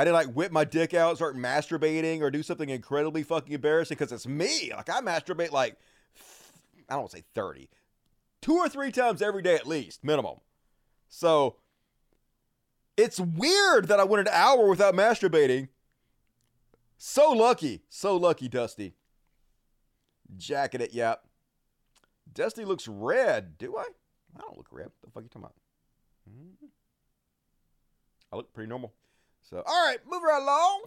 [0.00, 3.96] I didn't like whip my dick out, start masturbating, or do something incredibly fucking embarrassing
[3.98, 4.72] because it's me.
[4.74, 5.76] Like I masturbate like
[6.88, 7.68] I don't say thirty,
[8.40, 10.36] two or three times every day at least, minimum.
[11.10, 11.56] So
[12.96, 15.68] it's weird that I went an hour without masturbating.
[16.98, 18.94] So lucky, so lucky, Dusty.
[20.36, 21.24] Jacket it, yep.
[22.32, 23.58] Dusty looks red.
[23.58, 23.86] Do I?
[24.36, 24.90] I don't look red.
[25.02, 25.54] The fuck you talking about?
[26.30, 26.66] Mm-hmm.
[28.32, 28.92] I look pretty normal.
[29.42, 30.82] So, all right, move right along.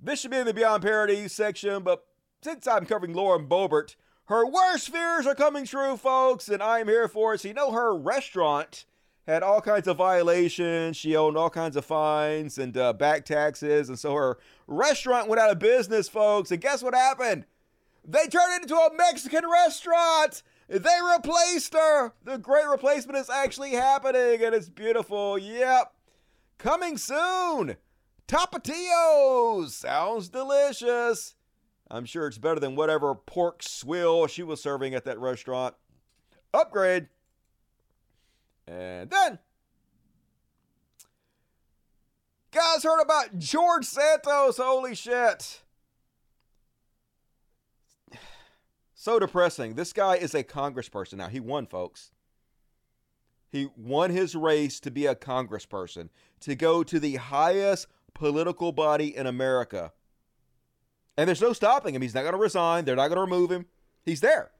[0.00, 2.06] This should be in the Beyond Parody section, but
[2.42, 3.96] since I'm covering Lauren Boebert,
[4.28, 7.40] her worst fears are coming true, folks, and I'm here for it.
[7.40, 8.84] So, you know, her restaurant
[9.26, 10.98] had all kinds of violations.
[10.98, 15.40] She owned all kinds of fines and uh, back taxes, and so her restaurant went
[15.40, 16.50] out of business, folks.
[16.50, 17.46] And guess what happened?
[18.06, 20.42] They turned it into a Mexican restaurant.
[20.68, 22.12] They replaced her.
[22.22, 25.38] The great replacement is actually happening, and it's beautiful.
[25.38, 25.94] Yep.
[26.58, 27.76] Coming soon.
[28.26, 29.70] Tapatios.
[29.70, 31.34] Sounds delicious.
[31.90, 35.74] I'm sure it's better than whatever pork swill she was serving at that restaurant.
[36.52, 37.08] Upgrade.
[38.66, 39.38] And then,
[42.50, 44.58] guys heard about George Santos.
[44.58, 45.62] Holy shit.
[49.00, 49.74] So depressing.
[49.74, 51.28] This guy is a congressperson now.
[51.28, 52.10] He won, folks.
[53.48, 56.08] He won his race to be a congressperson,
[56.40, 59.92] to go to the highest political body in America.
[61.18, 62.00] And there's no stopping him.
[62.00, 62.84] He's not going to resign.
[62.84, 63.66] They're not going to remove him.
[64.04, 64.52] He's there.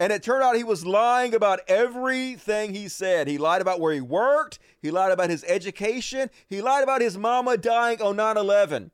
[0.00, 3.28] And it turned out he was lying about everything he said.
[3.28, 4.58] He lied about where he worked.
[4.80, 6.30] He lied about his education.
[6.48, 8.90] He lied about his mama dying on 9 11.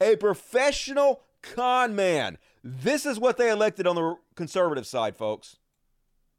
[0.00, 2.38] A professional con man.
[2.62, 5.56] This is what they elected on the conservative side, folks.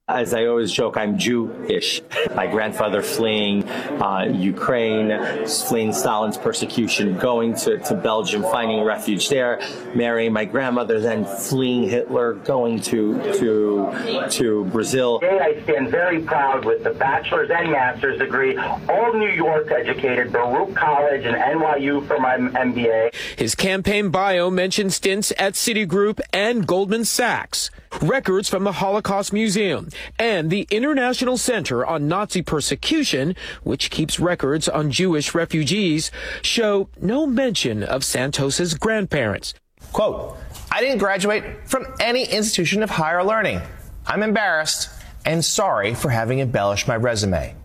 [0.10, 2.02] As I always joke, I'm Jewish.
[2.36, 9.62] My grandfather fleeing uh, Ukraine, fleeing Stalin's persecution, going to, to Belgium, finding refuge there,
[9.94, 15.20] marrying my grandmother, then fleeing Hitler, going to to to Brazil.
[15.20, 20.32] Today, I stand very proud with the bachelor's and master's degree, all New York educated,
[20.32, 23.14] Baruch College and NYU for my MBA.
[23.38, 27.70] His campaign bio mentioned stints at Citigroup and Goldman Sachs,
[28.02, 34.68] records from the Holocaust Museum, and the International Center on Nazi Persecution, which keeps records
[34.70, 36.12] on Jewish refugees,
[36.42, 39.54] show no mention of Santos's grandparents.
[39.92, 40.38] Quote,
[40.72, 43.62] I didn't graduate from any institution of higher learning.
[44.06, 44.90] I'm embarrassed
[45.26, 47.56] and sorry for having embellished my resume.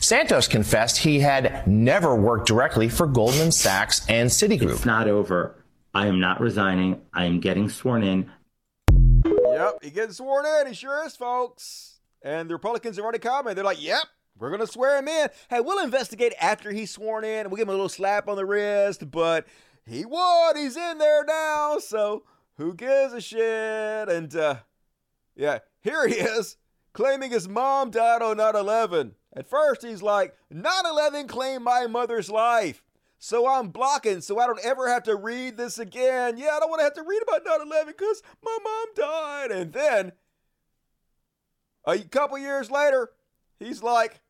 [0.00, 4.72] Santos confessed he had never worked directly for Goldman Sachs and Citigroup.
[4.72, 5.54] It's not over.
[5.94, 7.00] I am not resigning.
[7.12, 8.30] I am getting sworn in.
[9.54, 10.66] Yep, he gets sworn in.
[10.68, 12.00] He sure is, folks.
[12.22, 13.58] And the Republicans have already commented.
[13.58, 14.04] They're like, yep,
[14.38, 15.28] we're going to swear him in.
[15.50, 17.48] Hey, we'll investigate after he's sworn in.
[17.48, 19.46] We'll give him a little slap on the wrist, but
[19.86, 20.56] he won.
[20.56, 21.78] He's in there now.
[21.78, 22.24] So
[22.56, 24.08] who gives a shit?
[24.08, 24.56] And, uh,
[25.36, 26.56] yeah, here he is
[26.92, 29.14] claiming his mom died on 9 11.
[29.36, 32.82] At first, he's like, 9 11 claimed my mother's life.
[33.24, 36.36] So I'm blocking so I don't ever have to read this again.
[36.36, 39.50] Yeah, I don't want to have to read about 9 11 because my mom died.
[39.50, 40.12] And then
[41.86, 43.12] a couple years later,
[43.58, 44.20] he's like,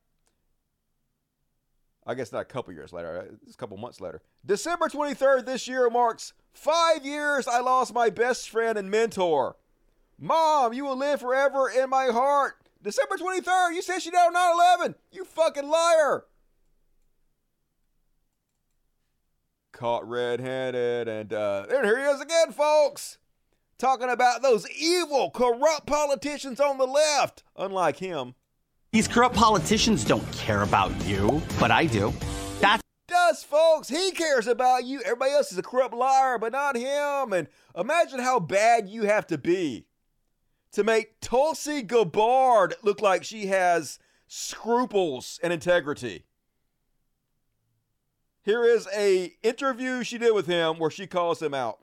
[2.07, 4.23] I guess not a couple years later, uh, it's a couple months later.
[4.47, 9.57] December 23rd this year marks five years I lost my best friend and mentor.
[10.21, 12.55] Mom, you will live forever in my heart.
[12.81, 14.95] December 23rd, you said she died on 9 11.
[15.11, 16.27] You fucking liar.
[19.75, 21.09] Caught red handed.
[21.09, 23.19] And uh, there here he is again, folks.
[23.77, 27.43] Talking about those evil, corrupt politicians on the left.
[27.57, 28.35] Unlike him.
[28.93, 32.13] These corrupt politicians don't care about you, but I do.
[32.61, 33.89] That's does, folks.
[33.89, 35.01] He cares about you.
[35.01, 37.33] Everybody else is a corrupt liar, but not him.
[37.33, 39.87] And imagine how bad you have to be
[40.73, 43.99] to make Tulsi Gabbard look like she has
[44.29, 46.25] scruples and integrity.
[48.45, 51.79] Here is a interview she did with him where she calls him out.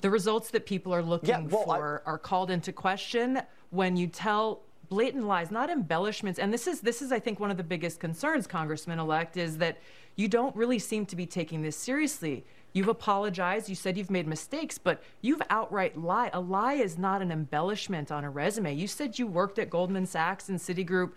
[0.00, 3.96] The results that people are looking Yeah, well, I- for are called into question when
[3.96, 6.38] you tell blatant lies, not embellishments.
[6.38, 9.58] And this is this is I think one of the biggest concerns, Congressman elect, is
[9.58, 9.78] that
[10.16, 12.44] you don't really seem to be taking this seriously.
[12.72, 16.30] You've apologized, you said you've made mistakes, but you've outright lied.
[16.32, 18.74] A lie is not an embellishment on a resume.
[18.74, 21.12] You said you worked at Goldman Sachs and Citigroup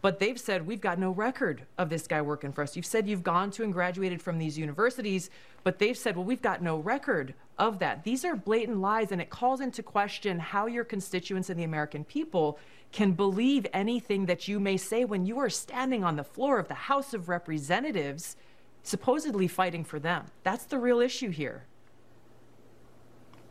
[0.00, 2.76] but they've said we've got no record of this guy working for us.
[2.76, 5.30] You've said you've gone to and graduated from these universities,
[5.64, 8.04] but they've said, well, we've got no record of that.
[8.04, 12.04] These are blatant lies, and it calls into question how your constituents and the American
[12.04, 12.58] people
[12.92, 16.68] can believe anything that you may say when you are standing on the floor of
[16.68, 18.36] the House of Representatives,
[18.82, 20.26] supposedly fighting for them.
[20.44, 21.64] That's the real issue here.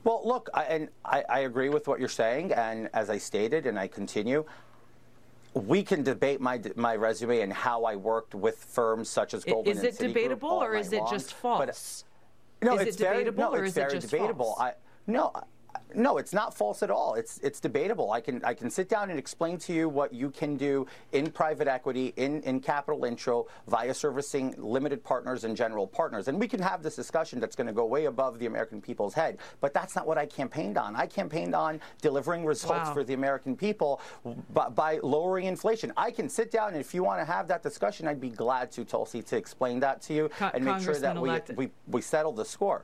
[0.03, 3.65] Well, look, I, and I, I agree with what you're saying, and as I stated,
[3.65, 4.45] and I continue,
[5.57, 9.77] we can debate my my resume and how I worked with firms such as Goldman
[9.77, 12.03] is it debatable or is it long, just but- false?
[12.61, 14.45] No, Is it it's very, debatable no, or it's is it very just debatable.
[14.55, 14.59] false?
[14.59, 14.73] I,
[15.05, 15.31] no,
[15.95, 17.15] no, it's not false at all.
[17.15, 18.11] It's it's debatable.
[18.11, 21.31] I can I can sit down and explain to you what you can do in
[21.31, 26.47] private equity, in in capital intro, via servicing limited partners and general partners, and we
[26.47, 29.37] can have this discussion that's going to go way above the American people's head.
[29.61, 30.95] But that's not what I campaigned on.
[30.95, 32.93] I campaigned on delivering results Wow.
[32.93, 34.01] for the American people
[34.53, 35.93] by, by lowering inflation.
[35.95, 38.71] I can sit down and if you want to have that discussion, I'd be glad
[38.73, 42.01] to, Tulsi, to explain that to you Co- and make sure that we, we we
[42.01, 42.83] settle the score.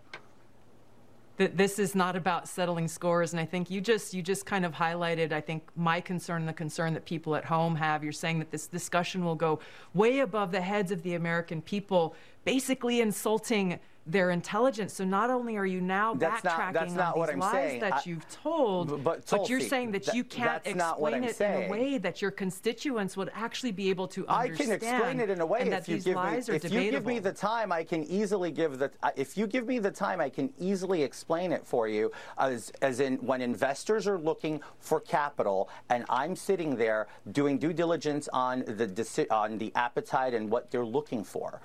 [1.38, 3.34] That this is not about settling scores.
[3.34, 6.54] And i think you just you just kind of highlighted i think my concern the
[6.54, 8.04] concern that people at home have.
[8.04, 9.60] You're saying that this discussion will go
[9.94, 12.16] way above the heads of the american people
[12.46, 16.98] basically insulting their intelligence so not only are you now That's not- backtracking that's on
[16.98, 17.80] not these what I'm lies saying.
[17.82, 21.14] that I- you've told B- but you're saying that that- you can't that's not what
[21.14, 21.64] explain it saying.
[21.64, 24.40] in a way that your constituents would actually be able to understand.
[24.40, 26.36] I understand can explain it in a way and if you these give me are
[26.36, 29.68] if debatable you give me the time, I can easily give the if you give
[29.68, 32.12] me the time, I can easily explain it for you.
[32.38, 37.72] As as in when investors are looking for capital, and I'm sitting there doing due
[37.74, 41.62] diligence on the on the appetite and what they're looking for.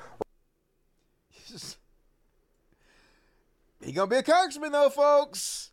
[3.83, 5.71] He gonna be a congressman though, folks.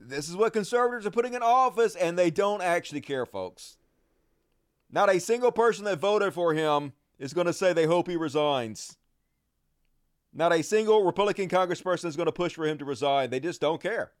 [0.00, 3.78] This is what conservatives are putting in office, and they don't actually care, folks.
[4.90, 8.16] Not a single person that voted for him is going to say they hope he
[8.16, 8.96] resigns.
[10.32, 13.30] Not a single Republican congressperson is going to push for him to resign.
[13.30, 14.12] They just don't care.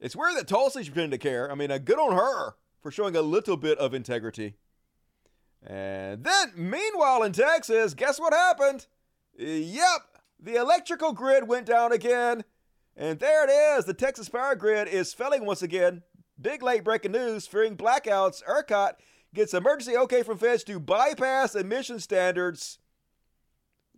[0.00, 1.50] It's weird that Tulsi's pretending to care.
[1.50, 4.54] I mean, uh, good on her for showing a little bit of integrity.
[5.66, 8.86] And then, meanwhile, in Texas, guess what happened?
[9.36, 10.00] Yep,
[10.40, 12.44] the electrical grid went down again.
[12.96, 13.84] And there it is.
[13.84, 16.02] The Texas power grid is failing once again.
[16.40, 18.42] Big late breaking news fearing blackouts.
[18.44, 18.94] ERCOT
[19.34, 22.78] gets emergency okay from feds to bypass emission standards.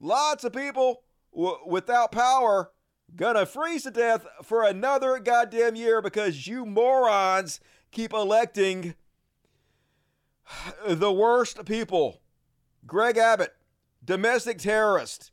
[0.00, 2.70] Lots of people w- without power
[3.14, 7.60] gonna freeze to death for another goddamn year because you morons
[7.90, 8.94] keep electing
[10.88, 12.20] the worst people.
[12.86, 13.54] Greg Abbott,
[14.04, 15.30] domestic terrorist.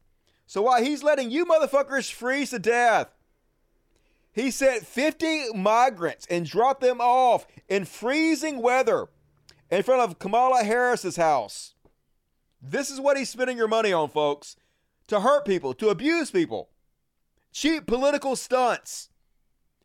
[0.48, 3.10] So while he's letting you motherfuckers freeze to death,
[4.32, 9.08] he sent 50 migrants and dropped them off in freezing weather
[9.72, 11.74] in front of Kamala Harris's house.
[12.62, 14.56] This is what he's spending your money on, folks.
[15.08, 16.70] To hurt people, to abuse people.
[17.52, 19.10] Cheap political stunts.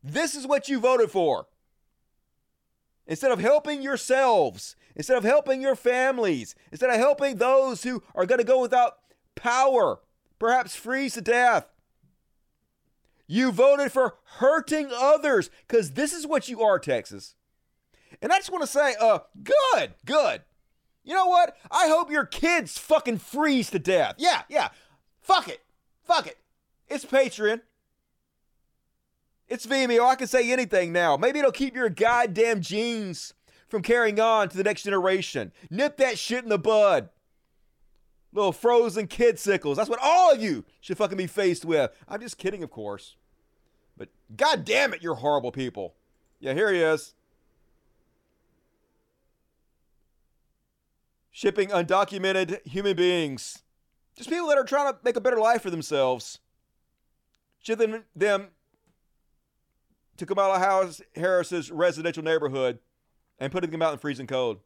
[0.02, 1.46] This is what you voted for.
[3.06, 8.26] Instead of helping yourselves, instead of helping your families, instead of helping those who are
[8.26, 8.94] going to go without
[9.34, 10.00] power,
[10.40, 11.68] perhaps freeze to death.
[13.28, 17.36] You voted for hurting others because this is what you are, Texas.
[18.20, 20.42] And I just want to say, uh, good, good.
[21.04, 21.56] You know what?
[21.70, 24.16] I hope your kids fucking freeze to death.
[24.18, 24.70] Yeah, yeah.
[25.22, 25.60] Fuck it.
[26.02, 26.38] Fuck it.
[26.88, 27.60] It's Patreon.
[29.48, 30.04] It's Vimeo.
[30.08, 31.16] I can say anything now.
[31.16, 33.34] Maybe it'll keep your goddamn genes
[33.68, 35.52] from carrying on to the next generation.
[35.70, 37.10] Nip that shit in the bud.
[38.32, 39.76] Little frozen kid sickles.
[39.76, 41.90] That's what all of you should fucking be faced with.
[42.08, 43.16] I'm just kidding, of course.
[43.96, 45.94] But god damn it, you're horrible people.
[46.38, 47.14] Yeah, here he is.
[51.30, 53.62] Shipping undocumented human beings.
[54.16, 56.38] Just people that are trying to make a better life for themselves.
[57.58, 58.48] Shipping them
[60.16, 62.78] to Kamala Harris- Harris's residential neighborhood
[63.38, 64.60] and putting them out in freezing cold.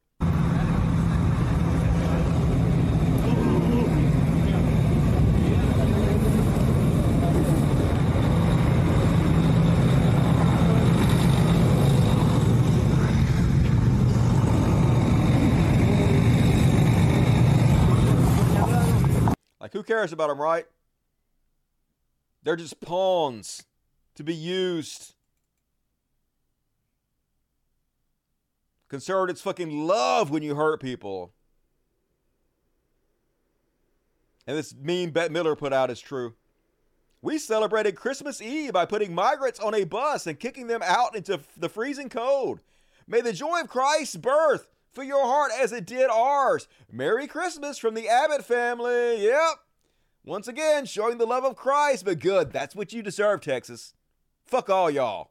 [19.94, 20.66] Cares about them, right?
[22.42, 23.62] They're just pawns
[24.16, 25.14] to be used.
[28.88, 31.32] Conservatives fucking love when you hurt people.
[34.48, 36.34] And this meme Bette Midler put out is true.
[37.22, 41.38] We celebrated Christmas Eve by putting migrants on a bus and kicking them out into
[41.56, 42.62] the freezing cold.
[43.06, 46.66] May the joy of Christ's birth fill your heart as it did ours.
[46.90, 49.24] Merry Christmas from the Abbott family.
[49.24, 49.60] Yep.
[50.24, 52.52] Once again, showing the love of Christ, but good.
[52.52, 53.94] That's what you deserve, Texas.
[54.46, 55.30] Fuck all y'all.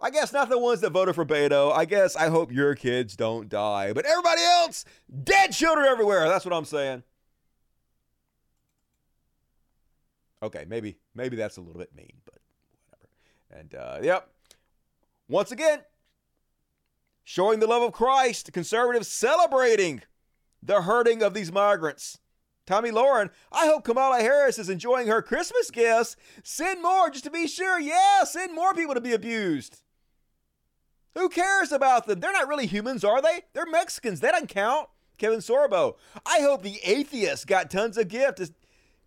[0.00, 1.72] I guess not the ones that voted for Beto.
[1.72, 3.92] I guess I hope your kids don't die.
[3.92, 4.84] But everybody else,
[5.24, 6.28] dead children everywhere.
[6.28, 7.02] That's what I'm saying.
[10.42, 12.38] Okay, maybe maybe that's a little bit mean, but
[12.90, 13.08] whatever.
[13.58, 14.28] And uh, yep.
[15.28, 15.80] Once again,
[17.24, 20.02] showing the love of Christ, conservatives celebrating
[20.66, 22.18] the hurting of these migrants.
[22.66, 26.16] Tomi Lahren, I hope Kamala Harris is enjoying her Christmas gifts.
[26.42, 27.78] Send more just to be sure.
[27.78, 29.80] Yeah, send more people to be abused.
[31.14, 32.20] Who cares about them?
[32.20, 33.42] They're not really humans, are they?
[33.54, 34.20] They're Mexicans.
[34.20, 34.88] That doesn't count.
[35.16, 35.94] Kevin Sorbo.
[36.26, 38.50] I hope the atheists got tons of gifts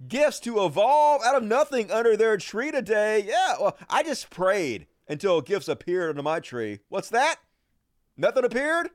[0.08, 3.24] gifts to evolve out of nothing under their tree today.
[3.28, 6.80] Yeah, well, I just prayed until gifts appeared under my tree.
[6.88, 7.38] What's that?
[8.16, 8.90] Nothing appeared?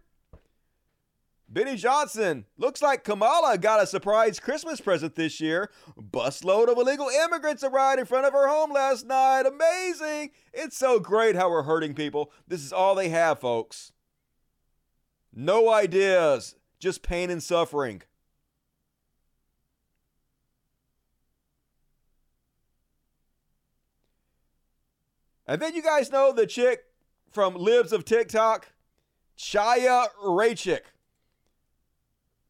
[1.54, 5.70] Benny Johnson, looks like Kamala got a surprise Christmas present this year.
[5.96, 9.44] Busload of illegal immigrants arrived in front of her home last night.
[9.46, 10.32] Amazing!
[10.52, 12.32] It's so great how we're hurting people.
[12.48, 13.92] This is all they have, folks.
[15.32, 18.02] No ideas, just pain and suffering.
[25.46, 26.86] And then you guys know the chick
[27.30, 28.72] from Libs of TikTok,
[29.38, 30.80] Chaya Raichik.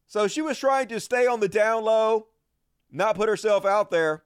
[0.07, 2.27] So she was trying to stay on the down low,
[2.91, 4.23] not put herself out there,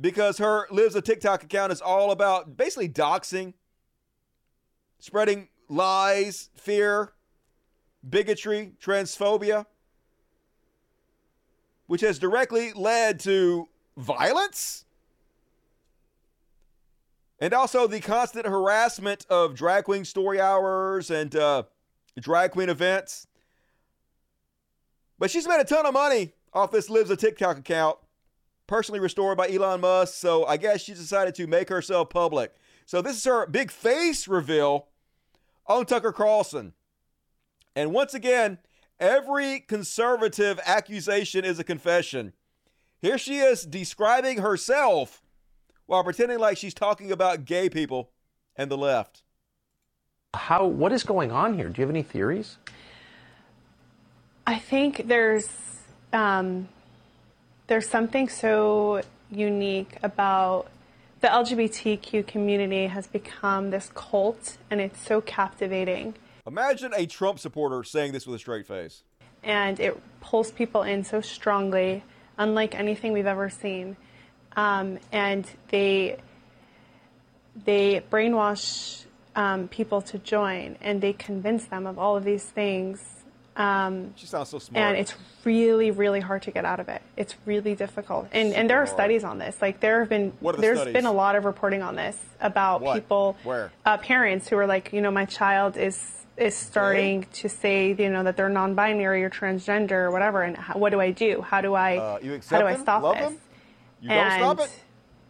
[0.00, 3.54] because her Libs of TikTok account is all about basically doxing,
[4.98, 7.12] spreading lies, fear,
[8.08, 9.66] bigotry, transphobia,
[11.86, 14.84] which has directly led to violence
[17.40, 21.62] and also the constant harassment of drag queen story hours and uh,
[22.20, 23.26] drag queen events.
[25.20, 27.98] But she's made a ton of money off this Libs a TikTok account,
[28.66, 30.14] personally restored by Elon Musk.
[30.14, 32.54] So I guess she decided to make herself public.
[32.86, 34.88] So this is her big face reveal
[35.66, 36.72] on Tucker Carlson.
[37.76, 38.58] And once again,
[38.98, 42.32] every conservative accusation is a confession.
[42.98, 45.22] Here she is describing herself
[45.84, 48.10] while pretending like she's talking about gay people
[48.56, 49.22] and the left.
[50.34, 51.68] How what is going on here?
[51.68, 52.56] Do you have any theories?
[54.50, 55.48] I think there's
[56.12, 56.68] um,
[57.68, 60.66] there's something so unique about
[61.20, 66.14] the LGBTQ community has become this cult, and it's so captivating.
[66.48, 69.04] Imagine a Trump supporter saying this with a straight face.
[69.44, 72.02] And it pulls people in so strongly,
[72.36, 73.96] unlike anything we've ever seen
[74.56, 76.18] um, and they
[77.64, 79.04] they brainwash
[79.36, 83.19] um, people to join, and they convince them of all of these things.
[83.56, 84.82] Um, she sounds so smart.
[84.82, 87.02] And it's really, really hard to get out of it.
[87.16, 88.28] It's really difficult.
[88.32, 89.60] And and there are studies on this.
[89.60, 90.94] Like there have been the there's studies?
[90.94, 92.94] been a lot of reporting on this about What?
[92.94, 93.72] people Where?
[93.84, 98.08] uh, parents who are like, you know, my child is is starting to say, you
[98.08, 101.42] know, that they're non-binary or transgender or whatever, and how, what do I do?
[101.42, 103.28] How do I Uh, how do I stop Love this?
[103.28, 103.38] them?
[104.00, 104.80] You don't stop it?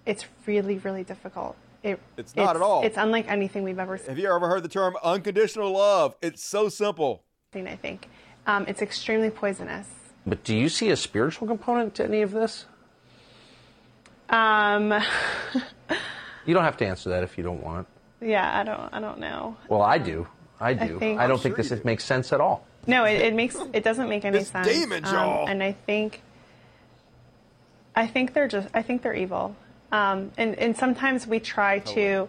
[0.06, 1.56] It's really, really difficult.
[1.82, 2.84] It, It's not at all.
[2.84, 4.08] It's unlike anything we've ever seen.
[4.08, 6.14] Have you ever heard the term unconditional love?
[6.22, 7.24] It's so simple.
[7.52, 7.66] Seen.
[7.66, 8.08] I think
[8.46, 9.88] um, it's extremely poisonous.
[10.24, 12.66] But do you see a spiritual component to any of this?
[14.28, 14.92] Um,
[16.46, 17.86] You don't have to answer that if you don't want.
[18.20, 19.56] yeah, I don't, I don't know.
[19.68, 20.26] Well, I do.
[20.60, 20.96] I do.
[20.96, 22.64] I, think- don't I'm think sure this makes sense at all.
[22.86, 24.66] No, it, it makes it doesn't make any It's sense.
[24.66, 25.46] demons, Um, y'all.
[25.48, 26.22] and I think,
[27.94, 29.54] I think they're just, I think they're evil.
[29.92, 32.28] Um, and and sometimes we try to,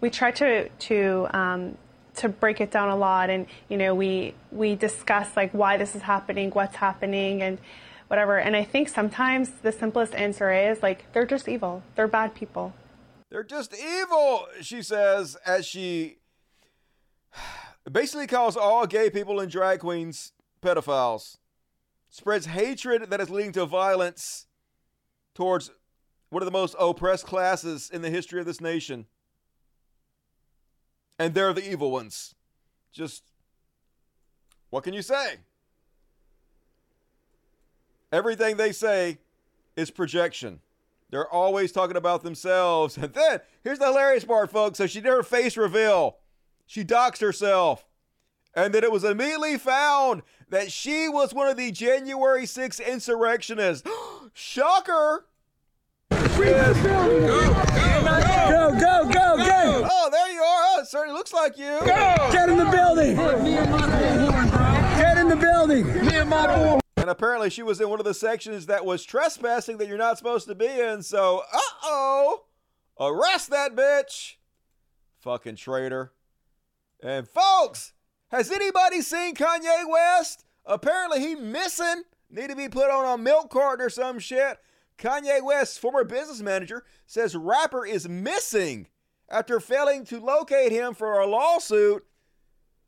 [0.00, 1.78] we try to to um,
[2.16, 5.94] to break it down a lot, and you know we we discuss like why this
[5.94, 7.58] is happening, what's happening, and
[8.08, 8.38] whatever.
[8.38, 11.82] And I think sometimes the simplest answer is like they're just evil.
[11.94, 12.74] They're bad people.
[13.30, 16.18] They're just evil, she says, as she
[17.90, 21.38] basically calls all gay people and drag queens pedophiles.
[22.10, 24.46] Spreads hatred that is leading to violence
[25.34, 25.70] towards
[26.28, 29.06] one of the most oppressed classes in the history of this nation.
[31.18, 32.34] And they're the evil ones.
[32.92, 33.22] Just
[34.70, 35.36] what can you say?
[38.10, 39.18] Everything they say
[39.76, 40.60] is projection.
[41.10, 42.96] They're always talking about themselves.
[43.02, 44.78] And then here's the hilarious part, folks.
[44.78, 46.16] So she did her face reveal.
[46.66, 47.86] She doxed herself.
[48.54, 53.88] And then it was immediately found that she was one of the January 6th insurrectionists.
[54.32, 55.26] Shocker!
[58.52, 59.88] Go, go, go, go!
[59.90, 60.62] Oh, there you are.
[60.64, 61.78] Oh, it certainly looks like you.
[61.80, 62.28] Go!
[62.32, 63.16] Get in the building!
[64.96, 65.86] Get in the building!
[66.06, 66.80] Me and my boy.
[66.96, 70.18] And apparently she was in one of the sections that was trespassing that you're not
[70.18, 71.02] supposed to be in.
[71.02, 72.44] So, uh oh,
[73.00, 74.34] arrest that bitch.
[75.20, 76.12] Fucking traitor.
[77.02, 77.92] And folks,
[78.30, 80.44] has anybody seen Kanye West?
[80.64, 82.04] Apparently he missing.
[82.30, 84.58] Need to be put on a milk carton or some shit.
[85.02, 88.86] Kanye West's former business manager says rapper is missing
[89.28, 92.06] after failing to locate him for a lawsuit.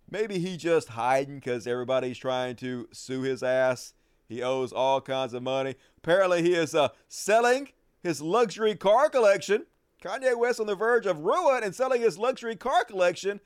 [0.08, 3.94] Maybe he just hiding because everybody's trying to sue his ass.
[4.28, 5.74] He owes all kinds of money.
[5.98, 7.70] Apparently, he is uh, selling
[8.00, 9.66] his luxury car collection.
[10.00, 13.40] Kanye West on the verge of ruin and selling his luxury car collection.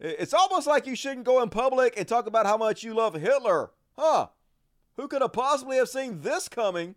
[0.00, 3.14] It's almost like you shouldn't go in public and talk about how much you love
[3.14, 3.72] Hitler.
[3.98, 4.28] Huh?
[4.96, 6.94] Who could have possibly have seen this coming?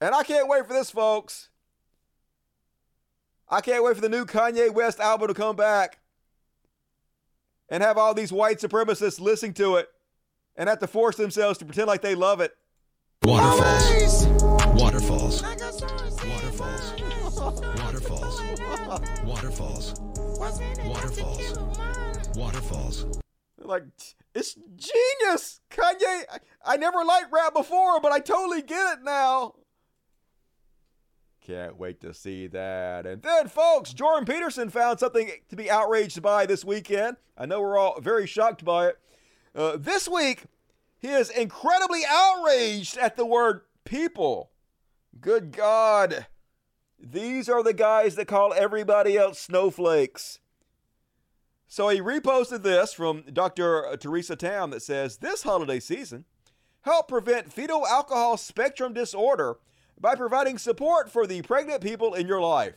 [0.00, 1.50] And I can't wait for this, folks.
[3.48, 5.98] I can't wait for the new Kanye West album to come back
[7.68, 9.88] and have all these white supremacists listening to it
[10.56, 12.52] and have to force themselves to pretend like they love it.
[13.22, 14.26] Waterfalls.
[14.80, 15.42] Waterfalls.
[15.42, 16.92] Waterfalls.
[17.78, 18.40] Waterfalls.
[19.24, 20.00] Waterfalls.
[20.84, 21.58] Waterfalls.
[22.36, 23.06] Waterfalls.
[23.58, 23.84] Like,
[24.34, 25.60] it's genius!
[25.70, 29.54] Kanye, I, I never liked rap before, but I totally get it now.
[31.46, 33.06] Can't wait to see that.
[33.06, 37.16] And then, folks, Jordan Peterson found something to be outraged by this weekend.
[37.36, 38.98] I know we're all very shocked by it.
[39.54, 40.44] Uh, this week,
[40.98, 44.50] he is incredibly outraged at the word people.
[45.18, 46.26] Good God.
[46.98, 50.40] These are the guys that call everybody else snowflakes.
[51.66, 53.96] So he reposted this from Dr.
[53.98, 56.26] Theresa Tam that says this holiday season,
[56.82, 59.56] help prevent fetal alcohol spectrum disorder
[60.00, 62.74] by providing support for the pregnant people in your life.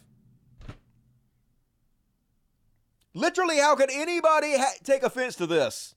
[3.14, 5.96] Literally, how could anybody ha- take offense to this?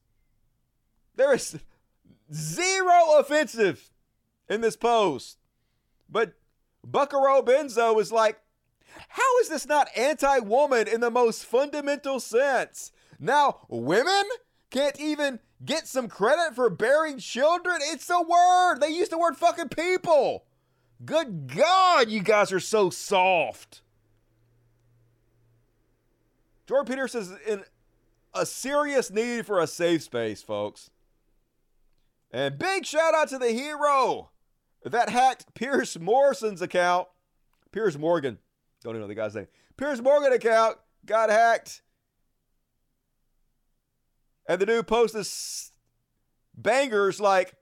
[1.16, 1.58] There is
[2.32, 3.90] zero offensive
[4.48, 5.38] in this post.
[6.08, 6.34] But
[6.84, 8.38] Buckaroo Benzo is like,
[9.08, 12.92] how is this not anti woman in the most fundamental sense?
[13.18, 14.24] Now, women
[14.70, 17.78] can't even get some credit for bearing children?
[17.82, 18.78] It's a word.
[18.80, 20.44] They use the word fucking people.
[21.04, 23.82] Good God, you guys are so soft.
[26.66, 27.64] Jordan Peterson is in
[28.34, 30.90] a serious need for a safe space, folks.
[32.30, 34.30] And big shout out to the hero
[34.84, 37.08] that hacked Pierce Morrison's account.
[37.72, 38.38] Piers Morgan.
[38.82, 39.48] Don't even know the guy's name.
[39.76, 41.82] Piers Morgan account got hacked.
[44.48, 45.26] And the dude posted
[46.56, 47.54] bangers like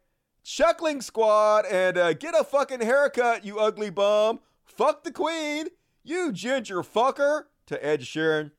[0.45, 4.41] Chuckling Squad and uh, get a fucking haircut, you ugly bum.
[4.65, 5.69] Fuck the queen,
[6.05, 7.45] you ginger fucker.
[7.66, 8.51] To Ed Sheeran.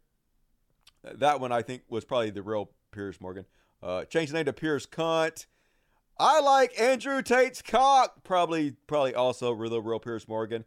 [1.03, 3.45] That one I think was probably the real Piers Morgan.
[3.83, 5.45] Uh, the name to Piers Cunt.
[6.17, 8.23] I like Andrew Tate's cock.
[8.23, 10.65] Probably, probably also the real Piers Morgan.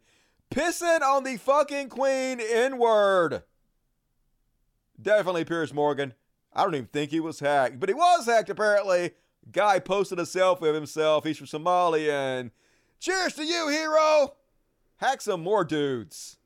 [0.49, 3.43] Pissing on the fucking queen inward.
[5.01, 6.13] Definitely Piers Morgan.
[6.53, 9.11] I don't even think he was hacked, but he was hacked apparently.
[9.51, 11.23] Guy posted a selfie of himself.
[11.23, 12.39] He's from Somalia.
[12.39, 12.51] And
[12.99, 14.35] cheers to you, hero.
[14.97, 16.37] Hack some more dudes.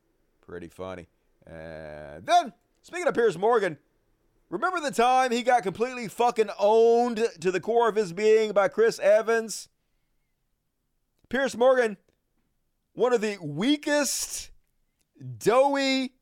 [0.41, 1.07] Pretty funny.
[1.45, 3.77] And then, speaking of Piers Morgan,
[4.49, 8.67] remember the time he got completely fucking owned to the core of his being by
[8.67, 9.69] Chris Evans?
[11.29, 11.97] Piers Morgan,
[12.93, 14.51] one of the weakest,
[15.37, 16.13] doughy,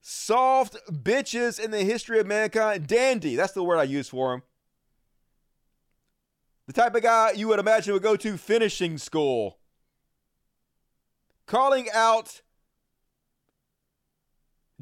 [0.00, 2.86] soft bitches in the history of mankind.
[2.86, 4.42] Dandy, that's the word I use for him.
[6.68, 9.56] The type of guy you would imagine would go to finishing school.
[11.46, 12.42] Calling out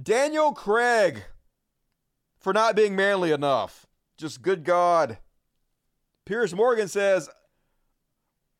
[0.01, 1.23] Daniel Craig
[2.41, 3.87] for not being manly enough.
[4.19, 5.19] Just good God.
[6.25, 7.31] Piers Morgan says,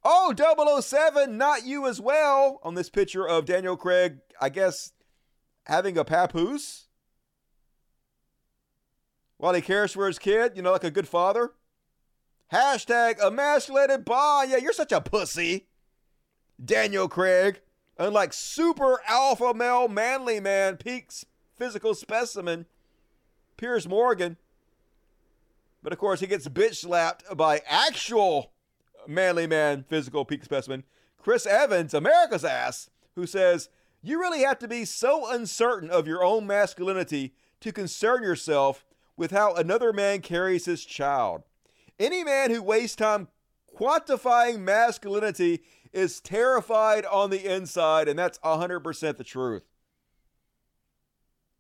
[0.05, 4.93] oh, oh, 007, not you as well, on this picture of Daniel Craig, I guess,
[5.65, 6.87] having a papoose
[9.37, 11.51] while he cares for his kid, you know, like a good father.
[12.53, 14.51] Hashtag emasculated bond.
[14.51, 15.67] Yeah, you're such a pussy.
[16.63, 17.61] Daniel Craig.
[17.99, 21.11] Unlike super alpha male manly man, peak
[21.57, 22.67] physical specimen,
[23.57, 24.37] Piers Morgan.
[25.83, 28.53] But of course, he gets bitch slapped by actual
[29.07, 30.85] manly man physical peak specimen
[31.27, 33.69] Chris Evans, America's ass, who says,
[34.03, 38.85] You really have to be so uncertain of your own masculinity to concern yourself
[39.17, 41.43] with how another man carries his child.
[41.99, 43.29] Any man who wastes time
[43.75, 45.63] quantifying masculinity
[45.93, 49.63] is terrified on the inside, and that's 100% the truth.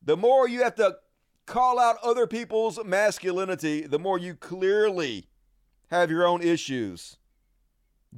[0.02, 0.98] The more you have to
[1.46, 5.28] call out other people's masculinity, the more you clearly
[5.90, 7.16] have your own issues.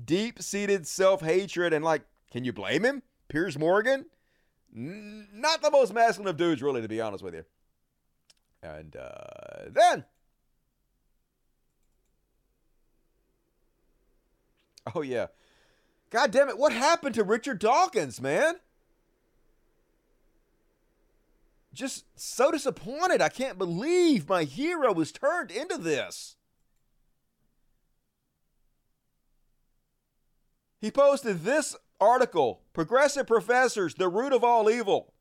[0.05, 3.03] Deep seated self hatred, and like, can you blame him?
[3.28, 4.07] Piers Morgan?
[4.73, 7.45] Not the most masculine of dudes, really, to be honest with you.
[8.62, 10.05] And uh, then.
[14.94, 15.27] Oh, yeah.
[16.10, 16.59] God damn it.
[16.59, 18.55] What happened to Richard Dawkins, man?
[21.74, 23.20] Just so disappointed.
[23.20, 26.36] I can't believe my hero was turned into this.
[30.81, 35.12] He posted this article Progressive Professors, the Root of All Evil.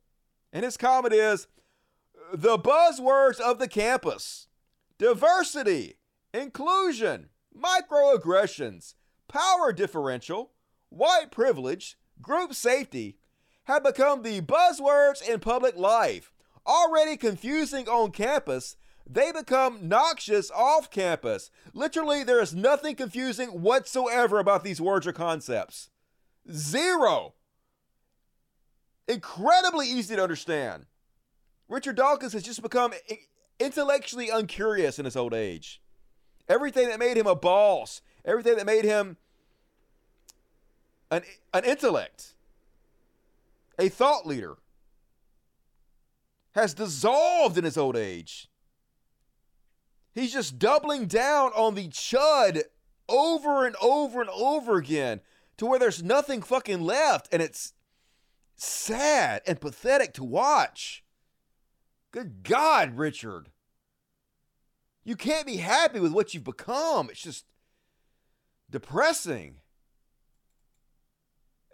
[0.54, 1.48] And his comment is
[2.34, 4.48] The buzzwords of the campus
[4.98, 5.98] diversity,
[6.34, 8.96] inclusion, microaggressions,
[9.28, 10.52] power differential,
[10.90, 13.18] white privilege, group safety
[13.66, 16.32] have become the buzzwords in public life.
[16.66, 18.78] Already confusing on campus,
[19.10, 21.50] they become noxious off campus.
[21.74, 25.90] Literally, there is nothing confusing whatsoever about these words or concepts.
[26.52, 27.34] Zero.
[29.08, 30.86] Incredibly easy to understand.
[31.70, 32.94] Richard Dawkins has just become
[33.60, 35.82] intellectually uncurious in his old age.
[36.50, 39.18] Everything that made him a boss, everything that made him
[41.10, 41.24] an,
[41.54, 42.36] an intellect,
[43.80, 44.58] a thought leader,
[46.54, 48.50] has dissolved in his old age.
[50.14, 52.64] He's just doubling down on the chud
[53.08, 55.22] over and over and over again
[55.58, 57.74] to where there's nothing fucking left and it's
[58.56, 61.04] sad and pathetic to watch.
[62.12, 63.50] Good God, Richard.
[65.04, 67.10] You can't be happy with what you've become.
[67.10, 67.46] It's just
[68.70, 69.62] depressing.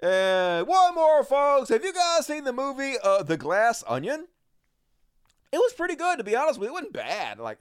[0.01, 1.69] And one more, folks.
[1.69, 4.27] Have you guys seen the movie uh, The Glass Onion?
[5.51, 6.73] It was pretty good, to be honest with you.
[6.73, 7.39] It wasn't bad.
[7.39, 7.59] Like,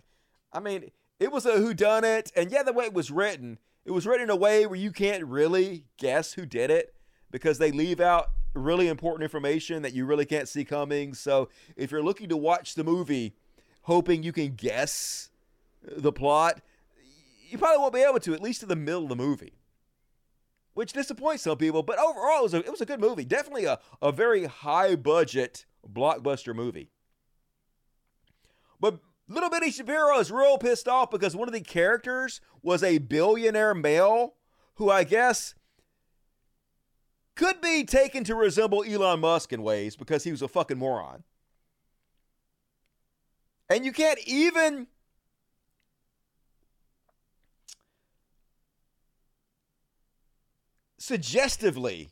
[0.53, 0.91] I mean,
[1.21, 4.31] it was a whodunit, and yeah, the way it was written, it was written in
[4.31, 6.95] a way where you can't really guess who did it
[7.31, 11.15] because they leave out really important information that you really can't see coming.
[11.15, 13.35] So if you're looking to watch the movie
[13.83, 15.31] hoping you can guess
[15.83, 16.61] the plot,
[17.53, 19.55] you probably won't be able to, at least in the middle of the movie
[20.75, 21.83] which disappoints some people.
[21.83, 23.25] But overall, it was a, it was a good movie.
[23.25, 26.91] Definitely a, a very high budget blockbuster movie.
[28.81, 32.99] But Little Bitty Shapiro is real pissed off because one of the characters was a
[32.99, 34.35] billionaire male
[34.75, 35.55] who I guess
[37.35, 41.25] could be taken to resemble Elon Musk in ways because he was a fucking moron.
[43.71, 44.89] And you can't even
[51.03, 52.11] suggestively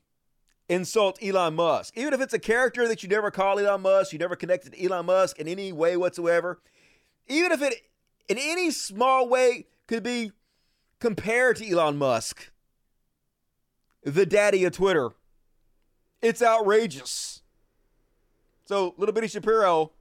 [0.69, 1.97] insult Elon Musk.
[1.97, 4.85] Even if it's a character that you never call Elon Musk, you never connected to
[4.85, 6.61] Elon Musk in any way whatsoever,
[7.29, 7.75] even if it
[8.29, 10.33] in any small way could be
[10.99, 12.51] compared to Elon Musk,
[14.03, 15.11] the daddy of Twitter,
[16.21, 17.43] it's outrageous.
[18.65, 19.93] So, little bitty Shapiro,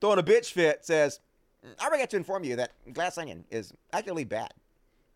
[0.00, 1.20] throwing a bitch fit, says,
[1.64, 4.52] mm, I regret to inform you that Glass Onion is actually bad.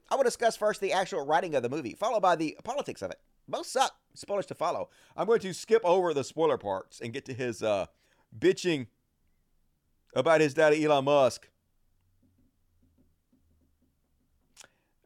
[0.08, 3.10] I will discuss first the actual writing of the movie, followed by the politics of
[3.10, 3.18] it.
[3.48, 3.94] Both suck.
[4.14, 4.88] Spoilers to follow.
[5.16, 7.86] I'm going to skip over the spoiler parts and get to his uh,
[8.36, 8.86] bitching
[10.14, 11.48] about his daddy Elon Musk.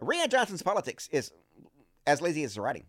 [0.00, 1.32] Rian Johnson's politics is
[2.06, 2.84] as lazy as his writing.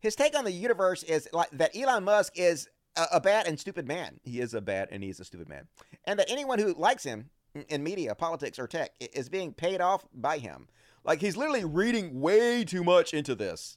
[0.00, 3.58] His take on the universe is like that Elon Musk is a, a bad and
[3.58, 4.20] stupid man.
[4.22, 5.66] He is a bad and he is a stupid man.
[6.04, 7.30] And that anyone who likes him
[7.68, 10.68] in media, politics, or tech is being paid off by him.
[11.04, 13.76] Like he's literally reading way too much into this.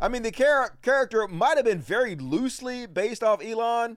[0.00, 3.96] I mean, the char- character might have been very loosely based off Elon,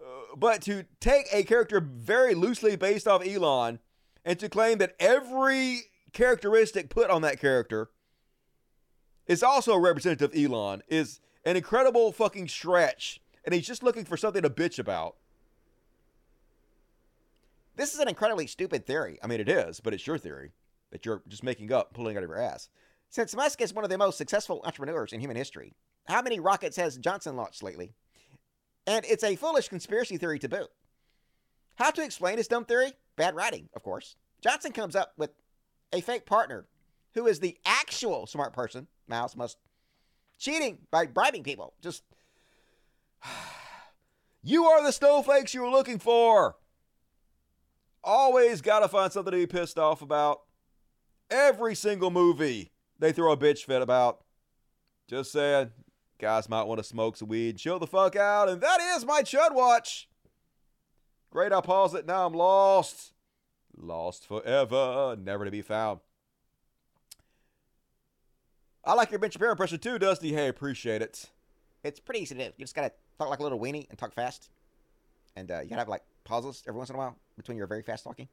[0.00, 3.80] uh, but to take a character very loosely based off Elon
[4.24, 5.80] and to claim that every
[6.12, 7.90] characteristic put on that character
[9.26, 13.20] is also representative of Elon is an incredible fucking stretch.
[13.44, 15.16] And he's just looking for something to bitch about.
[17.74, 19.18] This is an incredibly stupid theory.
[19.20, 20.52] I mean, it is, but it's your theory
[20.92, 22.68] that you're just making up, pulling out of your ass.
[23.08, 25.74] Since Musk is one of the most successful entrepreneurs in human history,
[26.06, 27.92] how many rockets has Johnson launched lately?
[28.86, 30.68] And it's a foolish conspiracy theory to boot.
[31.76, 32.92] How to explain his dumb theory?
[33.16, 34.16] Bad writing, of course.
[34.40, 35.30] Johnson comes up with
[35.92, 36.66] a fake partner
[37.14, 38.86] who is the actual smart person.
[39.06, 39.58] Musk must
[40.38, 41.74] cheating by bribing people.
[41.80, 42.02] Just
[44.42, 46.56] you are the snowflakes you were looking for.
[48.04, 50.40] Always got to find something to be pissed off about.
[51.30, 54.20] Every single movie they throw a bitch fit about.
[55.08, 55.70] Just saying,
[56.18, 59.22] guys might want to smoke some weed, chill the fuck out, and that is my
[59.22, 60.08] Chud Watch.
[61.30, 62.06] Great, I paused it.
[62.06, 63.12] Now I'm lost.
[63.76, 66.00] Lost forever, never to be found.
[68.84, 70.32] I like your Ben Shapiro impression too, Dusty.
[70.32, 71.30] Hey, appreciate it.
[71.84, 72.52] It's pretty easy to do.
[72.56, 74.50] You just gotta talk like a little weenie and talk fast.
[75.36, 77.82] And uh, you gotta have like pauses every once in a while between your very
[77.82, 78.28] fast talking.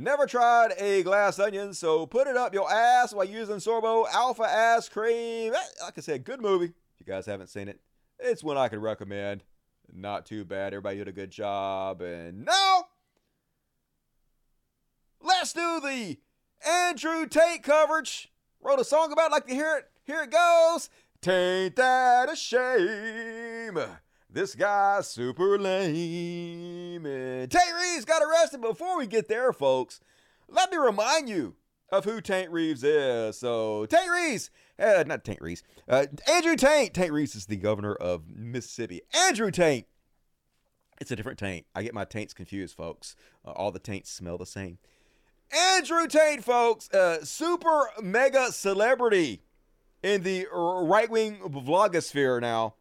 [0.00, 4.44] Never tried a glass onion, so put it up your ass while using Sorbo Alpha
[4.44, 5.52] Ass Cream.
[5.52, 6.66] Eh, like I said, good movie.
[6.66, 7.80] If you guys haven't seen it,
[8.20, 9.42] it's one I could recommend.
[9.92, 10.72] Not too bad.
[10.72, 12.00] Everybody did a good job.
[12.00, 12.84] And now,
[15.20, 16.18] let's do the
[16.64, 18.30] Andrew Tate coverage.
[18.60, 19.90] Wrote a song about it, like to hear it.
[20.04, 20.90] Here it goes.
[21.20, 23.80] Tain't that a shame?
[24.30, 27.06] This guy's super lame.
[27.06, 28.60] And Tate Reeves got arrested.
[28.60, 30.00] Before we get there, folks,
[30.48, 31.54] let me remind you
[31.90, 33.38] of who Tate Reeves is.
[33.38, 36.92] So, Tate Reeves, uh, not Tate Reeves, uh, Andrew Tate.
[36.92, 39.00] Tate Reeves is the governor of Mississippi.
[39.14, 39.86] Andrew Tate.
[41.00, 41.64] It's a different taint.
[41.74, 43.16] I get my taints confused, folks.
[43.46, 44.78] Uh, all the taints smell the same.
[45.50, 49.40] Andrew Tate, folks, uh, super mega celebrity
[50.02, 52.74] in the right wing vlogosphere now.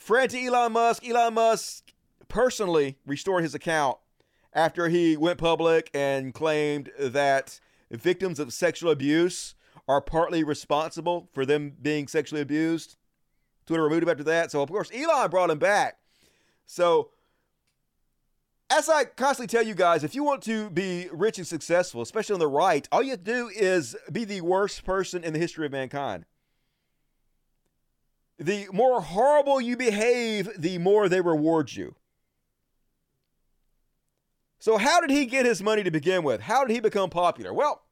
[0.00, 1.06] Friend to Elon Musk.
[1.06, 1.92] Elon Musk
[2.26, 3.98] personally restored his account
[4.54, 7.60] after he went public and claimed that
[7.90, 9.54] victims of sexual abuse
[9.86, 12.96] are partly responsible for them being sexually abused.
[13.66, 14.50] Twitter removed him after that.
[14.50, 15.98] So, of course, Elon brought him back.
[16.64, 17.10] So,
[18.70, 22.32] as I constantly tell you guys, if you want to be rich and successful, especially
[22.32, 25.38] on the right, all you have to do is be the worst person in the
[25.38, 26.24] history of mankind.
[28.40, 31.94] The more horrible you behave, the more they reward you.
[34.58, 36.40] So, how did he get his money to begin with?
[36.40, 37.52] How did he become popular?
[37.52, 37.82] Well,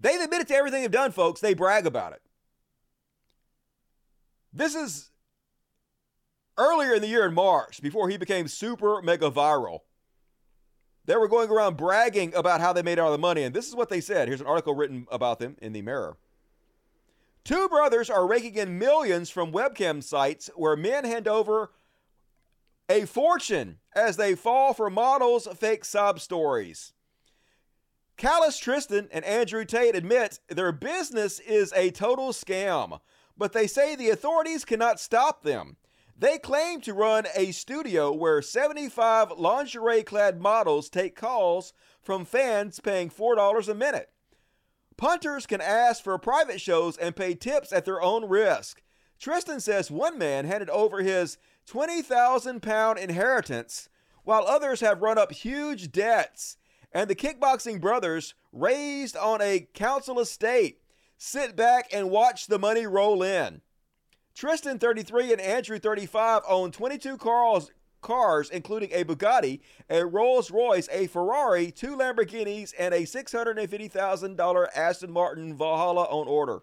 [0.00, 1.40] they've admitted to everything they've done, folks.
[1.40, 2.22] They brag about it.
[4.52, 5.10] This is
[6.56, 9.80] earlier in the year in March, before he became super mega viral,
[11.04, 13.44] they were going around bragging about how they made all the money.
[13.44, 14.26] And this is what they said.
[14.26, 16.16] Here's an article written about them in the Mirror.
[17.48, 21.70] Two brothers are raking in millions from webcam sites where men hand over
[22.90, 26.92] a fortune as they fall for models' fake sob stories.
[28.18, 33.00] Callus Tristan and Andrew Tate admit their business is a total scam,
[33.34, 35.78] but they say the authorities cannot stop them.
[36.14, 41.72] They claim to run a studio where 75 lingerie clad models take calls
[42.02, 44.10] from fans paying $4 a minute.
[44.98, 48.82] Punters can ask for private shows and pay tips at their own risk.
[49.20, 53.88] Tristan says one man handed over his 20,000 pound inheritance,
[54.24, 56.56] while others have run up huge debts.
[56.90, 60.80] And the kickboxing brothers, raised on a council estate,
[61.16, 63.60] sit back and watch the money roll in.
[64.34, 67.70] Tristan, 33, and Andrew, 35, own 22 cars,
[68.08, 69.60] cars, including a Bugatti,
[69.90, 76.62] a Rolls Royce, a Ferrari, two Lamborghinis, and a $650,000 Aston Martin Valhalla on order.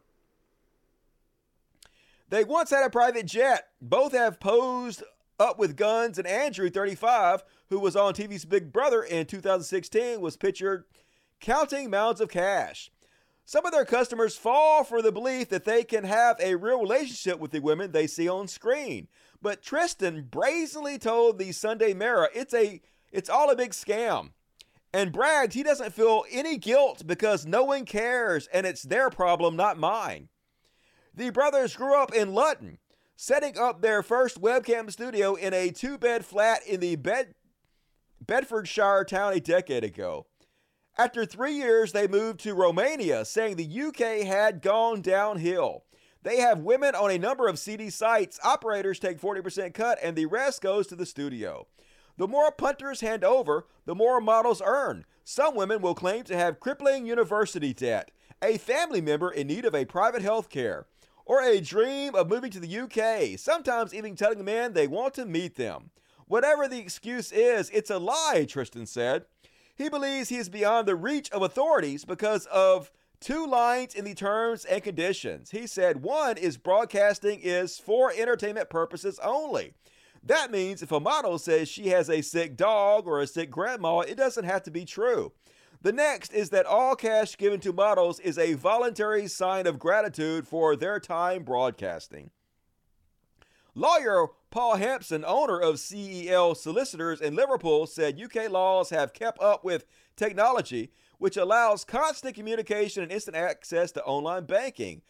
[2.29, 3.67] They once had a private jet.
[3.79, 5.03] Both have posed
[5.39, 10.35] up with guns, and Andrew, 35, who was on TV's Big Brother in 2016, was
[10.37, 10.85] pictured
[11.39, 12.89] counting mounds of cash.
[13.45, 17.37] Some of their customers fall for the belief that they can have a real relationship
[17.37, 19.07] with the women they see on screen.
[19.45, 22.81] But Tristan brazenly told the Sunday Mirror it's a
[23.11, 24.31] it's all a big scam.
[24.91, 29.55] And bragged he doesn't feel any guilt because no one cares and it's their problem,
[29.55, 30.29] not mine.
[31.13, 32.79] The brothers grew up in Luton,
[33.15, 37.35] setting up their first webcam studio in a two bed flat in the Bed-
[38.19, 40.25] Bedfordshire town a decade ago.
[40.97, 45.84] After three years, they moved to Romania, saying the UK had gone downhill.
[46.25, 48.39] They have women on a number of CD sites.
[48.43, 51.67] Operators take 40% cut, and the rest goes to the studio.
[52.17, 55.05] The more punters hand over, the more models earn.
[55.23, 58.09] Some women will claim to have crippling university debt,
[58.41, 60.87] a family member in need of a private health care,
[61.25, 65.27] or a dream of moving to the UK, sometimes even telling man they want to
[65.27, 65.91] meet them.
[66.25, 69.25] Whatever the excuse is, it's a lie, Tristan said.
[69.75, 74.13] He believes he is beyond the reach of authorities because of two lines in the
[74.13, 75.51] terms and conditions.
[75.51, 79.73] He said one is broadcasting is for entertainment purposes only.
[80.23, 83.99] That means if a model says she has a sick dog or a sick grandma,
[83.99, 85.31] it doesn't have to be true.
[85.81, 90.47] The next is that all cash given to models is a voluntary sign of gratitude
[90.47, 92.31] for their time broadcasting.
[93.75, 99.65] Lawyer Paul Hampson, owner of CEL Solicitors in Liverpool, said UK laws have kept up
[99.65, 99.85] with
[100.15, 105.01] technology, which allows constant communication and instant access to online banking.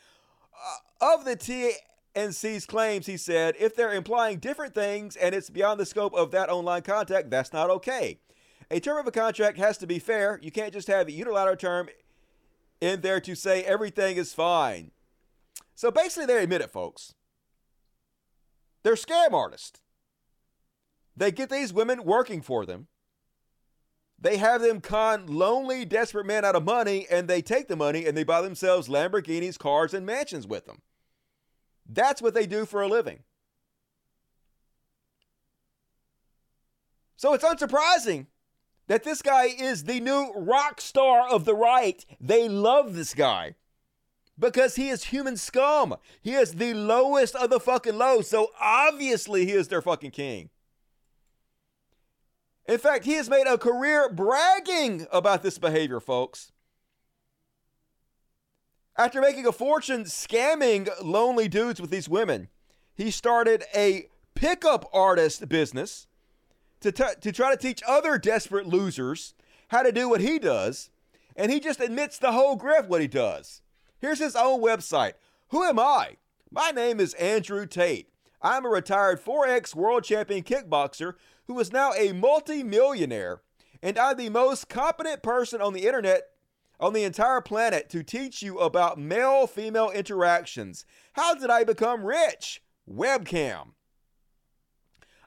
[1.01, 5.79] Uh, of the TNC's claims, he said, if they're implying different things and it's beyond
[5.79, 8.19] the scope of that online contact, that's not okay.
[8.71, 10.39] A term of a contract has to be fair.
[10.41, 11.89] You can't just have a unilateral term
[12.81, 14.91] in there to say everything is fine.
[15.75, 17.13] So basically, they admit it, folks.
[18.83, 19.79] They're scam artists.
[21.17, 22.87] They get these women working for them.
[24.19, 28.05] They have them con lonely, desperate men out of money, and they take the money
[28.05, 30.81] and they buy themselves Lamborghinis, cars, and mansions with them.
[31.87, 33.19] That's what they do for a living.
[37.17, 38.27] So it's unsurprising
[38.87, 42.05] that this guy is the new rock star of the right.
[42.19, 43.55] They love this guy
[44.37, 45.95] because he is human scum.
[46.21, 48.21] He is the lowest of the fucking low.
[48.21, 50.49] So obviously he is their fucking king.
[52.67, 56.51] In fact, he has made a career bragging about this behavior, folks.
[58.97, 62.47] After making a fortune scamming lonely dudes with these women,
[62.95, 66.07] he started a pickup artist business
[66.79, 69.33] to, t- to try to teach other desperate losers
[69.67, 70.89] how to do what he does.
[71.35, 73.61] And he just admits the whole grift what he does.
[73.99, 75.13] Here's his own website.
[75.49, 76.17] Who am I?
[76.49, 78.09] My name is Andrew Tate.
[78.41, 81.15] I'm a retired 4X world champion kickboxer
[81.47, 83.41] who is now a multi-millionaire,
[83.81, 86.23] and I'm the most competent person on the internet
[86.79, 90.85] on the entire planet to teach you about male female interactions.
[91.13, 92.61] How did I become rich?
[92.89, 93.69] Webcam.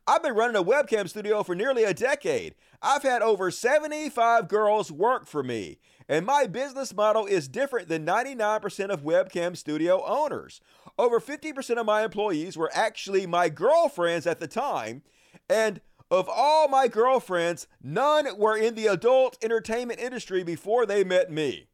[0.06, 2.54] I've been running a webcam studio for nearly a decade.
[2.80, 5.78] I've had over 75 girls work for me,
[6.08, 10.62] and my business model is different than 99% of webcam studio owners.
[10.98, 15.02] Over 50% of my employees were actually my girlfriends at the time,
[15.48, 21.30] and of all my girlfriends, none were in the adult entertainment industry before they met
[21.30, 21.68] me.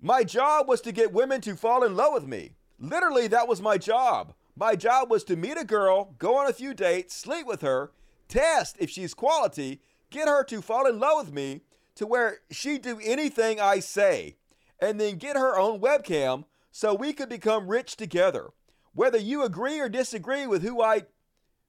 [0.00, 2.52] My job was to get women to fall in love with me.
[2.78, 4.34] Literally, that was my job.
[4.56, 7.92] My job was to meet a girl, go on a few dates, sleep with her,
[8.28, 9.80] test if she's quality,
[10.10, 11.62] get her to fall in love with me
[11.94, 14.36] to where she'd do anything I say,
[14.80, 18.50] and then get her own webcam so we could become rich together.
[18.94, 21.06] Whether you agree or disagree with who I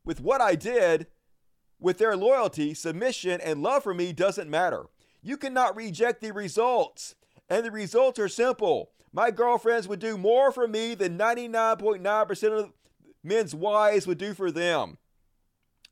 [0.06, 1.08] with what I did,
[1.80, 4.86] with their loyalty, submission, and love for me doesn't matter.
[5.22, 7.16] You cannot reject the results.
[7.50, 8.92] And the results are simple.
[9.12, 12.74] My girlfriends would do more for me than 99.9% of
[13.24, 14.98] men's wives would do for them.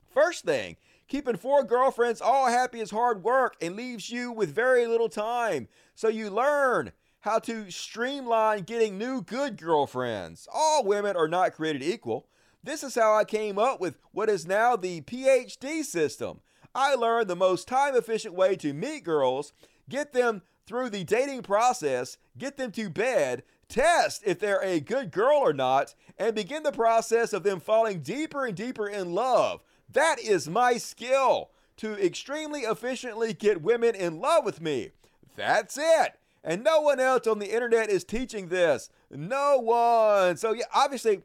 [0.08, 0.78] First thing,
[1.08, 5.68] keeping four girlfriends all happy is hard work and leaves you with very little time.
[5.96, 10.48] So you learn how to streamline getting new good girlfriends.
[10.54, 12.28] All women are not created equal.
[12.68, 16.42] This is how I came up with what is now the PhD system.
[16.76, 19.54] I learned the most time efficient way to meet girls,
[19.88, 25.12] get them through the dating process, get them to bed, test if they're a good
[25.12, 29.62] girl or not, and begin the process of them falling deeper and deeper in love.
[29.90, 34.90] That is my skill to extremely efficiently get women in love with me.
[35.38, 36.20] That's it.
[36.44, 38.90] And no one else on the internet is teaching this.
[39.10, 40.36] No one.
[40.36, 41.22] So, yeah, obviously,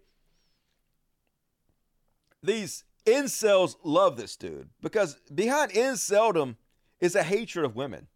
[2.43, 6.57] these incels love this dude because behind inceldom
[7.01, 8.07] is a hatred of women.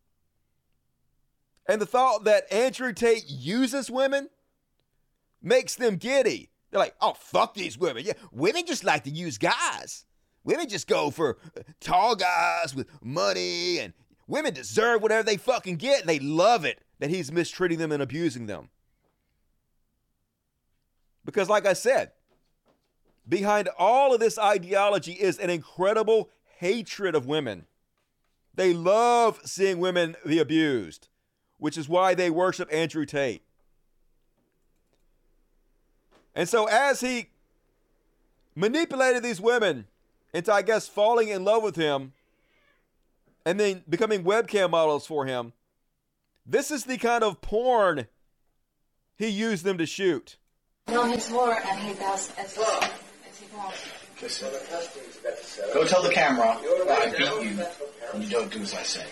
[1.69, 4.28] And the thought that Andrew Tate uses women
[5.43, 6.51] makes them giddy.
[6.70, 8.05] They're like, oh, fuck these women.
[8.05, 10.05] Yeah, women just like to use guys.
[10.44, 13.93] Women just go for uh, tall guys with money, and
[14.28, 18.47] women deserve whatever they fucking get, they love it that he's mistreating them and abusing
[18.47, 18.69] them.
[21.24, 22.12] Because, like I said,
[23.28, 27.66] behind all of this ideology is an incredible hatred of women.
[28.55, 31.09] They love seeing women be abused
[31.59, 33.43] which is why they worship Andrew Tate.
[36.35, 37.28] And so, as he
[38.55, 39.86] manipulated these women
[40.35, 42.12] into, I guess, falling in love with him
[43.44, 45.55] and then becoming webcam models for him,
[46.44, 48.07] this is the kind of porn
[49.16, 50.36] he used them to shoot.
[50.89, 52.95] No, he's more, and he does as, as
[55.74, 56.59] go tell the camera
[56.89, 57.65] I beat you
[58.12, 59.07] when you don't do as I say.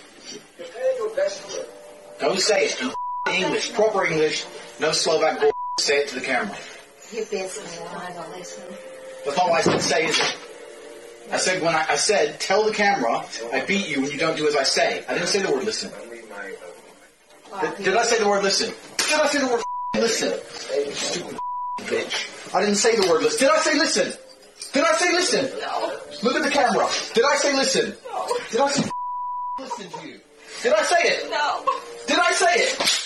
[2.20, 2.92] Don't say it in
[3.32, 4.44] English, proper English,
[4.80, 5.52] no Slovak bull.
[5.78, 6.56] Say it to the camera.
[7.10, 8.64] He beats me when I don't listen.
[9.24, 10.36] That's all I said say is it.
[11.32, 14.36] I said when I, I said tell the camera I beat you when you don't
[14.36, 15.04] do as I say.
[15.08, 15.90] I didn't say the word listen.
[17.60, 18.74] Did, did I say the word listen?
[18.96, 19.64] Did I say the word
[19.94, 20.32] listen?
[20.94, 21.38] Stupid
[21.78, 22.54] bitch.
[22.54, 23.40] I didn't say the word listen.
[23.40, 24.12] Did I say listen?
[24.72, 25.60] Did I say listen?
[25.60, 26.00] No.
[26.22, 26.88] Look at the camera.
[27.14, 27.96] Did I say listen?
[28.04, 28.28] No.
[28.50, 28.90] Did I say
[29.58, 30.20] listen to you?
[30.62, 31.30] Did I say it?
[31.30, 31.64] No.
[32.06, 33.04] Did I say it?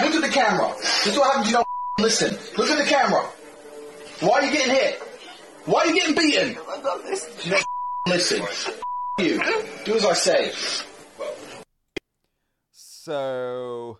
[0.00, 0.74] Look at the camera.
[0.78, 1.66] This is what happens you don't
[1.98, 2.38] listen.
[2.56, 3.22] Look at the camera.
[4.20, 5.00] Why are you getting hit?
[5.64, 6.48] Why are you getting beaten?
[6.50, 7.66] You don't
[8.06, 8.42] listen.
[9.18, 9.40] You.
[9.84, 10.52] Do as I say.
[12.72, 13.98] So,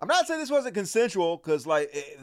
[0.00, 2.18] I'm not saying this wasn't consensual because, like, it,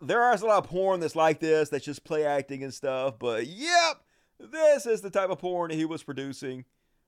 [0.00, 3.18] there is a lot of porn that's like this that's just play acting and stuff.
[3.18, 4.02] But yep,
[4.38, 6.64] this is the type of porn he was producing.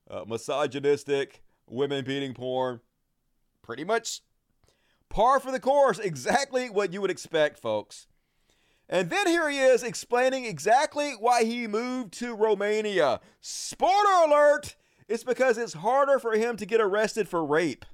[0.09, 2.79] Uh, misogynistic, women beating porn.
[3.61, 4.21] Pretty much
[5.09, 5.99] par for the course.
[5.99, 8.07] Exactly what you would expect, folks.
[8.89, 13.19] And then here he is explaining exactly why he moved to Romania.
[13.39, 14.75] Spoiler alert!
[15.07, 17.85] It's because it's harder for him to get arrested for rape.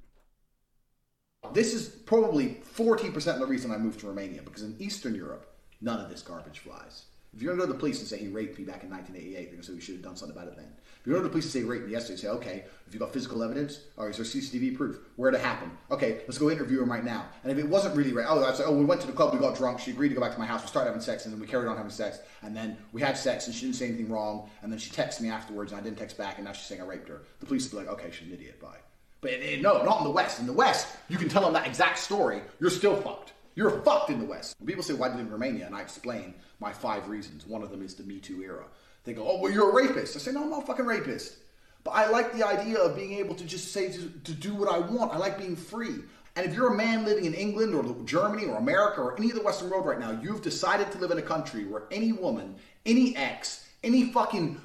[1.52, 5.52] This is probably 40% of the reason I moved to Romania because in Eastern Europe,
[5.80, 7.04] none of this garbage flies.
[7.34, 8.88] If you're going to go to the police and say he raped me back in
[8.88, 10.72] 1988, they're going to say we should have done something about it then.
[11.00, 12.94] If you go to the police and say he raped me yesterday, say, okay, if
[12.94, 15.00] you got physical evidence, or is there CCTV proof?
[15.16, 15.70] Where it happen?
[15.90, 17.26] Okay, let's go interview him right now.
[17.42, 19.34] And if it wasn't really rape, oh, I'd say, oh, we went to the club,
[19.34, 21.26] we got drunk, she agreed to go back to my house, we started having sex,
[21.26, 23.76] and then we carried on having sex, and then we had sex, and she didn't
[23.76, 26.46] say anything wrong, and then she texted me afterwards, and I didn't text back, and
[26.46, 27.22] now she's saying I raped her.
[27.40, 28.78] The police would be like, okay, she's an idiot, bye.
[29.20, 30.40] But no, not in the West.
[30.40, 32.40] In the West, you can tell them that exact story.
[32.60, 33.32] You're still fucked.
[33.54, 34.54] You're fucked in the West.
[34.58, 35.66] When people say, why do you live in Romania?
[35.66, 37.46] And I explain my five reasons.
[37.46, 38.64] One of them is the Me Too era.
[39.04, 40.16] They go, oh, well, you're a rapist.
[40.16, 41.36] I say, no, I'm not a fucking rapist.
[41.82, 44.68] But I like the idea of being able to just say, to, to do what
[44.68, 45.12] I want.
[45.12, 45.94] I like being free.
[46.34, 49.36] And if you're a man living in England or Germany or America or any of
[49.36, 52.56] the Western world right now, you've decided to live in a country where any woman,
[52.84, 54.60] any ex, any fucking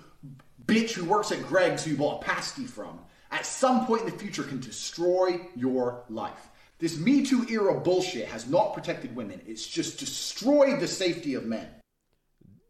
[0.65, 2.99] bitch who works at Greggs who you bought a pasty from,
[3.32, 6.49] at some point in the future can destroy your life.
[6.80, 11.45] This Me Too era bullshit has not protected women, it's just destroyed the safety of
[11.45, 11.68] men.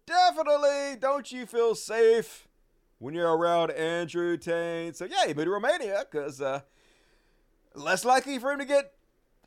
[0.05, 0.97] Definitely.
[0.99, 2.47] Don't you feel safe
[2.99, 4.97] when you're around Andrew Tate?
[4.97, 6.61] So, yeah, he moved to Romania because uh,
[7.73, 8.93] less likely for him to get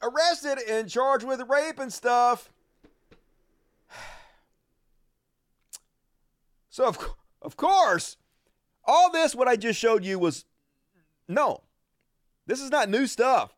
[0.03, 2.51] arrested and charged with rape and stuff.
[6.70, 6.99] So, of,
[7.41, 8.16] of course,
[8.85, 10.45] all this, what I just showed you, was
[11.29, 11.63] no.
[12.47, 13.55] This is not new stuff.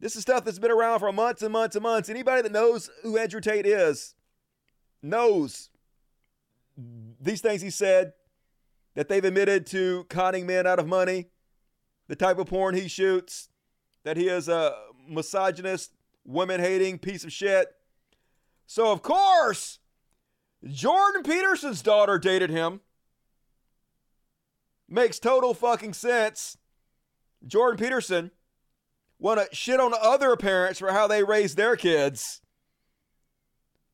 [0.00, 2.08] This is stuff that's been around for months and months and months.
[2.08, 4.14] Anybody that knows who Andrew Tate is
[5.02, 5.70] knows
[7.20, 8.14] these things he said,
[8.94, 11.28] that they've admitted to conning men out of money,
[12.08, 13.48] the type of porn he shoots,
[14.04, 14.74] that he is a
[15.08, 15.92] misogynist,
[16.24, 17.68] women hating piece of shit.
[18.66, 19.78] So, of course,
[20.64, 22.80] Jordan Peterson's daughter dated him.
[24.88, 26.58] Makes total fucking sense.
[27.46, 28.30] Jordan Peterson
[29.18, 32.40] want to shit on other parents for how they raise their kids.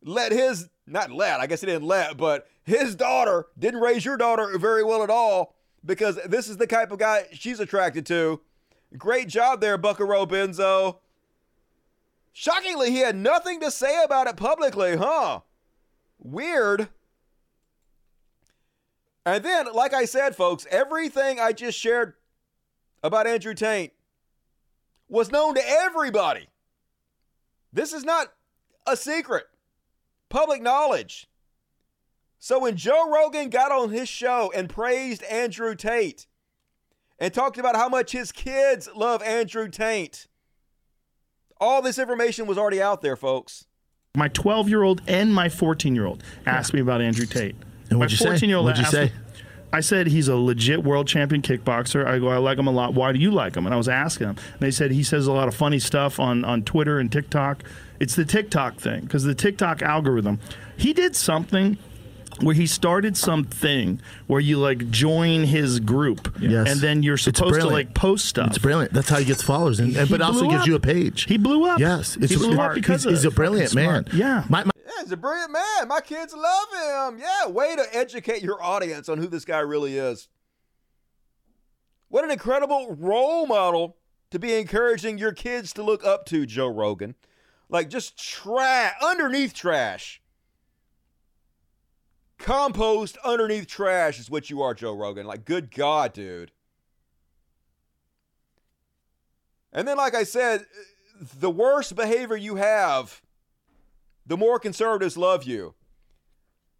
[0.02, 4.16] Let his, not let, I guess he didn't let, but his daughter didn't raise your
[4.16, 5.54] daughter very well at all
[5.84, 8.40] because this is the type of guy she's attracted to.
[8.96, 10.98] Great job there, Buckaroo Benzo.
[12.32, 15.40] Shockingly, he had nothing to say about it publicly, huh?
[16.18, 16.88] Weird.
[19.26, 22.14] And then, like I said, folks, everything I just shared
[23.02, 23.92] about Andrew Tate
[25.08, 26.48] was known to everybody.
[27.72, 28.28] This is not
[28.86, 29.46] a secret,
[30.28, 31.26] public knowledge.
[32.38, 36.26] So when Joe Rogan got on his show and praised Andrew Tate
[37.18, 40.28] and talked about how much his kids love Andrew Tate,
[41.60, 43.66] all this information was already out there, folks.
[44.16, 47.56] My 12 year old and my 14 year old asked me about Andrew Tate.
[47.90, 48.30] And what'd you say?
[48.30, 48.42] What'd
[48.78, 49.04] you asked say?
[49.06, 49.12] me-
[49.72, 52.06] I said he's a legit world champion kickboxer.
[52.06, 52.94] I go, I like him a lot.
[52.94, 53.66] Why do you like him?
[53.66, 54.36] And I was asking him.
[54.52, 57.62] And they said he says a lot of funny stuff on, on Twitter and TikTok.
[58.00, 60.38] It's the TikTok thing because the TikTok algorithm.
[60.76, 61.76] He did something
[62.40, 66.70] where he started something where you like join his group, Yes.
[66.70, 68.48] and then you're supposed to like post stuff.
[68.48, 68.92] It's brilliant.
[68.92, 71.24] That's how he gets followers, and, He but also blew gives you a page.
[71.24, 71.80] He blew up.
[71.80, 74.06] Yes, it's He blew up because he's, he's a brilliant man.
[74.12, 74.44] Yeah.
[74.48, 75.88] My, my, Yeah, he's a brilliant man.
[75.88, 77.20] My kids love him.
[77.20, 80.28] Yeah, way to educate your audience on who this guy really is.
[82.08, 83.98] What an incredible role model
[84.30, 87.16] to be encouraging your kids to look up to, Joe Rogan.
[87.68, 90.22] Like just trash, underneath trash.
[92.38, 95.26] Compost underneath trash is what you are, Joe Rogan.
[95.26, 96.52] Like, good God, dude.
[99.72, 100.64] And then, like I said,
[101.20, 103.20] the worse behavior you have,
[104.28, 105.74] the more conservatives love you.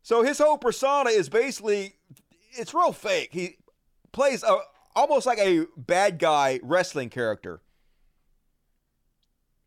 [0.03, 1.95] So his whole persona is basically
[2.53, 3.31] it's real fake.
[3.33, 3.57] He
[4.13, 4.59] plays a
[4.95, 7.63] almost like a bad guy wrestling character.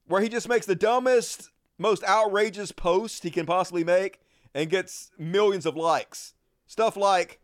[0.05, 4.19] Where he just makes the dumbest, most outrageous post he can possibly make
[4.53, 6.33] and gets millions of likes.
[6.67, 7.39] Stuff like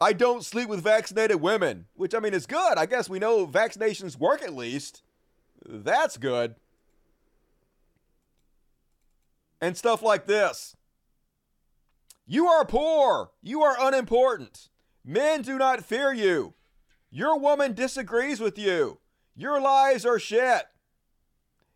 [0.00, 2.76] I don't sleep with vaccinated women, which I mean is good.
[2.76, 5.02] I guess we know vaccinations work at least.
[5.66, 6.56] That's good.
[9.60, 10.76] And stuff like this.
[12.26, 13.30] You are poor.
[13.42, 14.68] You are unimportant.
[15.04, 16.54] Men do not fear you.
[17.10, 19.00] Your woman disagrees with you.
[19.34, 20.64] Your lives are shit.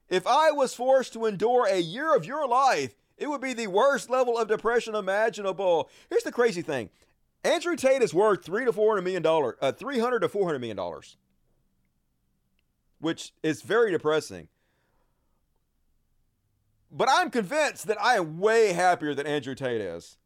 [0.09, 3.69] If I was forced to endure a year of your life, it would be the
[3.69, 5.89] worst level of depression imaginable.
[6.11, 6.91] Here's the crazy thing.
[7.45, 10.45] Andrew Tate is worth three to four hundred million dollars, uh, three hundred to four
[10.45, 11.17] hundred million dollars,
[13.01, 14.49] which is very depressing.
[16.93, 20.19] But I'm convinced that I am way happier than Andrew Tate is.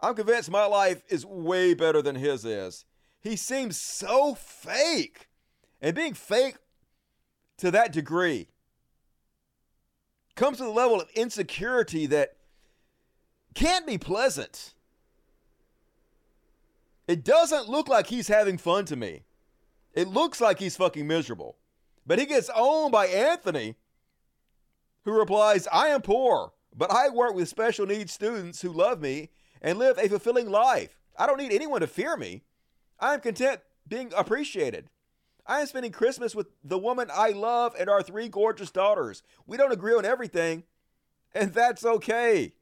[0.00, 2.84] I'm convinced my life is way better than his is.
[3.20, 5.28] He seems so fake.
[5.80, 6.56] And being fake
[7.58, 8.48] to that degree
[10.34, 12.36] comes to the level of insecurity that
[13.54, 14.74] can't be pleasant.
[17.06, 19.24] It doesn't look like he's having fun to me.
[19.92, 21.56] It looks like he's fucking miserable.
[22.06, 23.76] But he gets owned by Anthony,
[25.04, 29.30] who replies, I am poor, but I work with special needs students who love me
[29.62, 31.00] and live a fulfilling life.
[31.18, 32.42] I don't need anyone to fear me.
[32.98, 34.88] I am content being appreciated.
[35.46, 39.22] I am spending Christmas with the woman I love and our three gorgeous daughters.
[39.46, 40.64] We don't agree on everything,
[41.34, 42.52] and that's okay.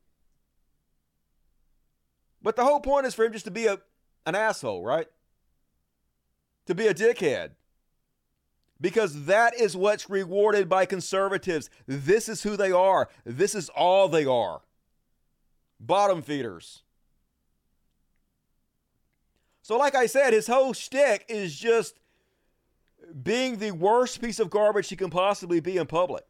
[2.40, 3.78] But the whole point is for him just to be a,
[4.24, 5.08] an asshole, right?
[6.66, 7.50] To be a dickhead.
[8.80, 11.68] Because that is what's rewarded by conservatives.
[11.86, 13.08] This is who they are.
[13.24, 14.60] This is all they are.
[15.80, 16.82] Bottom feeders.
[19.62, 21.98] So, like I said, his whole shtick is just
[23.22, 26.24] being the worst piece of garbage he can possibly be in public.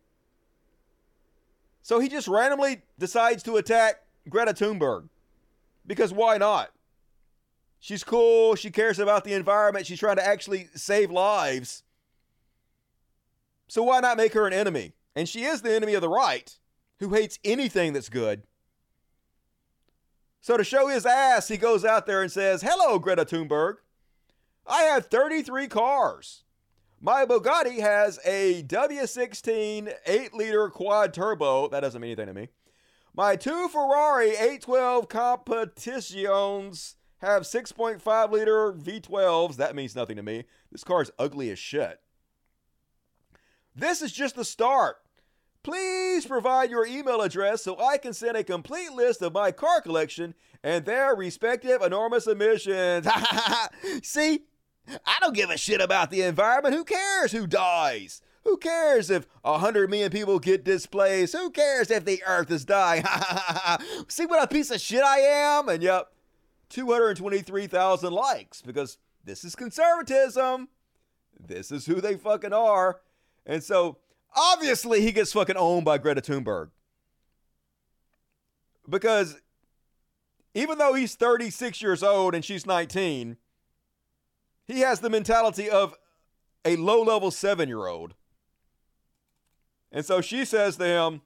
[1.83, 5.09] So he just randomly decides to attack Greta Thunberg.
[5.87, 6.71] Because why not?
[7.81, 8.57] She's cool.
[8.57, 9.87] She cares about the environment.
[9.87, 11.83] She's trying to actually save lives.
[13.69, 14.95] So why not make her an enemy?
[15.15, 16.59] And she is the enemy of the right,
[17.01, 18.43] who hates anything that's good.
[20.41, 23.77] So to show his ass, he goes out there and says, Hello, Greta Thunberg.
[24.67, 26.45] I have 33 cars.
[27.01, 31.69] My Bugatti has a W16 8 liter quad turbo.
[31.69, 32.49] That doesn't mean anything to me.
[33.15, 39.57] My two Ferrari 812 competitions have 6.5 liter V12s.
[39.57, 40.45] That means nothing to me.
[40.71, 42.01] This car is ugly as shit.
[43.75, 44.97] This is just the start.
[45.63, 49.81] Please provide your email address so I can send a complete list of my car
[49.81, 53.07] collection and their respective enormous emissions.
[54.03, 54.45] See,
[54.89, 56.75] I don't give a shit about the environment.
[56.75, 58.23] Who cares who dies?
[58.45, 61.35] Who cares if 100 million people get displaced?
[61.35, 63.05] Who cares if the earth is dying?
[64.09, 65.69] See what a piece of shit I am?
[65.69, 66.13] And yep,
[66.71, 70.69] 223,000 likes because this is conservatism.
[71.39, 73.01] This is who they fucking are.
[73.49, 73.97] And so
[74.37, 76.69] obviously he gets fucking owned by Greta Thunberg.
[78.89, 79.41] Because
[80.55, 83.39] even though he's 36 years old and she's 19,
[84.67, 85.95] he has the mentality of
[86.65, 88.15] a low level seven year old.
[89.91, 91.23] And so she says to him,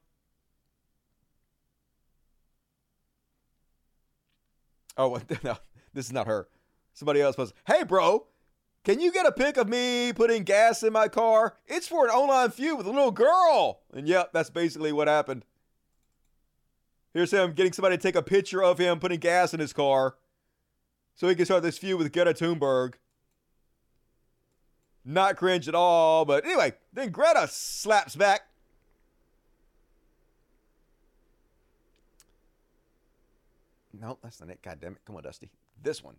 [4.96, 5.56] Oh, no,
[5.92, 6.46] this is not her.
[6.92, 8.26] Somebody else was, Hey, bro,
[8.84, 11.54] can you get a pic of me putting gas in my car?
[11.66, 13.80] It's for an online feud with a little girl.
[13.92, 15.44] And yep, that's basically what happened.
[17.14, 20.16] Here's him getting somebody to take a picture of him putting gas in his car
[21.14, 22.94] so he can start this feud with Greta Thunberg.
[25.04, 28.42] Not cringe at all, but anyway, then Greta slaps back.
[33.92, 34.60] No, that's not it.
[34.62, 34.98] God damn it.
[35.04, 35.50] Come on, Dusty.
[35.80, 36.16] This one.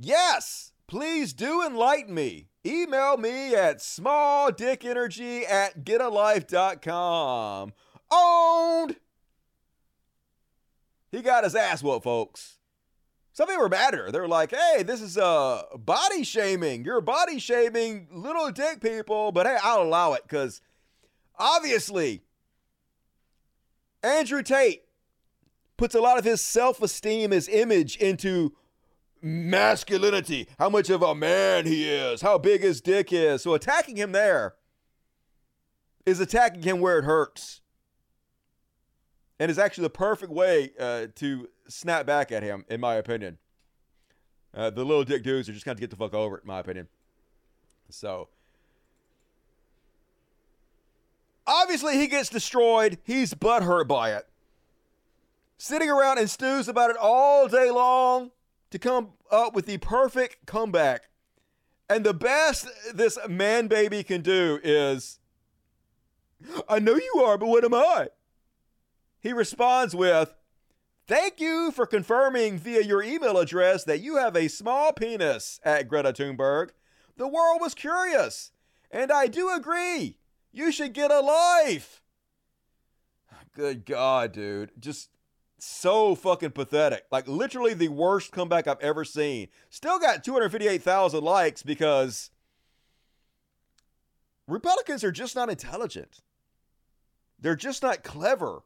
[0.00, 2.46] Yes, please do enlighten me.
[2.64, 7.72] Email me at smalldickenergy at getalife.com.
[8.10, 8.96] Owned!
[11.10, 12.58] He got his ass whooped, folks.
[13.32, 14.10] Some people were madder.
[14.12, 16.84] They were like, hey, this is uh, body shaming.
[16.84, 20.60] You're body shaming little dick people, but hey, I'll allow it because
[21.38, 22.22] obviously
[24.02, 24.82] Andrew Tate
[25.76, 28.54] puts a lot of his self esteem, his image into
[29.22, 33.42] masculinity, how much of a man he is, how big his dick is.
[33.42, 34.54] So attacking him there
[36.06, 37.60] is attacking him where it hurts.
[39.38, 43.38] And is actually the perfect way uh, to snap back at him, in my opinion.
[44.52, 46.48] Uh, the little dick dudes are just going to get the fuck over it, in
[46.48, 46.88] my opinion.
[47.88, 48.28] So,
[51.46, 52.98] obviously, he gets destroyed.
[53.04, 54.26] He's butthurt by it.
[55.56, 58.32] Sitting around and stews about it all day long
[58.70, 61.08] to come up with the perfect comeback.
[61.88, 65.18] And the best this man baby can do is,
[66.68, 68.08] I know you are, but what am I?
[69.20, 70.34] He responds with,
[71.06, 75.88] Thank you for confirming via your email address that you have a small penis at
[75.88, 76.70] Greta Thunberg.
[77.16, 78.52] The world was curious,
[78.90, 80.18] and I do agree.
[80.52, 82.02] You should get a life.
[83.54, 84.70] Good God, dude.
[84.78, 85.08] Just
[85.58, 87.06] so fucking pathetic.
[87.10, 89.48] Like, literally the worst comeback I've ever seen.
[89.70, 92.30] Still got 258,000 likes because
[94.46, 96.22] Republicans are just not intelligent.
[97.40, 98.62] They're just not clever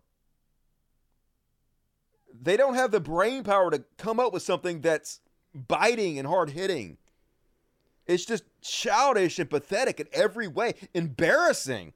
[2.41, 5.21] they don't have the brain power to come up with something that's
[5.55, 6.99] biting and hard hitting.
[8.07, 11.93] It's just childish and pathetic in every way, embarrassing.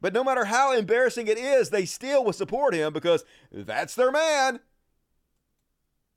[0.00, 4.10] But no matter how embarrassing it is, they still will support him because that's their
[4.10, 4.60] man.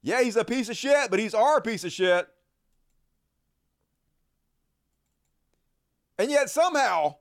[0.02, 2.28] Yeah, he's a piece of shit, but he's our piece of shit.
[6.18, 7.16] And yet, somehow,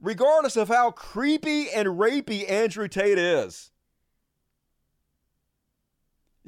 [0.00, 3.70] regardless of how creepy and rapey Andrew Tate is,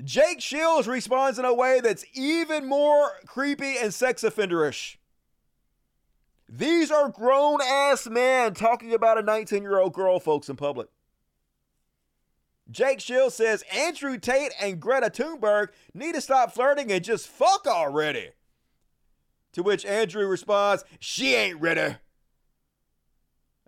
[0.05, 4.98] Jake Shields responds in a way that's even more creepy and sex offenderish.
[6.49, 10.89] These are grown ass men talking about a 19 year old girl, folks, in public.
[12.71, 17.67] Jake Shields says Andrew Tate and Greta Thunberg need to stop flirting and just fuck
[17.67, 18.31] already.
[19.53, 21.97] To which Andrew responds, She ain't ready.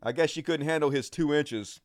[0.02, 1.80] I guess she couldn't handle his two inches.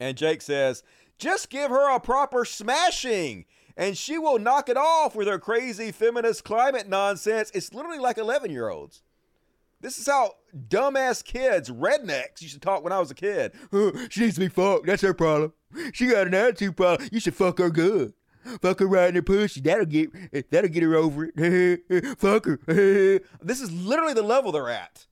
[0.00, 0.82] And Jake says,
[1.18, 3.44] just give her a proper smashing
[3.76, 7.50] and she will knock it off with her crazy feminist climate nonsense.
[7.54, 9.02] It's literally like 11 year olds.
[9.80, 10.32] This is how
[10.68, 13.52] dumbass kids, rednecks, used to talk when I was a kid.
[14.10, 14.86] she needs to be fucked.
[14.86, 15.52] That's her problem.
[15.92, 17.08] She got an attitude problem.
[17.12, 18.14] You should fuck her good.
[18.62, 19.60] Fuck her right in her pussy.
[19.60, 22.18] That'll get that'll get her over it.
[22.18, 22.58] fuck her.
[23.42, 25.06] this is literally the level they're at.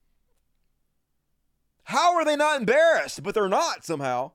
[1.85, 3.23] How are they not embarrassed?
[3.23, 4.33] But they're not somehow.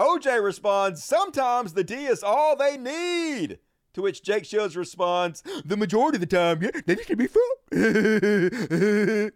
[0.00, 3.58] OJ responds, Sometimes the D is all they need.
[3.94, 7.26] To which Jake Shields responds, The majority of the time, yeah, they need to be
[7.26, 7.61] fucked.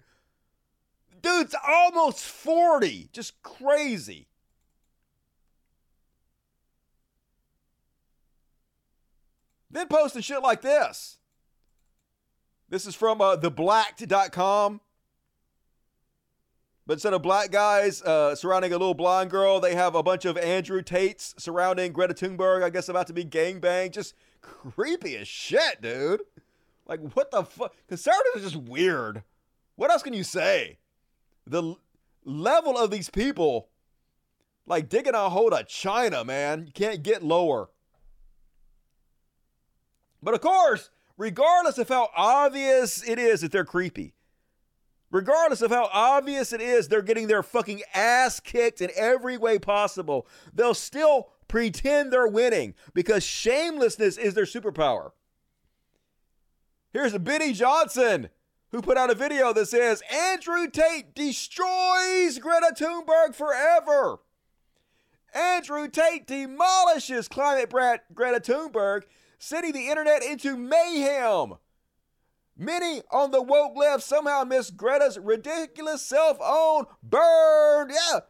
[1.23, 3.09] Dude's almost 40.
[3.13, 4.29] Just crazy.
[9.71, 11.19] Then posting shit like this.
[12.69, 14.81] This is from uh, theblacked.com.
[16.87, 20.27] But instead of black guys uh, surrounding a little blonde girl, they have a bunch
[20.27, 23.93] of Andrew Tates surrounding Greta Thunberg, I guess about to be gangbang.
[23.93, 26.21] Just creepy as shit, dude.
[26.87, 27.75] Like, what the fuck?
[27.89, 29.23] Conservatives are just weird.
[29.77, 30.79] What else can you say?
[31.47, 31.75] The
[32.25, 33.69] level of these people,
[34.67, 36.67] like digging a hole to China, man.
[36.67, 37.71] You can't get lower.
[40.23, 44.15] But of course, regardless of how obvious it is that they're creepy,
[45.11, 49.59] Regardless of how obvious it is, they're getting their fucking ass kicked in every way
[49.59, 50.27] possible.
[50.53, 55.13] They'll still pretend they're winning because shamelessness is their superpower.
[56.97, 58.31] Here's Benny Johnson
[58.70, 64.20] who put out a video that says Andrew Tate destroys Greta Thunberg forever.
[65.35, 69.02] Andrew Tate demolishes climate brat Greta Thunberg,
[69.39, 71.56] sending the internet into mayhem.
[72.56, 77.90] Many on the woke left somehow miss Greta's ridiculous self own burn.
[77.90, 78.20] Yeah.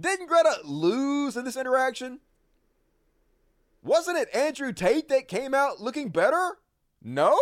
[0.00, 2.18] Didn't Greta lose in this interaction?
[3.80, 6.56] Wasn't it Andrew Tate that came out looking better?
[7.02, 7.38] No?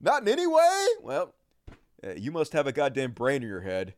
[0.00, 0.86] Not in any way?
[1.02, 1.34] Well,
[2.16, 3.94] you must have a goddamn brain in your head.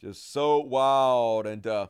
[0.00, 1.46] Just so wild.
[1.46, 1.88] And uh,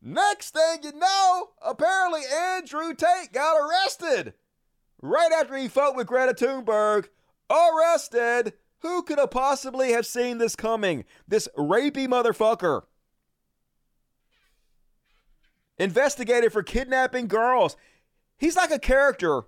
[0.00, 4.34] next thing you know, apparently Andrew Tate got arrested
[5.00, 7.08] right after he fought with Greta Thunberg,
[7.50, 8.54] arrested.
[8.80, 11.04] Who could have possibly have seen this coming?
[11.26, 12.82] This rapey motherfucker.
[15.78, 17.76] Investigated for kidnapping girls.
[18.36, 19.44] He's like a character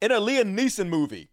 [0.00, 1.30] in a Liam Neeson movie.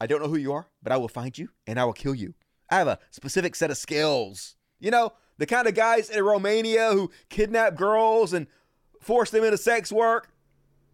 [0.00, 2.14] I don't know who you are, but I will find you and I will kill
[2.14, 2.34] you.
[2.70, 4.56] I have a specific set of skills.
[4.78, 8.46] You know, the kind of guys in Romania who kidnap girls and
[9.00, 10.30] force them into sex work.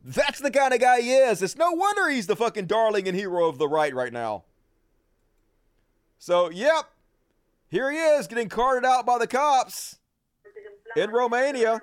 [0.04, 1.42] That's the kind of guy he is.
[1.42, 4.44] It's no wonder he's the fucking darling and hero of the right right now.
[6.18, 6.90] So, yep,
[7.68, 9.98] here he is getting carted out by the cops
[10.96, 11.80] in Romania,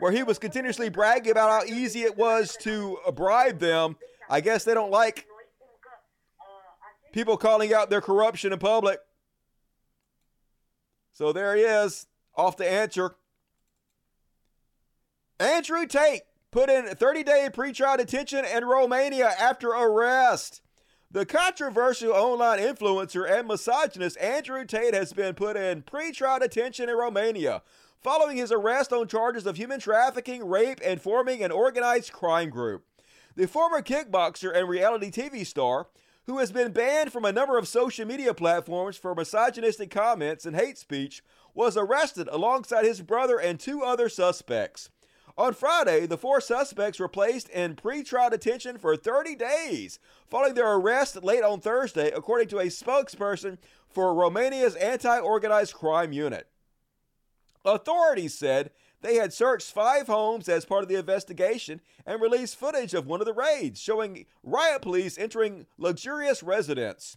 [0.00, 3.96] where he was continuously bragging about how easy it was to bribe them.
[4.28, 5.26] I guess they don't like
[7.12, 9.00] people calling out their corruption in public.
[11.12, 13.14] So there he is, off to answer.
[15.38, 20.62] Andrew Tate put in 30 day pretrial detention in Romania after arrest.
[21.10, 26.96] The controversial online influencer and misogynist Andrew Tate has been put in pretrial detention in
[26.96, 27.62] Romania
[28.00, 32.84] following his arrest on charges of human trafficking, rape, and forming an organized crime group.
[33.36, 35.88] The former kickboxer and reality TV star,
[36.24, 40.56] who has been banned from a number of social media platforms for misogynistic comments and
[40.56, 41.22] hate speech,
[41.54, 44.88] was arrested alongside his brother and two other suspects.
[45.36, 49.98] On Friday, the four suspects were placed in pre-trial detention for 30 days
[50.28, 53.58] following their arrest late on Thursday, according to a spokesperson
[53.88, 56.46] for Romania's anti-organized crime unit.
[57.64, 58.70] Authorities said
[59.02, 63.20] they had searched five homes as part of the investigation and released footage of one
[63.20, 67.16] of the raids showing riot police entering luxurious residents.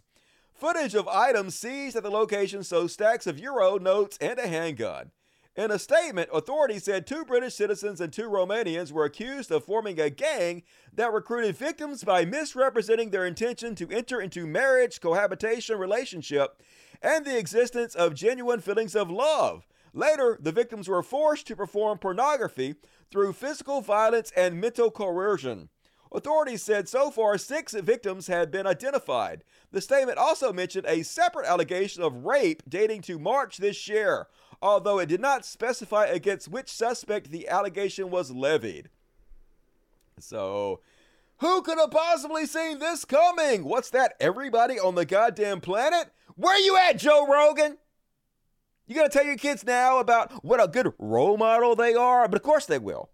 [0.52, 5.10] Footage of items seized at the location shows stacks of euro notes and a handgun.
[5.56, 10.00] In a statement, authorities said two British citizens and two Romanians were accused of forming
[10.00, 10.62] a gang
[10.92, 16.60] that recruited victims by misrepresenting their intention to enter into marriage, cohabitation relationship,
[17.00, 19.64] and the existence of genuine feelings of love.
[19.94, 22.74] Later, the victims were forced to perform pornography
[23.12, 25.68] through physical violence and mental coercion.
[26.12, 29.44] Authorities said so far six victims had been identified.
[29.70, 34.26] The statement also mentioned a separate allegation of rape dating to March this year,
[34.60, 38.90] although it did not specify against which suspect the allegation was levied.
[40.18, 40.80] So,
[41.38, 43.64] who could have possibly seen this coming?
[43.64, 44.14] What's that?
[44.20, 46.12] Everybody on the goddamn planet?
[46.36, 47.78] Where you at, Joe Rogan?
[48.86, 52.28] You got to tell your kids now about what a good role model they are?
[52.28, 53.10] But of course they will.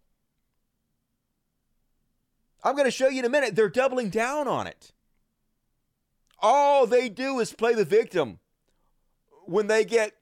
[2.62, 3.56] I'm gonna show you in a minute.
[3.56, 4.92] They're doubling down on it.
[6.40, 8.38] All they do is play the victim
[9.44, 10.12] when they get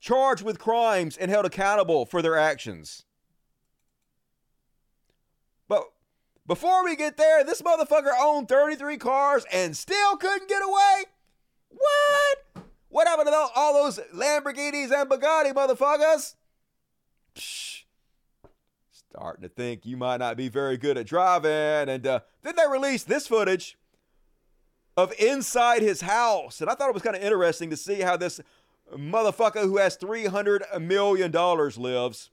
[0.00, 3.04] charged with crimes and held accountable for their actions.
[5.68, 5.84] But
[6.46, 11.04] before we get there, this motherfucker owned 33 cars and still couldn't get away?
[11.68, 12.38] What?
[12.88, 16.34] What happened to all those Lamborghinis and Bugatti motherfuckers?
[17.34, 17.82] Psh,
[18.92, 21.50] starting to think you might not be very good at driving.
[21.88, 23.76] And uh, then they released this footage
[24.96, 26.60] of inside his house.
[26.60, 28.40] And I thought it was kind of interesting to see how this
[28.94, 32.30] motherfucker who has $300 million lives.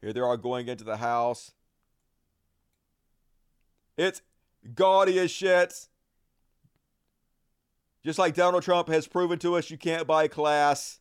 [0.00, 1.52] Here they are going into the house.
[3.96, 4.20] It's
[4.74, 5.88] gaudy as shit.
[8.04, 10.98] Just like Donald Trump has proven to us you can't buy class.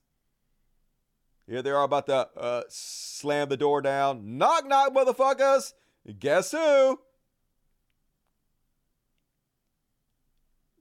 [1.47, 4.37] Here they are about to uh, slam the door down.
[4.37, 5.73] Knock, knock, motherfuckers.
[6.19, 6.99] Guess who?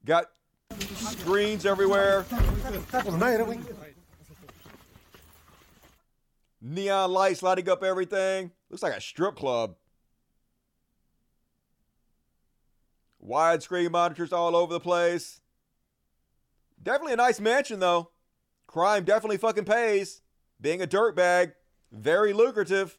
[0.05, 0.27] Got
[0.79, 2.25] screens everywhere.
[6.63, 8.51] Neon lights lighting up everything.
[8.69, 9.77] Looks like a strip club.
[13.27, 15.40] Widescreen monitors all over the place.
[16.83, 18.11] Definitely a nice mansion, though.
[18.67, 20.23] Crime definitely fucking pays.
[20.61, 21.53] Being a dirtbag,
[21.93, 22.99] very lucrative.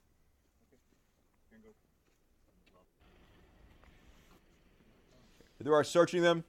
[5.60, 6.44] They are searching them,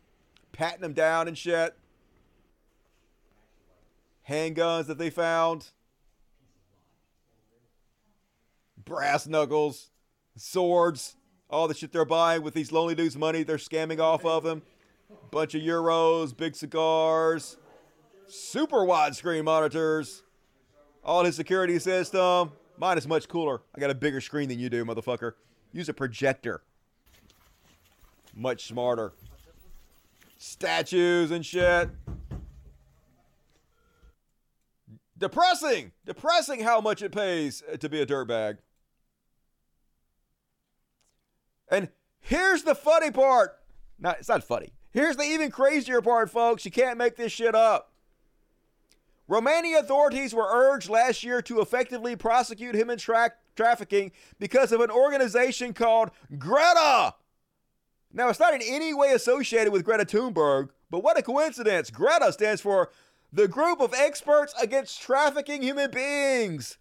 [0.53, 1.77] patting them down and shit.
[4.29, 5.69] Handguns that they found.
[8.83, 9.91] Brass knuckles,
[10.37, 11.17] swords,
[11.51, 14.63] all the shit they're buying with these lonely dudes' money they're scamming off of them.
[15.31, 17.57] Bunch of euros, big cigars,
[18.27, 20.23] super widescreen monitors,
[21.05, 22.53] all his security system.
[22.77, 23.63] Mine is much cooler.
[23.75, 25.33] I got a bigger screen than you do, motherfucker.
[25.73, 26.63] Use a projector.
[28.35, 29.13] Much smarter.
[30.39, 31.91] Statues and shit.
[35.17, 35.93] Depressing!
[36.05, 38.59] Depressing how much it pays uh, to be a dirtbag.
[41.71, 41.91] And
[42.21, 43.61] here's the funny part.
[44.01, 44.73] Not, it's not funny.
[44.93, 46.65] Here's the even crazier part, folks.
[46.65, 47.93] You can't make this shit up.
[49.27, 54.91] Romania authorities were urged last year to effectively prosecute human tra- trafficking because of an
[54.91, 57.15] organization called Greta.
[58.13, 61.91] Now, it's not in any way associated with Greta Thunberg, but what a coincidence.
[61.91, 62.91] Greta stands for
[63.33, 66.77] the Group of Experts Against Trafficking Human Beings.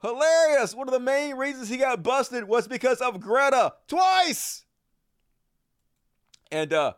[0.00, 0.74] Hilarious.
[0.74, 3.74] One of the main reasons he got busted was because of Greta.
[3.88, 4.64] Twice.
[6.52, 6.92] And uh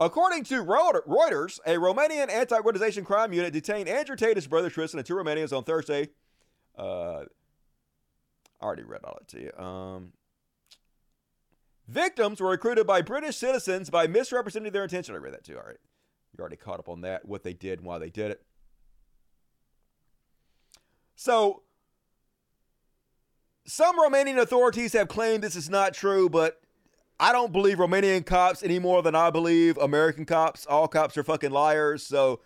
[0.00, 5.06] According to Reuters, a Romanian anti-organization crime unit detained Andrew Tate, his brother Tristan, and
[5.06, 6.10] two Romanians on Thursday.
[6.78, 7.24] Uh,
[8.60, 9.64] I already read all that to you.
[9.64, 10.12] Um,
[11.88, 15.16] victims were recruited by British citizens by misrepresenting their intention.
[15.16, 15.56] I read that too.
[15.56, 15.80] All right,
[16.32, 17.24] you already caught up on that.
[17.24, 18.42] What they did and why they did it.
[21.16, 21.64] So,
[23.68, 26.58] some Romanian authorities have claimed this is not true, but
[27.20, 30.64] I don't believe Romanian cops any more than I believe American cops.
[30.64, 32.02] All cops are fucking liars.
[32.02, 32.40] So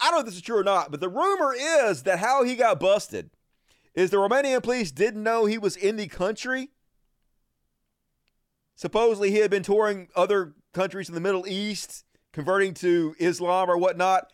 [0.00, 2.42] I don't know if this is true or not, but the rumor is that how
[2.42, 3.30] he got busted
[3.94, 6.70] is the Romanian police didn't know he was in the country.
[8.74, 13.78] Supposedly he had been touring other countries in the Middle East, converting to Islam or
[13.78, 14.32] whatnot.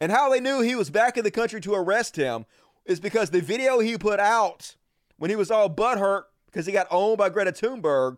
[0.00, 2.46] And how they knew he was back in the country to arrest him
[2.84, 4.76] is because the video he put out
[5.16, 8.16] when he was all butthurt because he got owned by Greta Thunberg,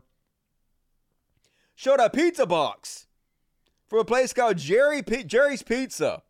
[1.74, 3.06] showed a pizza box
[3.86, 6.22] from a place called Jerry P- Jerry's Pizza,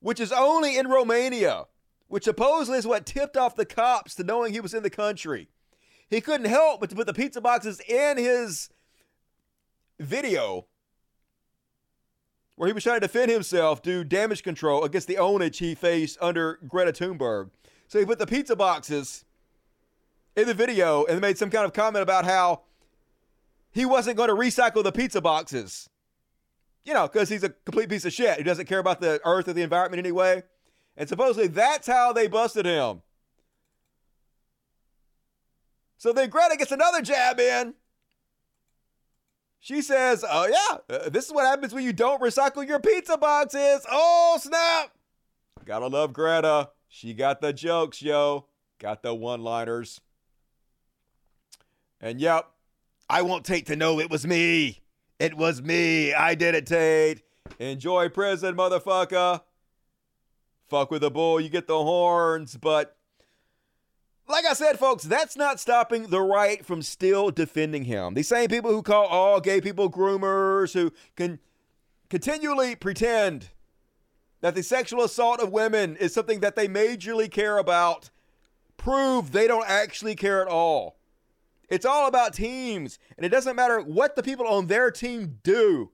[0.00, 1.64] which is only in Romania,
[2.08, 5.48] which supposedly is what tipped off the cops to knowing he was in the country.
[6.08, 8.70] He couldn't help but to put the pizza boxes in his
[9.98, 10.66] video
[12.56, 16.18] where he was trying to defend himself, do damage control against the ownage he faced
[16.20, 17.50] under Greta Thunberg.
[17.88, 19.24] So he put the pizza boxes
[20.34, 22.62] in the video and made some kind of comment about how
[23.70, 25.88] he wasn't going to recycle the pizza boxes.
[26.84, 28.38] You know, because he's a complete piece of shit.
[28.38, 30.42] He doesn't care about the earth or the environment anyway.
[30.96, 33.02] And supposedly that's how they busted him.
[35.98, 37.74] So then Greta gets another jab in.
[39.66, 43.18] She says, Oh, yeah, uh, this is what happens when you don't recycle your pizza
[43.18, 43.84] boxes.
[43.90, 44.92] Oh, snap.
[45.64, 46.70] Gotta love Greta.
[46.86, 48.46] She got the jokes, yo.
[48.78, 50.00] Got the one liners.
[52.00, 52.48] And yep,
[53.10, 54.82] I want Tate to know it was me.
[55.18, 56.14] It was me.
[56.14, 57.22] I did it, Tate.
[57.58, 59.40] Enjoy prison, motherfucker.
[60.68, 62.56] Fuck with the bull, you get the horns.
[62.56, 62.95] But
[64.28, 68.14] like I said, folks, that's not stopping the right from still defending him.
[68.14, 71.38] These same people who call all gay people groomers, who can
[72.10, 73.50] continually pretend
[74.40, 78.10] that the sexual assault of women is something that they majorly care about,
[78.76, 80.98] prove they don't actually care at all.
[81.68, 85.90] It's all about teams, and it doesn't matter what the people on their team do.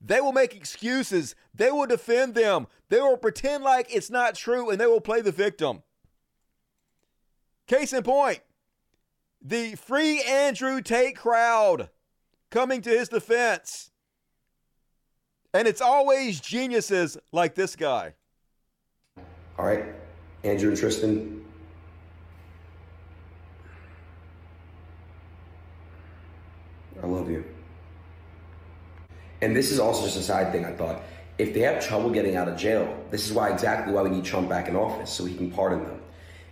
[0.00, 1.34] They will make excuses.
[1.54, 2.66] They will defend them.
[2.88, 5.82] They will pretend like it's not true, and they will play the victim.
[7.66, 8.40] Case in point,
[9.42, 11.90] the free Andrew Tate crowd
[12.50, 13.90] coming to his defense.
[15.52, 18.14] And it's always geniuses like this guy.
[19.58, 19.84] All right,
[20.44, 21.44] Andrew and Tristan,
[27.02, 27.44] I love you.
[29.40, 31.02] And this is also just a side thing I thought.
[31.38, 34.24] If they have trouble getting out of jail, this is why exactly why we need
[34.24, 36.00] Trump back in office so he can pardon them.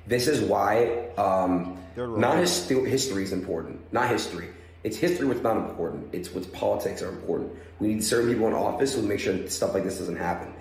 [0.06, 3.92] This is why um, not his history is important.
[3.92, 4.48] Not history.
[4.82, 6.08] It's history what's not important.
[6.12, 7.52] It's what's politics are important.
[7.78, 10.52] We need certain people in office who make sure stuff like this doesn't happen.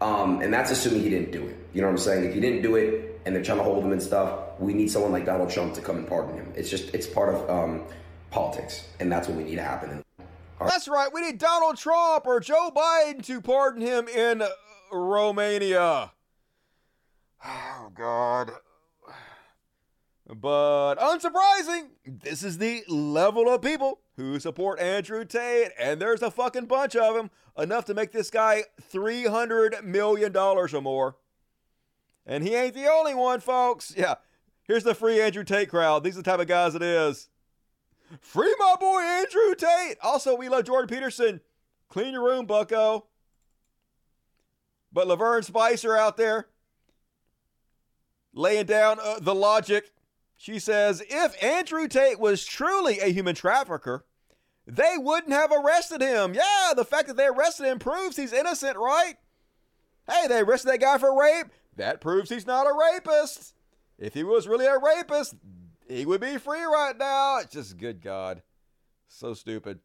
[0.00, 1.56] Um, and that's assuming he didn't do it.
[1.72, 2.24] You know what I'm saying?
[2.24, 4.90] If he didn't do it and they're trying to hold him and stuff, we need
[4.90, 6.52] someone like Donald Trump to come and pardon him.
[6.56, 7.82] It's just it's part of um,
[8.30, 10.02] politics, and that's what we need to happen.
[10.60, 11.12] That's right.
[11.12, 14.42] We need Donald Trump or Joe Biden to pardon him in
[14.92, 16.12] Romania.
[17.48, 18.50] Oh, God.
[20.28, 26.32] But unsurprising, this is the level of people who support Andrew Tate, and there's a
[26.32, 31.16] fucking bunch of them, enough to make this guy $300 million or more.
[32.26, 33.94] And he ain't the only one, folks.
[33.96, 34.16] Yeah,
[34.64, 36.02] here's the free Andrew Tate crowd.
[36.02, 37.28] These are the type of guys it is.
[38.20, 39.98] Free my boy Andrew Tate.
[40.02, 41.40] Also, we love Jordan Peterson.
[41.88, 43.06] Clean your room, bucko.
[44.92, 46.48] But Lavern Spicer out there
[48.32, 49.92] laying down uh, the logic.
[50.36, 54.04] She says if Andrew Tate was truly a human trafficker,
[54.66, 56.34] they wouldn't have arrested him.
[56.34, 59.14] Yeah, the fact that they arrested him proves he's innocent, right?
[60.08, 61.46] Hey, they arrested that guy for rape.
[61.76, 63.54] That proves he's not a rapist.
[63.98, 65.34] If he was really a rapist,
[65.88, 67.38] he would be free right now.
[67.38, 68.42] It's just good God.
[69.08, 69.80] So stupid.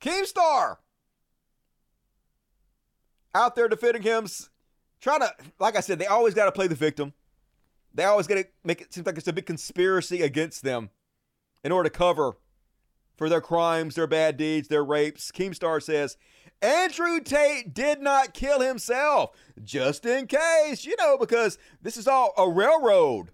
[0.00, 0.76] Keemstar
[3.34, 4.26] out there defending him,
[5.00, 7.12] trying to, like I said, they always got to play the victim.
[7.94, 10.90] They always got to make it seem like it's a big conspiracy against them
[11.64, 12.36] in order to cover
[13.16, 15.32] for their crimes, their bad deeds, their rapes.
[15.32, 16.16] Keemstar says
[16.60, 19.30] Andrew Tate did not kill himself,
[19.62, 23.30] just in case, you know, because this is all a railroad.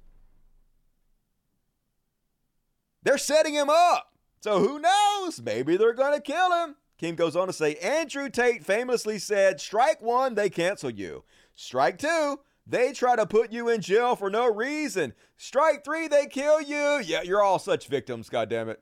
[3.02, 4.12] They're setting him up.
[4.40, 5.40] So who knows?
[5.40, 6.76] Maybe they're going to kill him.
[6.98, 11.24] Kim goes on to say Andrew Tate famously said, Strike one, they cancel you.
[11.54, 15.12] Strike two, they try to put you in jail for no reason.
[15.36, 17.00] Strike three, they kill you.
[17.04, 18.76] Yeah, you're all such victims, goddammit.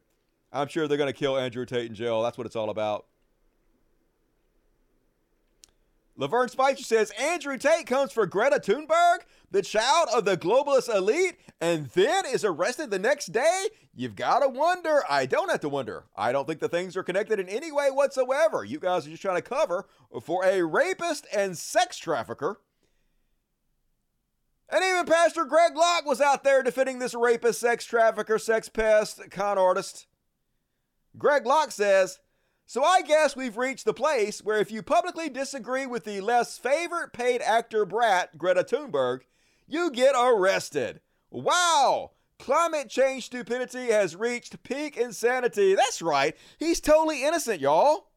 [0.52, 2.22] I'm sure they're going to kill Andrew Tate in jail.
[2.22, 3.06] That's what it's all about.
[6.16, 9.20] Lavern Spicer says Andrew Tate comes for Greta Thunberg,
[9.50, 13.66] the child of the globalist elite, and then is arrested the next day?
[13.94, 15.02] You've got to wonder.
[15.08, 16.04] I don't have to wonder.
[16.16, 18.64] I don't think the things are connected in any way whatsoever.
[18.64, 19.86] You guys are just trying to cover
[20.22, 22.60] for a rapist and sex trafficker.
[24.72, 29.20] And even Pastor Greg Locke was out there defending this rapist, sex trafficker, sex pest,
[29.30, 30.06] con artist.
[31.18, 32.20] Greg Locke says,
[32.66, 36.56] so I guess we've reached the place where if you publicly disagree with the less
[36.56, 39.22] favorite paid actor brat, Greta Thunberg,
[39.70, 41.00] you get arrested.
[41.30, 42.12] Wow!
[42.38, 45.74] Climate change stupidity has reached peak insanity.
[45.74, 46.36] That's right.
[46.58, 48.08] He's totally innocent, y'all.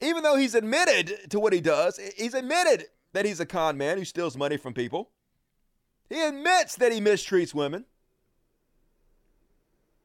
[0.00, 3.98] Even though he's admitted to what he does, he's admitted that he's a con man
[3.98, 5.10] who steals money from people.
[6.08, 7.84] He admits that he mistreats women.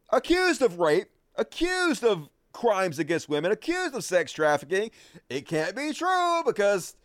[0.09, 4.91] Accused of rape, accused of crimes against women, accused of sex trafficking.
[5.29, 6.95] It can't be true because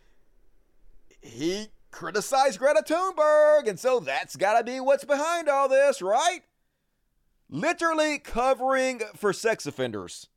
[1.21, 6.41] he criticized Greta Thunberg, and so that's got to be what's behind all this, right?
[7.49, 10.27] Literally covering for sex offenders.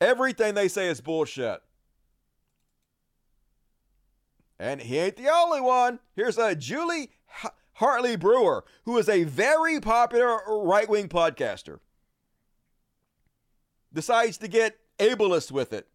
[0.00, 1.62] Everything they say is bullshit.
[4.58, 6.00] And he ain't the only one.
[6.14, 7.10] Here's a Julie
[7.74, 11.78] Hartley Brewer, who is a very popular right wing podcaster,
[13.92, 15.88] decides to get ableist with it.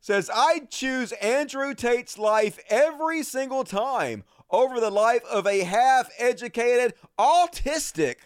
[0.00, 6.10] Says, I'd choose Andrew Tate's life every single time over the life of a half
[6.18, 8.16] educated, autistic,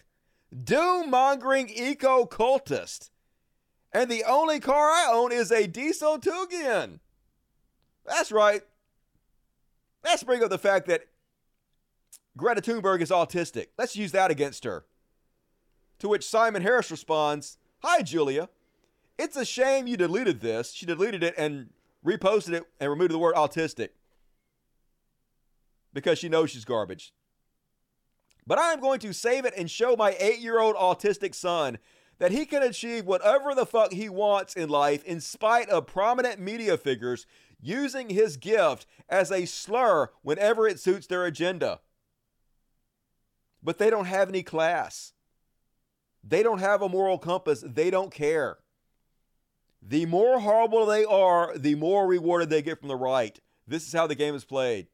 [0.63, 3.09] doom mongering eco cultist.
[3.91, 6.99] And the only car I own is a diesel Tiguan.
[8.05, 8.61] That's right.
[10.03, 11.07] Let's bring up the fact that
[12.37, 13.67] Greta Thunberg is autistic.
[13.77, 14.85] Let's use that against her.
[15.99, 18.49] To which Simon Harris responds, Hi, Julia.
[19.17, 20.73] It's a shame you deleted this.
[20.73, 21.69] She deleted it and
[22.05, 23.89] reposted it and removed the word autistic
[25.93, 27.13] because she knows she's garbage.
[28.45, 31.79] But I am going to save it and show my eight year old autistic son
[32.19, 36.39] that he can achieve whatever the fuck he wants in life in spite of prominent
[36.39, 37.25] media figures
[37.61, 41.79] using his gift as a slur whenever it suits their agenda.
[43.63, 45.13] But they don't have any class.
[46.23, 47.63] They don't have a moral compass.
[47.65, 48.59] They don't care.
[49.87, 53.39] The more horrible they are, the more rewarded they get from the right.
[53.67, 54.87] This is how the game is played.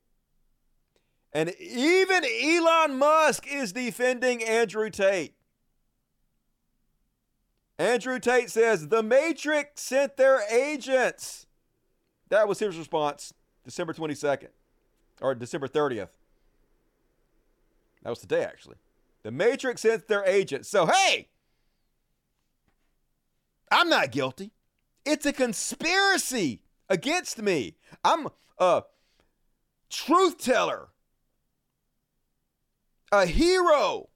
[1.32, 5.36] And even Elon Musk is defending Andrew Tate.
[7.80, 11.48] Andrew Tate says the Matrix sent their agents.
[12.28, 14.50] That was his response December 22nd
[15.22, 16.10] or December 30th.
[18.04, 18.78] That was today, actually.
[19.24, 20.68] The Matrix sent their agents.
[20.68, 21.30] So, hey,
[23.72, 24.52] I'm not guilty.
[25.06, 27.76] It's a conspiracy against me.
[28.04, 28.84] I'm a
[29.90, 30.90] truth teller,
[33.12, 34.10] a hero.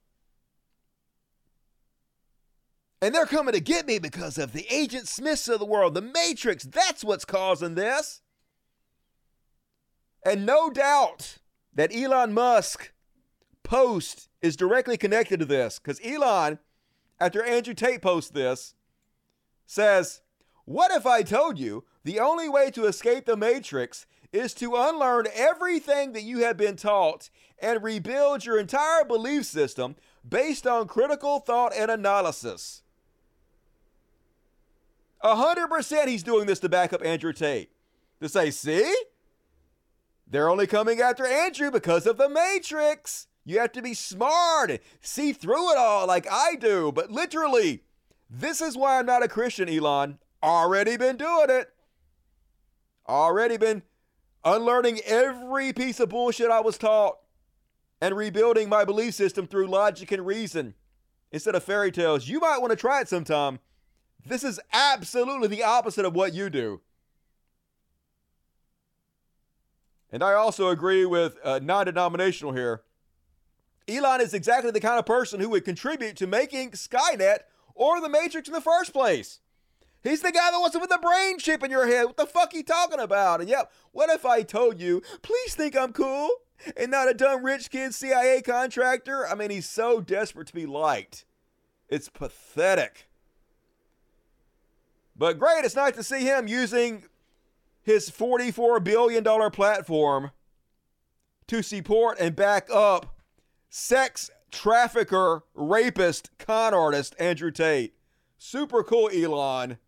[3.02, 6.00] And they're coming to get me because of the Agent Smiths of the world, the
[6.00, 6.64] Matrix.
[6.64, 8.22] That's what's causing this.
[10.24, 11.38] And no doubt
[11.74, 12.92] that Elon Musk
[13.62, 16.58] post is directly connected to this because Elon,
[17.20, 18.74] after Andrew Tate posts this,
[19.66, 20.22] says,
[20.66, 25.28] What if I told you the only way to escape the Matrix is to unlearn
[25.32, 27.30] everything that you have been taught
[27.60, 29.94] and rebuild your entire belief system
[30.28, 32.82] based on critical thought and analysis?
[35.20, 37.70] A hundred percent he's doing this to back up Andrew Tate.
[38.20, 38.92] To say, see?
[40.26, 43.28] They're only coming after Andrew because of the Matrix.
[43.44, 46.90] You have to be smart and see through it all like I do.
[46.90, 47.84] But literally,
[48.28, 50.18] this is why I'm not a Christian, Elon.
[50.42, 51.72] Already been doing it.
[53.08, 53.82] Already been
[54.44, 57.18] unlearning every piece of bullshit I was taught
[58.00, 60.74] and rebuilding my belief system through logic and reason
[61.32, 62.28] instead of fairy tales.
[62.28, 63.58] You might want to try it sometime.
[64.24, 66.80] This is absolutely the opposite of what you do.
[70.10, 72.82] And I also agree with uh, non denominational here.
[73.88, 77.40] Elon is exactly the kind of person who would contribute to making Skynet
[77.74, 79.40] or the Matrix in the first place.
[80.02, 82.04] He's the guy that wants to put the brain chip in your head.
[82.04, 83.40] What the fuck you talking about?
[83.40, 86.28] And yep, what if I told you, please think I'm cool
[86.76, 89.26] and not a dumb rich kid CIA contractor?
[89.26, 91.24] I mean, he's so desperate to be liked.
[91.88, 93.08] It's pathetic.
[95.16, 97.04] But great, it's nice to see him using
[97.82, 100.30] his $44 billion platform
[101.46, 103.16] to support and back up
[103.70, 107.94] sex trafficker, rapist, con artist Andrew Tate.
[108.38, 109.78] Super cool, Elon.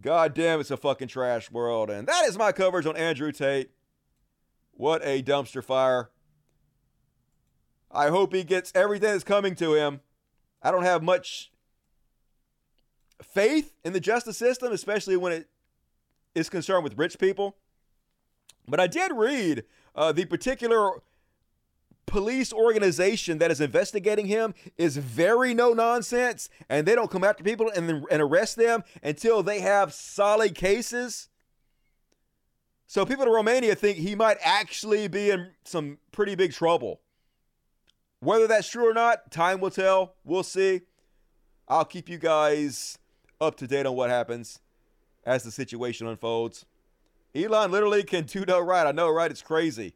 [0.00, 1.90] God damn, it's a fucking trash world.
[1.90, 3.70] And that is my coverage on Andrew Tate.
[4.72, 6.10] What a dumpster fire.
[7.90, 10.00] I hope he gets everything that's coming to him.
[10.62, 11.50] I don't have much
[13.22, 15.48] faith in the justice system, especially when it
[16.34, 17.56] is concerned with rich people.
[18.68, 19.64] But I did read
[19.94, 20.90] uh, the particular
[22.06, 27.44] police organization that is investigating him is very no nonsense, and they don't come after
[27.44, 31.28] people and, and arrest them until they have solid cases.
[32.86, 37.00] So people in Romania think he might actually be in some pretty big trouble.
[38.20, 40.14] Whether that's true or not, time will tell.
[40.24, 40.82] We'll see.
[41.68, 42.98] I'll keep you guys
[43.40, 44.60] up to date on what happens
[45.24, 46.64] as the situation unfolds.
[47.34, 48.86] Elon literally can do no right.
[48.86, 49.30] I know, right?
[49.30, 49.94] It's crazy.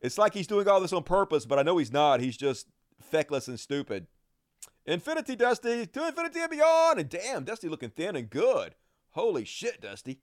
[0.00, 2.20] It's like he's doing all this on purpose, but I know he's not.
[2.20, 2.66] He's just
[3.00, 4.06] feckless and stupid.
[4.86, 6.98] Infinity Dusty, to infinity and beyond.
[6.98, 8.74] And damn, Dusty looking thin and good.
[9.10, 10.20] Holy shit, Dusty.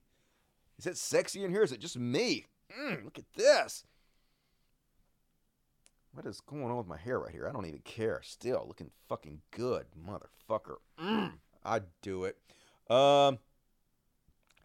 [0.80, 1.64] Is it sexy in here?
[1.64, 2.46] Is it just me?
[2.78, 3.86] Mm, look at this.
[6.12, 7.48] What is going on with my hair right here?
[7.48, 8.22] I don't even care.
[8.24, 10.78] Still looking fucking good, motherfucker.
[11.00, 11.34] Mm,
[11.64, 12.38] I'd do it.
[12.90, 13.38] Um,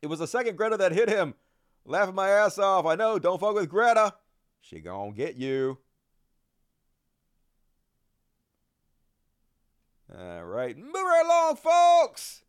[0.00, 1.34] it was the second Greta that hit him.
[1.84, 2.86] Laughing my ass off.
[2.86, 4.14] I know, don't fuck with Greta.
[4.62, 5.78] She gonna get you.
[10.16, 12.42] All right, move right along, folks.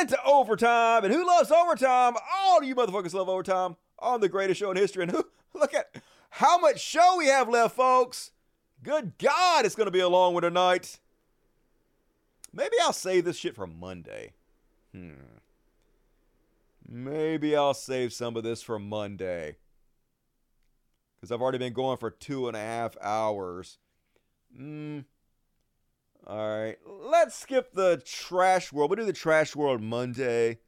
[0.00, 2.14] Into overtime, and who loves overtime?
[2.34, 5.02] All you motherfuckers love overtime on the greatest show in history.
[5.02, 5.24] And who,
[5.54, 5.94] look at
[6.30, 8.32] how much show we have left, folks.
[8.82, 10.98] Good God, it's gonna be a long one tonight.
[12.52, 14.32] Maybe I'll save this shit for Monday.
[14.92, 15.12] Hmm.
[16.88, 19.56] Maybe I'll save some of this for Monday
[21.26, 23.78] because I've already been going for two and a half hours.
[24.56, 25.04] Mm.
[26.24, 28.90] All right, let's skip the trash world.
[28.90, 30.58] We'll do the trash world Monday.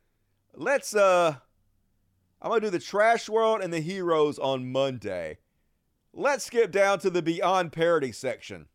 [0.55, 1.37] Let's uh,
[2.43, 5.39] I'm gonna do the trash world and the heroes on Monday.
[6.13, 8.67] Let's skip down to the beyond parody section.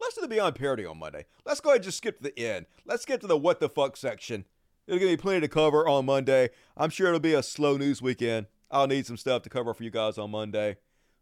[0.00, 1.26] Let's do the beyond parody on Monday.
[1.44, 2.66] Let's go ahead and just skip to the end.
[2.84, 4.44] Let's get to the what the fuck section.
[4.86, 6.50] It'll give me plenty to cover on Monday.
[6.76, 8.46] I'm sure it'll be a slow news weekend.
[8.72, 10.78] I'll need some stuff to cover for you guys on Monday.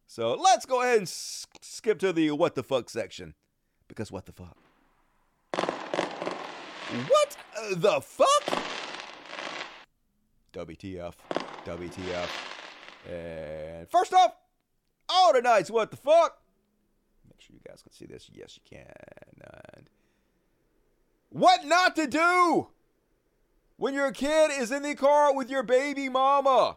[0.06, 3.34] So let's go ahead and s- skip to the what the fuck section.
[3.88, 4.56] Because what the fuck?
[7.08, 7.36] What
[7.76, 8.64] the fuck?
[10.52, 11.14] WTF.
[11.64, 12.28] WTF.
[13.08, 14.32] And first off,
[15.08, 16.40] all tonight's what the fuck.
[17.28, 18.30] Make sure you guys can see this.
[18.32, 18.86] Yes, you can.
[19.74, 19.90] And
[21.30, 22.68] what not to do
[23.76, 26.76] when your kid is in the car with your baby mama.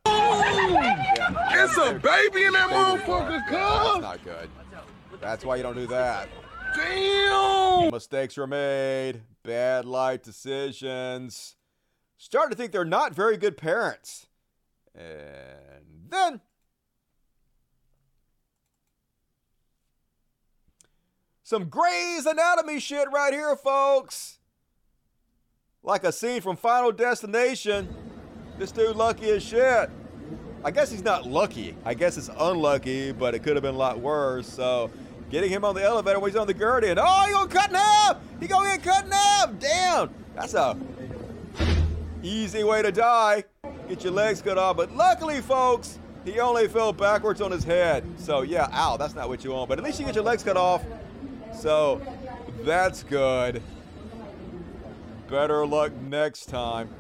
[1.15, 1.65] Damn!
[1.65, 3.53] It's a baby in that motherfucker, cuz.
[3.53, 4.51] That's not good.
[5.21, 6.29] That's why you don't do that.
[6.75, 7.93] Damn.
[7.93, 9.23] Mistakes were made.
[9.45, 11.55] Bad life decisions.
[12.21, 14.27] Starting to think they're not very good parents.
[14.93, 16.41] And then
[21.45, 24.39] some Grey's Anatomy shit right here, folks.
[25.85, 27.89] Like a scene from Final Destination.
[28.59, 29.89] This dude lucky as shit.
[30.65, 31.77] I guess he's not lucky.
[31.85, 34.49] I guess it's unlucky, but it could have been a lot worse.
[34.49, 34.91] So,
[35.31, 37.77] getting him on the elevator when he's on the and oh, he gonna cut in
[37.77, 38.17] half.
[38.41, 39.57] He gonna get cut in half.
[39.61, 40.77] Damn, that's a
[42.23, 43.45] easy way to die.
[43.89, 44.77] Get your legs cut off.
[44.77, 48.05] But luckily, folks, he only fell backwards on his head.
[48.19, 49.69] So yeah, ow, that's not what you want.
[49.69, 50.85] But at least you get your legs cut off.
[51.55, 52.01] So
[52.63, 53.63] that's good.
[55.29, 56.91] Better luck next time.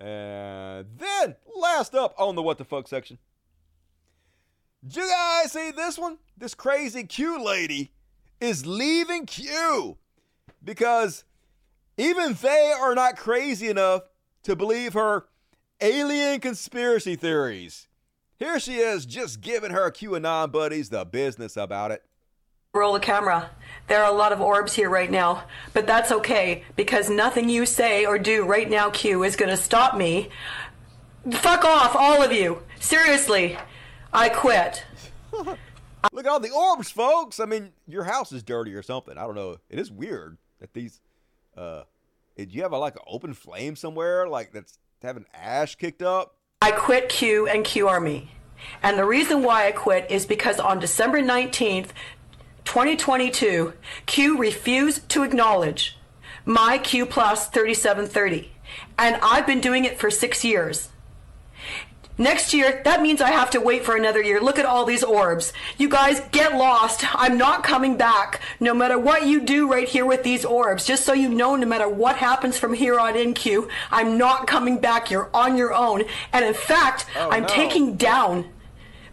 [0.00, 3.18] And then, last up on the what the fuck section.
[4.86, 6.18] Did you guys see this one?
[6.36, 7.92] This crazy Q lady
[8.40, 9.96] is leaving Q
[10.62, 11.24] because
[11.96, 14.02] even they are not crazy enough
[14.46, 15.26] to believe her
[15.80, 17.88] alien conspiracy theories.
[18.38, 22.04] Here she is, just giving her QAnon buddies the business about it.
[22.72, 23.50] Roll the camera.
[23.88, 27.66] There are a lot of orbs here right now, but that's okay because nothing you
[27.66, 30.28] say or do right now, Q, is going to stop me.
[31.32, 32.62] Fuck off, all of you.
[32.78, 33.58] Seriously,
[34.12, 34.84] I quit.
[35.32, 37.40] Look at all the orbs, folks.
[37.40, 39.18] I mean, your house is dirty or something.
[39.18, 39.56] I don't know.
[39.68, 41.00] It is weird that these.
[41.56, 41.82] Uh,
[42.44, 46.36] do you have a, like an open flame somewhere, like that's having ash kicked up?
[46.60, 47.88] I quit Q and Q.
[48.82, 51.90] And the reason why I quit is because on December 19th,
[52.64, 53.72] 2022,
[54.06, 55.96] Q refused to acknowledge
[56.44, 58.52] my Q plus 3730.
[58.98, 60.90] And I've been doing it for six years.
[62.18, 64.40] Next year, that means I have to wait for another year.
[64.40, 65.52] Look at all these orbs.
[65.76, 67.04] You guys get lost.
[67.14, 68.40] I'm not coming back.
[68.58, 71.66] No matter what you do right here with these orbs, just so you know, no
[71.66, 75.10] matter what happens from here on in, Q, I'm not coming back.
[75.10, 76.04] You're on your own.
[76.32, 77.48] And in fact, Oh, I'm no.
[77.48, 78.46] taking down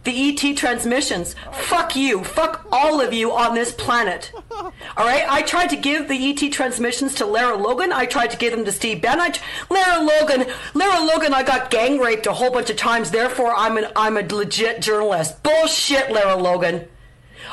[0.04, 1.34] the ET transmissions.
[1.52, 2.22] Fuck you.
[2.22, 4.32] Fuck all of you on this planet.
[4.50, 5.24] All right?
[5.28, 7.92] I tried to give the ET transmissions to Lara Logan.
[7.92, 9.32] I tried to give them to Steve Bannon.
[9.70, 13.10] Lara Logan, Lara Logan, I got gang raped a whole bunch of times.
[13.10, 15.42] Therefore, I'm an I'm a legit journalist.
[15.42, 16.86] Bullshit, Lara Logan.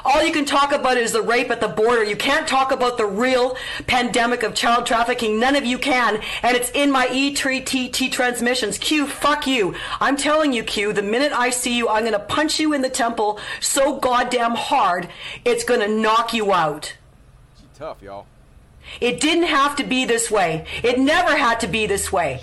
[0.06, 2.04] All you can talk about is the rape at the border.
[2.04, 3.58] You can't talk about the real
[3.88, 5.40] pandemic of child trafficking.
[5.40, 6.22] None of you can.
[6.44, 8.78] And it's in my E E3TT transmissions.
[8.78, 9.76] Q, fuck you.
[10.00, 12.82] I'm telling you, Q, the minute I see you, I'm going to punch you in
[12.82, 15.10] the temple so goddamn hard,
[15.46, 16.96] it's going to knock you out.
[17.60, 18.26] She tough, y'all.
[19.00, 20.66] It didn't have to be this way.
[20.84, 22.42] It never had to be this way.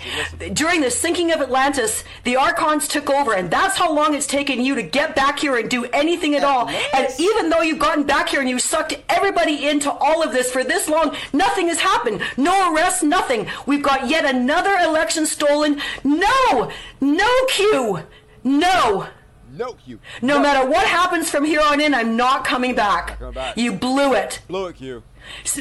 [0.53, 4.61] During the sinking of Atlantis, the Archons took over, and that's how long it's taken
[4.63, 6.67] you to get back here and do anything at all.
[6.67, 10.51] And even though you've gotten back here and you sucked everybody into all of this
[10.51, 12.21] for this long, nothing has happened.
[12.37, 13.47] No arrests, nothing.
[13.65, 15.81] We've got yet another election stolen.
[16.03, 16.71] No!
[16.99, 18.03] No, Q!
[18.43, 19.07] No!
[19.51, 19.99] No, Q.
[20.21, 23.17] No matter what happens from here on in, I'm not coming back.
[23.17, 23.57] coming back.
[23.57, 24.41] You blew it.
[24.47, 25.03] Blew it, Q.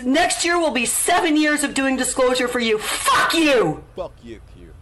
[0.04, 2.78] Next year will be seven years of doing disclosure for you.
[2.78, 3.84] Fuck you!
[3.96, 4.72] Fuck you, Q.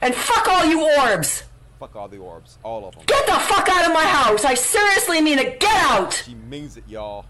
[0.00, 1.44] And fuck all you orbs!
[1.78, 3.04] Fuck all the orbs, all of them.
[3.06, 4.44] Get the fuck out of my house!
[4.44, 5.60] I seriously mean it.
[5.60, 6.22] Get out!
[6.26, 7.26] She means it, y'all.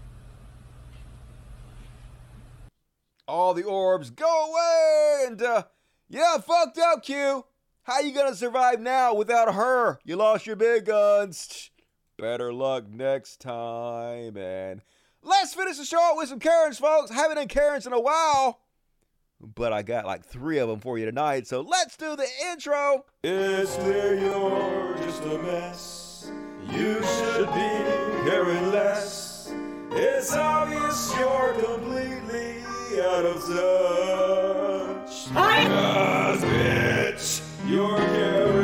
[3.27, 5.25] All the orbs, go away!
[5.27, 5.63] And, uh,
[6.09, 7.45] yeah, fucked up, Q.
[7.83, 9.99] How you gonna survive now without her?
[10.03, 11.71] You lost your big guns.
[12.17, 14.81] Better luck next time, and
[15.23, 17.11] let's finish the show up with some Karens, folks.
[17.11, 18.59] Haven't done Karens in a while,
[19.39, 21.47] but I got like three of them for you tonight.
[21.47, 23.05] So let's do the intro.
[23.23, 26.31] It's clear you're just a mess.
[26.69, 29.53] You should be caring less.
[29.91, 32.63] It's obvious you're completely
[33.01, 35.33] out of touch.
[35.33, 38.60] Cause, bitch, you're caring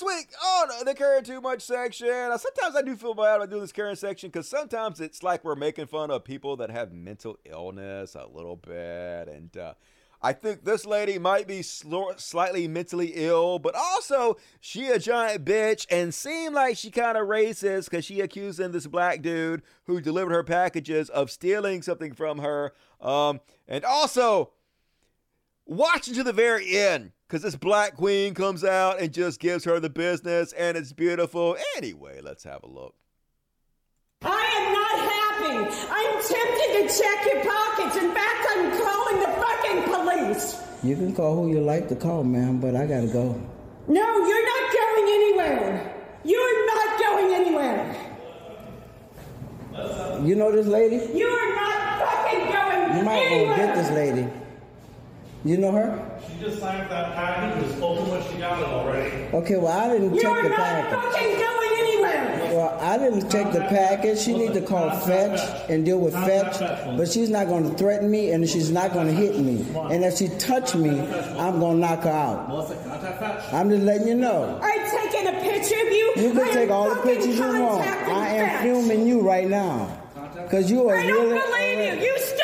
[0.00, 3.50] this week on the caring too much section, uh, sometimes I do feel bad about
[3.50, 6.92] doing this caring section because sometimes it's like we're making fun of people that have
[6.92, 9.28] mental illness a little bit.
[9.28, 9.74] And uh,
[10.22, 15.44] I think this lady might be slo- slightly mentally ill, but also she a giant
[15.44, 20.00] bitch and seemed like she kind of racist because she accusing this black dude who
[20.00, 22.72] delivered her packages of stealing something from her.
[23.00, 24.52] Um, and also
[25.66, 29.78] watching to the very end because this black queen comes out and just gives her
[29.78, 31.56] the business and it's beautiful.
[31.76, 32.96] Anyway, let's have a look.
[34.22, 35.86] I am not happy.
[35.90, 37.96] I'm tempted to check your pockets.
[38.02, 40.60] In fact, I'm calling the fucking police.
[40.82, 43.40] You can call who you like to call, ma'am, but I gotta go.
[43.86, 45.94] No, you're not going anywhere.
[46.24, 48.06] You're not going anywhere.
[50.26, 51.16] You know this lady?
[51.16, 53.46] You are not fucking going You might anywhere.
[53.46, 54.49] want to get this lady.
[55.44, 56.20] You know her?
[56.28, 57.64] She just signed that package.
[57.64, 59.10] It open when she got it already.
[59.34, 61.12] Okay, well, I didn't You check are the not package.
[61.14, 62.50] fucking going anywhere.
[62.52, 64.18] Well, I didn't check the package.
[64.18, 65.40] She need to call Fetch
[65.70, 66.58] and deal with Fetch,
[66.98, 69.64] but she's not going to threaten me and she's not going to hit me.
[69.90, 72.50] And if she touch me, I'm going to knock her out.
[73.54, 74.58] I'm just letting you know.
[74.62, 76.12] I've taken a picture of you.
[76.16, 77.86] You can am take all the pictures you want.
[77.86, 79.96] I am filming you right now.
[80.34, 81.40] Because you are I don't really.
[81.40, 82.08] believe you.
[82.08, 82.39] You stole my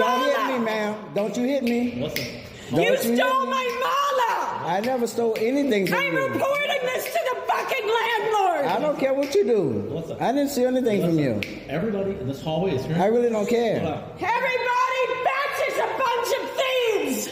[0.00, 0.94] Don't hit me, ma'am.
[1.14, 2.00] Don't you hit me.
[2.02, 2.26] Listen.
[2.72, 4.66] You stole my mala.
[4.66, 6.08] I never stole anything from you.
[6.08, 8.64] I'm reporting this to the fucking landlord.
[8.66, 10.16] I don't care what you do.
[10.20, 11.40] I didn't steal anything from you.
[11.68, 12.96] Everybody in this hallway is here.
[12.96, 13.76] I really don't care.
[13.80, 17.28] Everybody, Fetch is a bunch of thieves.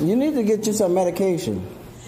[0.00, 1.66] You need to get you some medication.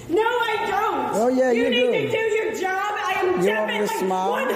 [0.09, 1.15] No, I don't.
[1.23, 1.93] Oh, yeah, you you need do.
[2.09, 2.93] to do your job.
[2.95, 4.33] I am You want me to definitely smile?
[4.33, 4.49] 100%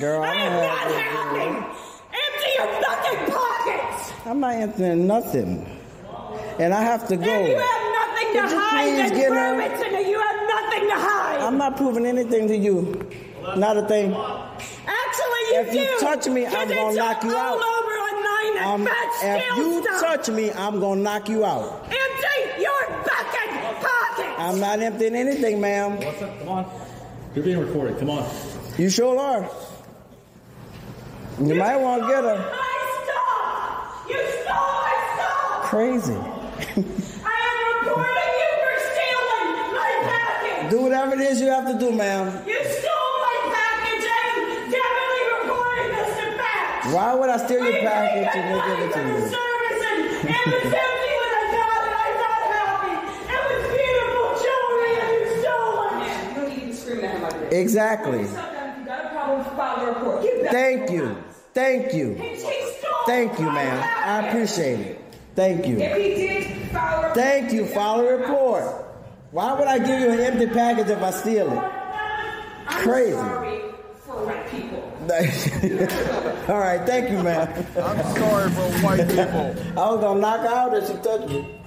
[0.00, 1.76] Girl, I I am don't not have.
[2.12, 4.12] Empty your fucking pockets.
[4.26, 5.78] I'm not emptying nothing.
[6.58, 7.22] And I have to go.
[7.22, 8.84] And you have nothing to Could you hide.
[8.84, 9.60] please Then get prove her?
[9.60, 10.10] it to me.
[10.10, 11.40] You have nothing to hide.
[11.40, 13.08] I'm not proving anything to you.
[13.56, 14.12] Not a thing.
[14.12, 15.78] Actually, you If do.
[15.78, 17.56] you touch me, 'Cause I'm gonna it's knock you all out.
[17.56, 20.00] over on nine Um, fat if steel you stuff.
[20.00, 21.84] touch me, I'm gonna knock you out.
[21.84, 24.34] Empty your fucking pockets.
[24.38, 25.96] I'm not emptying anything, ma'am.
[25.98, 26.38] What's up?
[26.40, 26.66] Come on.
[27.34, 27.98] You're being recorded.
[27.98, 28.24] Come on.
[28.76, 29.48] You sure are.
[31.40, 32.36] You might want to get her.
[34.08, 35.70] You stole my stuff.
[35.70, 36.14] Crazy.
[36.14, 40.70] I am reporting you for stealing my package.
[40.70, 42.42] Do whatever it is you have to do, ma'am.
[42.44, 46.90] You stole my package and definitely reporting this to facts.
[46.92, 49.18] Why would I steal your package and then give it to you?
[49.30, 51.94] Service and it was empty when I got it.
[52.02, 52.98] I'm not happy.
[53.30, 56.02] It was beautiful jewelry and you stole it.
[56.02, 57.52] You don't need to scream at him like this.
[57.54, 58.22] Exactly.
[58.22, 58.34] If you
[58.84, 60.18] got a problem, file a report.
[60.50, 61.14] Thank you.
[61.58, 62.14] Thank you.
[63.04, 63.82] Thank you, ma'am.
[63.82, 65.04] I appreciate it.
[65.34, 65.76] Thank you.
[65.80, 67.14] If he did, file a report.
[67.16, 67.66] Thank you.
[67.66, 68.64] File a report.
[69.32, 71.58] Why would I give you an empty package if I steal it?
[72.68, 73.16] Crazy.
[73.16, 74.84] for white people.
[76.54, 77.48] All right, thank you, ma'am.
[77.76, 79.56] I'm sorry for white people.
[79.82, 81.60] I was gonna knock her out if she touched me.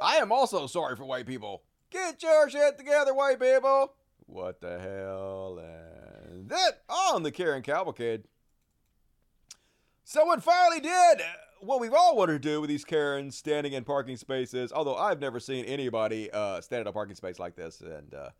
[0.00, 1.64] I am also sorry for white people.
[1.90, 3.90] Get your shit together, white people.
[4.26, 5.58] What the hell?
[5.58, 8.24] And then on the Karen Cavalcade.
[10.04, 11.22] Someone finally did
[11.60, 14.72] what we've all wanted to do with these Karens standing in parking spaces.
[14.72, 18.30] Although I've never seen anybody uh, stand in a parking space like this, and uh,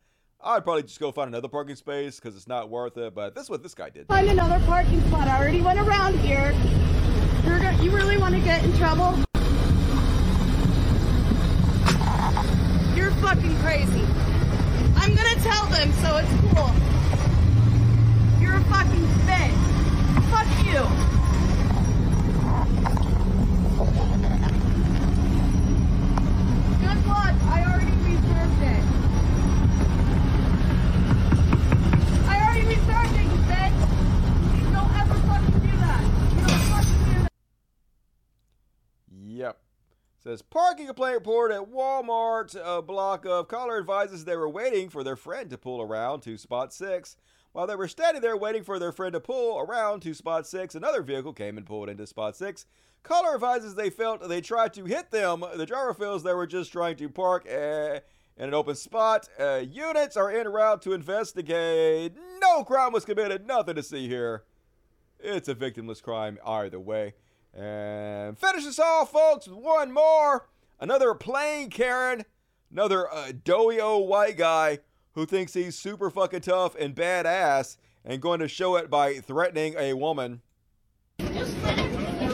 [0.41, 3.15] I'd probably just go find another parking space because it's not worth it.
[3.15, 4.07] But this is what this guy did.
[4.07, 5.27] Find another parking spot.
[5.27, 6.53] I already went around here.
[7.81, 9.17] You really want to get in trouble?
[12.95, 14.16] You're fucking crazy.
[15.47, 16.71] Tell them, so it's cool.
[18.41, 19.59] You're a fucking bitch.
[20.29, 20.81] Fuck you.
[26.83, 27.35] Good luck.
[27.47, 28.83] I already reserved it.
[32.27, 33.79] I already reserved it, you bitch.
[34.73, 36.03] Don't ever fucking do that.
[36.35, 37.31] You don't fucking do that.
[39.23, 39.55] Yep.
[40.27, 42.53] Says parking complaint report at Walmart.
[42.61, 46.37] A block of caller advises they were waiting for their friend to pull around to
[46.37, 47.15] spot six.
[47.53, 50.75] While they were standing there waiting for their friend to pull around to spot six,
[50.75, 52.65] another vehicle came and pulled into spot six.
[53.03, 55.45] Caller advises they felt they tried to hit them.
[55.55, 58.01] The driver feels they were just trying to park uh,
[58.35, 59.29] in an open spot.
[59.39, 62.17] Uh, units are en route to investigate.
[62.41, 63.47] No crime was committed.
[63.47, 64.43] Nothing to see here.
[65.21, 67.13] It's a victimless crime either way.
[67.57, 70.47] And finish this off, folks, with one more.
[70.79, 72.23] Another plain Karen.
[72.71, 74.79] Another uh, doughy old white guy
[75.13, 79.73] who thinks he's super fucking tough and badass and going to show it by threatening
[79.77, 80.41] a woman.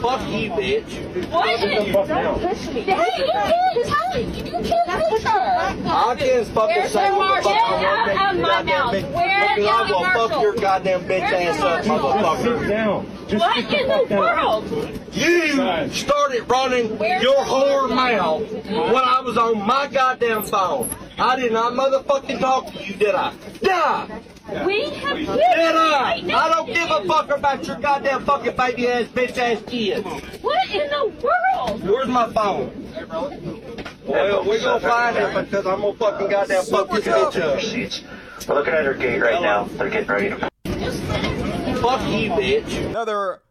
[0.03, 1.31] Fuck you, bitch.
[1.31, 2.07] What?
[2.07, 2.81] Don't push me.
[2.81, 4.27] Hey, you can't tell it.
[4.35, 5.87] You can't push her.
[5.87, 7.55] I can't fucking say what the fuck?
[7.55, 8.93] I want to Out of my goddamn mouth.
[8.93, 9.15] bitch.
[9.15, 12.59] Where's Because I'm gonna fuck your goddamn bitch ass up, motherfucker.
[12.59, 13.05] Sit down.
[13.39, 14.65] What in the world?
[15.13, 16.89] You started running
[17.21, 20.89] your whore mouth when I was on my goddamn phone.
[21.17, 23.33] I did not motherfucking talk to you, did I?
[23.61, 24.21] Die!
[24.65, 26.01] We have Did kids I?
[26.03, 26.37] right now.
[26.37, 30.05] I don't give a fuck about your goddamn fucking baby ass bitch ass kids.
[30.41, 31.83] What in the world?
[31.83, 32.71] Where's my phone?
[34.05, 38.47] Well, we're gonna find it because I'm gonna fucking goddamn fuck this bitch up.
[38.47, 39.63] We're looking at her gate right now.
[39.63, 40.37] They're getting ready to.
[41.79, 42.85] Fuck you, bitch.
[42.89, 43.41] Another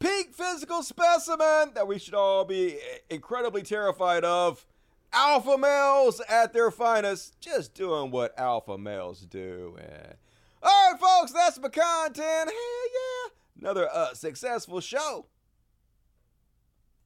[0.00, 2.76] peak physical specimen that we should all be
[3.08, 4.66] incredibly terrified of.
[5.12, 9.76] Alpha males at their finest, just doing what alpha males do.
[9.78, 10.14] And
[10.62, 12.50] all right, folks, that's my content.
[12.50, 15.26] Hell yeah, another uh, successful show.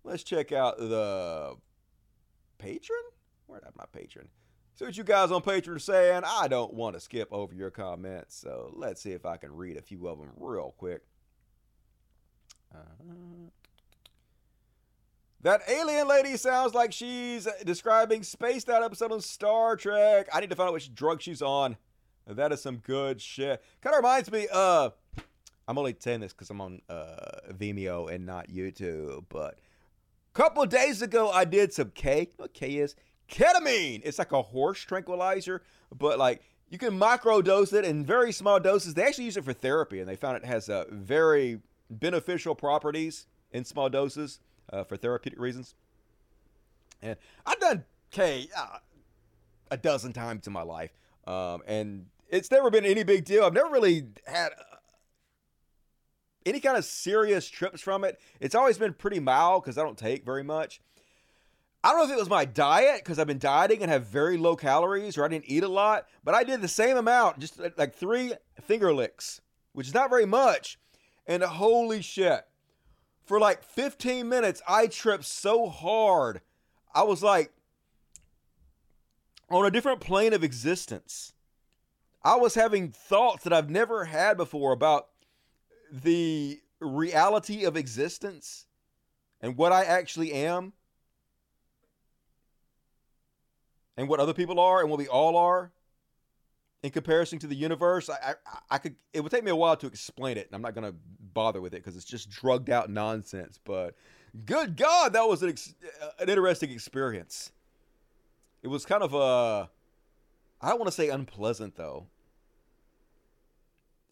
[0.03, 1.57] Let's check out the
[2.59, 2.91] Patreon.
[3.47, 4.27] Where'd I have my Patreon?
[4.77, 6.23] See what you guys on Patreon are saying.
[6.27, 9.77] I don't want to skip over your comments, so let's see if I can read
[9.77, 11.03] a few of them real quick.
[12.75, 12.79] Uh,
[15.43, 20.29] that alien lady sounds like she's describing spaced out episode on Star Trek.
[20.33, 21.77] I need to find out which drug she's on.
[22.27, 23.63] That is some good shit.
[23.81, 24.47] Kind of reminds me.
[24.51, 24.91] Uh,
[25.69, 29.25] I'm only saying this because I'm on uh, Vimeo and not YouTube.
[29.29, 29.59] But
[30.35, 32.21] a couple of days ago, I did some K.
[32.21, 32.95] You know what K is?
[33.29, 34.03] Ketamine.
[34.05, 35.63] It's like a horse tranquilizer,
[35.97, 38.95] but like you can microdose it in very small doses.
[38.95, 41.61] They actually use it for therapy, and they found it has uh, very
[41.91, 44.41] beneficial properties in small doses
[44.73, 45.75] uh, for therapeutic reasons.
[47.01, 48.79] And I've done K uh,
[49.71, 50.93] a dozen times in my life,
[51.27, 53.45] um, and it's never been any big deal.
[53.45, 54.77] I've never really had uh,
[56.45, 58.21] any kind of serious trips from it.
[58.41, 60.81] It's always been pretty mild because I don't take very much.
[61.85, 64.37] I don't know if it was my diet because I've been dieting and have very
[64.37, 67.61] low calories or I didn't eat a lot, but I did the same amount, just
[67.61, 68.33] uh, like three
[68.63, 69.41] finger licks,
[69.73, 70.79] which is not very much.
[71.27, 72.47] And holy shit,
[73.25, 76.41] for like 15 minutes, I tripped so hard.
[76.95, 77.53] I was like
[79.51, 81.34] on a different plane of existence.
[82.25, 85.09] I was having thoughts that I've never had before about
[85.93, 88.67] the reality of existence
[89.41, 90.73] and what I actually am
[93.97, 95.71] and what other people are and what we all are
[96.83, 98.09] in comparison to the universe.
[98.09, 98.97] I, I, I could.
[99.13, 100.95] It would take me a while to explain it, and I'm not gonna
[101.33, 103.59] bother with it because it's just drugged out nonsense.
[103.65, 103.95] But
[104.45, 107.53] good God, that was an ex- uh, an interesting experience.
[108.63, 109.71] It was kind of a.
[110.61, 112.07] I don't want to say unpleasant though.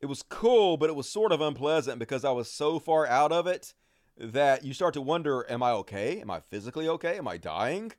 [0.02, 3.30] It was cool, but it was sort of unpleasant because I was so far out
[3.30, 3.72] of it
[4.18, 6.20] that you start to wonder: Am I okay?
[6.20, 7.16] Am I physically okay?
[7.18, 7.92] Am I dying?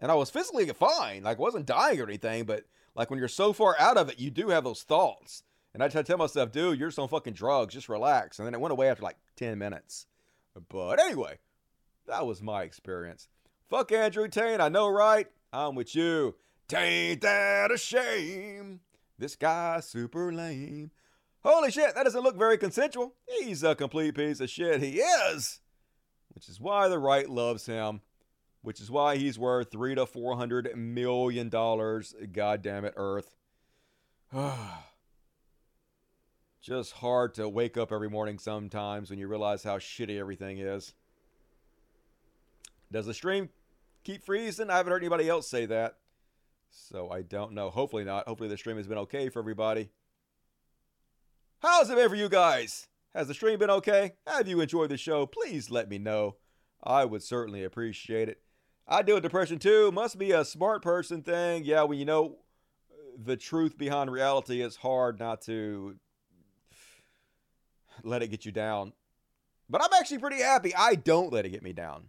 [0.00, 2.64] And I was physically fine, like I wasn't dying or anything, but
[2.96, 5.44] like when you're so far out of it, you do have those thoughts.
[5.74, 8.38] And I tell myself, dude, you're just on fucking drugs, just relax.
[8.38, 10.06] And then it went away after like 10 minutes.
[10.68, 11.38] But anyway,
[12.06, 13.28] that was my experience.
[13.70, 15.28] Fuck Andrew Tate, I know, right?
[15.52, 16.34] I'm with you.
[16.68, 18.80] Tain't that a shame?
[19.18, 20.90] This guy's super lame.
[21.44, 23.14] Holy shit, that doesn't look very consensual.
[23.40, 24.80] He's a complete piece of shit.
[24.80, 25.60] He is.
[26.28, 28.00] Which is why the right loves him
[28.62, 32.14] which is why he's worth three to four hundred million dollars.
[32.32, 33.34] God damn it, Earth.
[36.62, 40.94] Just hard to wake up every morning sometimes when you realize how shitty everything is.
[42.92, 43.48] Does the stream
[44.04, 44.70] keep freezing?
[44.70, 45.96] I haven't heard anybody else say that.
[46.70, 47.68] So I don't know.
[47.68, 48.28] Hopefully not.
[48.28, 49.90] Hopefully the stream has been okay for everybody.
[51.62, 52.88] How's it been for you guys?
[53.14, 54.14] Has the stream been okay?
[54.26, 55.26] Have you enjoyed the show?
[55.26, 56.34] Please let me know.
[56.82, 58.40] I would certainly appreciate it.
[58.88, 59.92] I deal with depression too.
[59.92, 61.64] Must be a smart person thing.
[61.64, 62.38] Yeah, when you know
[63.16, 65.94] the truth behind reality, it's hard not to
[68.02, 68.92] let it get you down.
[69.70, 72.06] But I'm actually pretty happy I don't let it get me down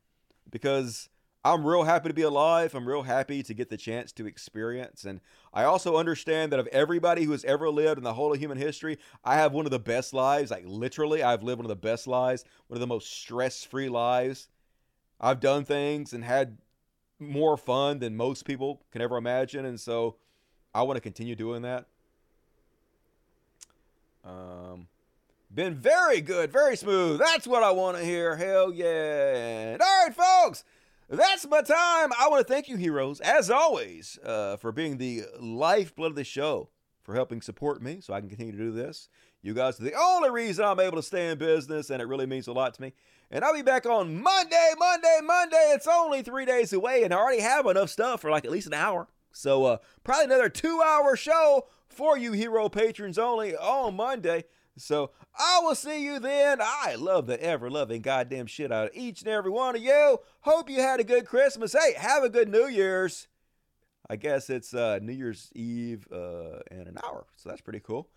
[0.50, 1.10] because
[1.46, 2.74] I'm real happy to be alive.
[2.74, 5.04] I'm real happy to get the chance to experience.
[5.04, 5.20] And
[5.54, 8.58] I also understand that of everybody who has ever lived in the whole of human
[8.58, 10.52] history, I have one of the best lives.
[10.52, 13.90] Like, literally, I've lived one of the best lives, one of the most stress free
[13.90, 14.48] lives.
[15.20, 16.60] I've done things and had
[17.20, 19.66] more fun than most people can ever imagine.
[19.66, 20.16] And so
[20.74, 21.88] I want to continue doing that.
[24.24, 24.88] Um,
[25.54, 27.20] been very good, very smooth.
[27.20, 28.38] That's what I want to hear.
[28.38, 29.78] Hell yeah.
[29.80, 30.64] All right, folks.
[31.10, 32.12] That's my time.
[32.20, 36.24] I want to thank you, heroes, as always, uh, for being the lifeblood of the
[36.24, 36.70] show,
[37.04, 39.10] for helping support me so I can continue to do this.
[39.42, 42.26] You guys are the only reason I'm able to stay in business, and it really
[42.26, 42.94] means a lot to me.
[43.30, 45.72] And I'll be back on Monday, Monday, Monday.
[45.74, 48.68] It's only three days away, and I already have enough stuff for like at least
[48.68, 49.08] an hour.
[49.34, 54.46] So, uh, probably another two hour show for you hero patrons only on Monday.
[54.78, 56.60] So, I will see you then.
[56.62, 60.20] I love the ever loving goddamn shit out of each and every one of you.
[60.42, 61.74] Hope you had a good Christmas.
[61.74, 63.28] Hey, have a good New Year's.
[64.10, 67.26] I guess it's uh, New Year's Eve uh, in an hour.
[67.36, 68.10] So, that's pretty cool.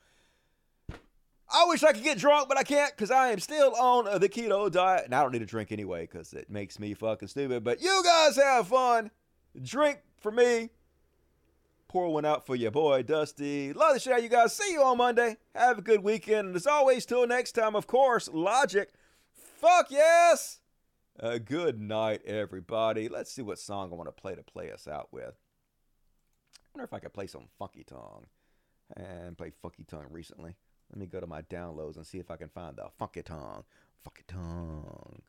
[1.53, 4.19] I wish I could get drunk, but I can't because I am still on uh,
[4.19, 5.05] the keto diet.
[5.05, 7.63] And I don't need to drink anyway because it makes me fucking stupid.
[7.65, 9.11] But you guys have fun.
[9.63, 10.71] Drink for me.
[11.97, 13.73] Pour one out for your boy, Dusty.
[13.73, 14.55] Love the shit out you guys.
[14.55, 15.39] See you on Monday.
[15.55, 16.49] Have a good weekend.
[16.49, 18.93] And as always, till next time, of course, Logic.
[19.33, 20.61] Fuck yes.
[21.19, 23.09] Uh, good night, everybody.
[23.09, 25.33] Let's see what song I want to play to play us out with.
[25.33, 28.27] I wonder if I could play some Funky Tongue.
[28.95, 30.55] And play Funky Tongue recently.
[30.91, 33.65] Let me go to my downloads and see if I can find the funky tongue.
[34.05, 35.23] Funky tongue.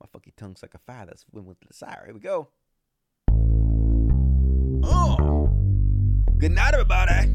[0.00, 2.02] My funky tongue's like a fire that's went with the desire.
[2.06, 2.48] Here we go.
[4.82, 5.47] Oh!
[6.38, 7.34] Good night, everybody.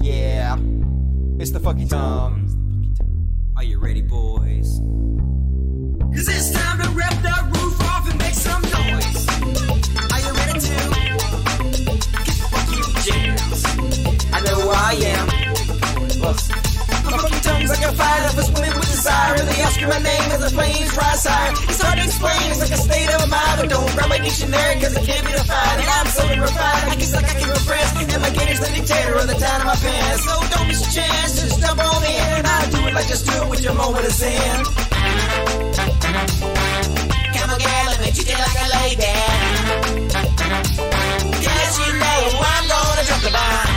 [0.00, 0.56] Yeah.
[1.40, 2.46] It's the funky tongue.
[3.56, 4.78] Are you ready, boys?
[6.14, 9.26] Cause it's time to rip the roof off and make some noise.
[10.12, 10.68] Are you ready to
[12.22, 13.64] get funky jams?
[14.32, 15.26] I know I am.
[16.20, 16.67] My
[17.10, 19.38] funky tongue's like a fire that's swimming with desire.
[19.38, 21.52] They ask you my name as the flames rise higher.
[21.68, 23.56] It's hard to explain, it's like a state of mind.
[23.60, 25.78] But don't grab my dictionary cause it can't be defined.
[25.80, 27.88] And I'm so refined, I guess like I can repress.
[27.98, 30.22] And my gator's the dictator of the town of my pants.
[30.24, 32.42] So don't miss your chance, just jump on in.
[32.44, 34.58] I do it like just do it with your moment of zen.
[37.34, 39.14] Come on, girl, let me treat you like a lady.
[41.40, 43.67] Yes, you know I'm gonna drop the bomb.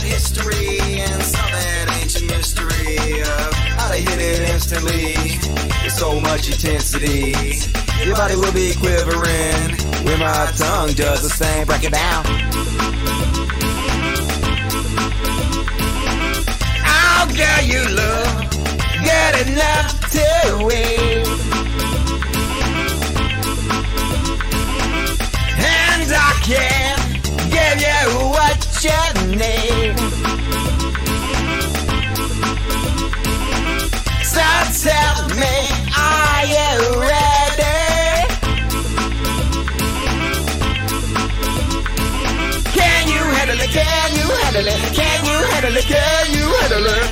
[0.00, 5.14] Can history and solve that ancient mystery of how to hit it instantly
[5.82, 7.34] with so much intensity.
[8.04, 11.66] Your body will be quivering when my tongue does the same.
[11.66, 12.24] Break it down.
[16.86, 18.50] Oh, girl, you look
[19.04, 20.26] good enough to
[20.64, 21.26] win.
[25.60, 27.20] And I can
[27.50, 28.90] give you what you
[29.36, 29.98] need.
[34.24, 34.46] So
[34.88, 35.56] tell me,
[35.98, 37.78] are you ready?
[42.72, 43.70] Can you handle it?
[43.70, 44.80] Can you handle it?
[44.94, 45.84] Can you handle it?
[45.84, 47.04] Can you handle it?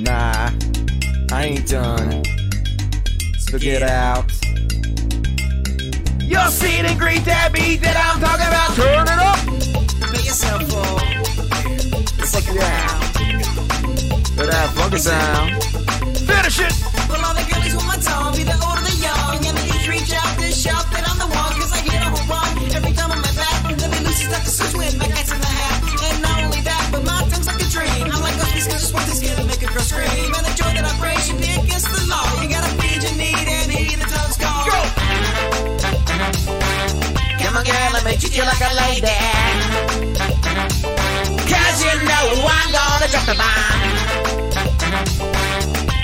[0.00, 0.50] Nah,
[1.30, 2.37] I ain't done.
[3.48, 4.28] So get out.
[6.20, 8.76] You'll see it and greet that beat that I'm talking about.
[8.76, 9.40] Turn it up.
[10.12, 11.00] Make yourself full.
[12.28, 13.00] Fuck it down.
[14.36, 15.64] With that funky sound.
[16.28, 16.76] Finish it.
[17.08, 19.40] Well, all the girlies with my tongue be the old and the young.
[19.40, 21.56] And they each reach out to shout that I'm the one.
[21.56, 23.64] Cause I hit a home run every time on my back.
[23.80, 25.80] Then they lose stuck to switch with my cats in the hat.
[26.04, 28.12] And not only that, but my tongue's like a dream.
[28.12, 30.36] I'm like a speaks cause just want this kid to make a girl scream.
[30.36, 32.28] And the joy that I bring, she be against the law.
[32.44, 32.57] You gotta
[38.38, 39.18] you like a lady.
[41.50, 43.80] Cause you know I'm gonna drop the bomb.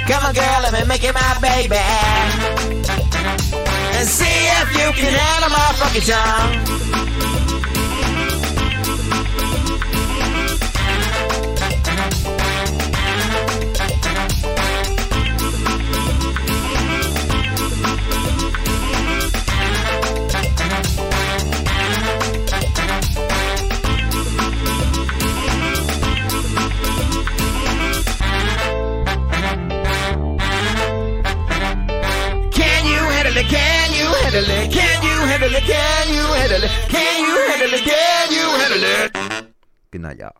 [0.08, 1.76] Come on, girl, let me make you my baby.
[3.96, 7.53] And see if you can handle my funky tongue.
[33.34, 33.50] Handle it?
[33.50, 34.70] Can you handle it?
[34.70, 35.62] Can you handle it?
[35.64, 36.70] Can you handle it?
[36.88, 37.82] Can you handle it?
[37.82, 40.00] Can you handle it?
[40.00, 40.32] Night, y'all.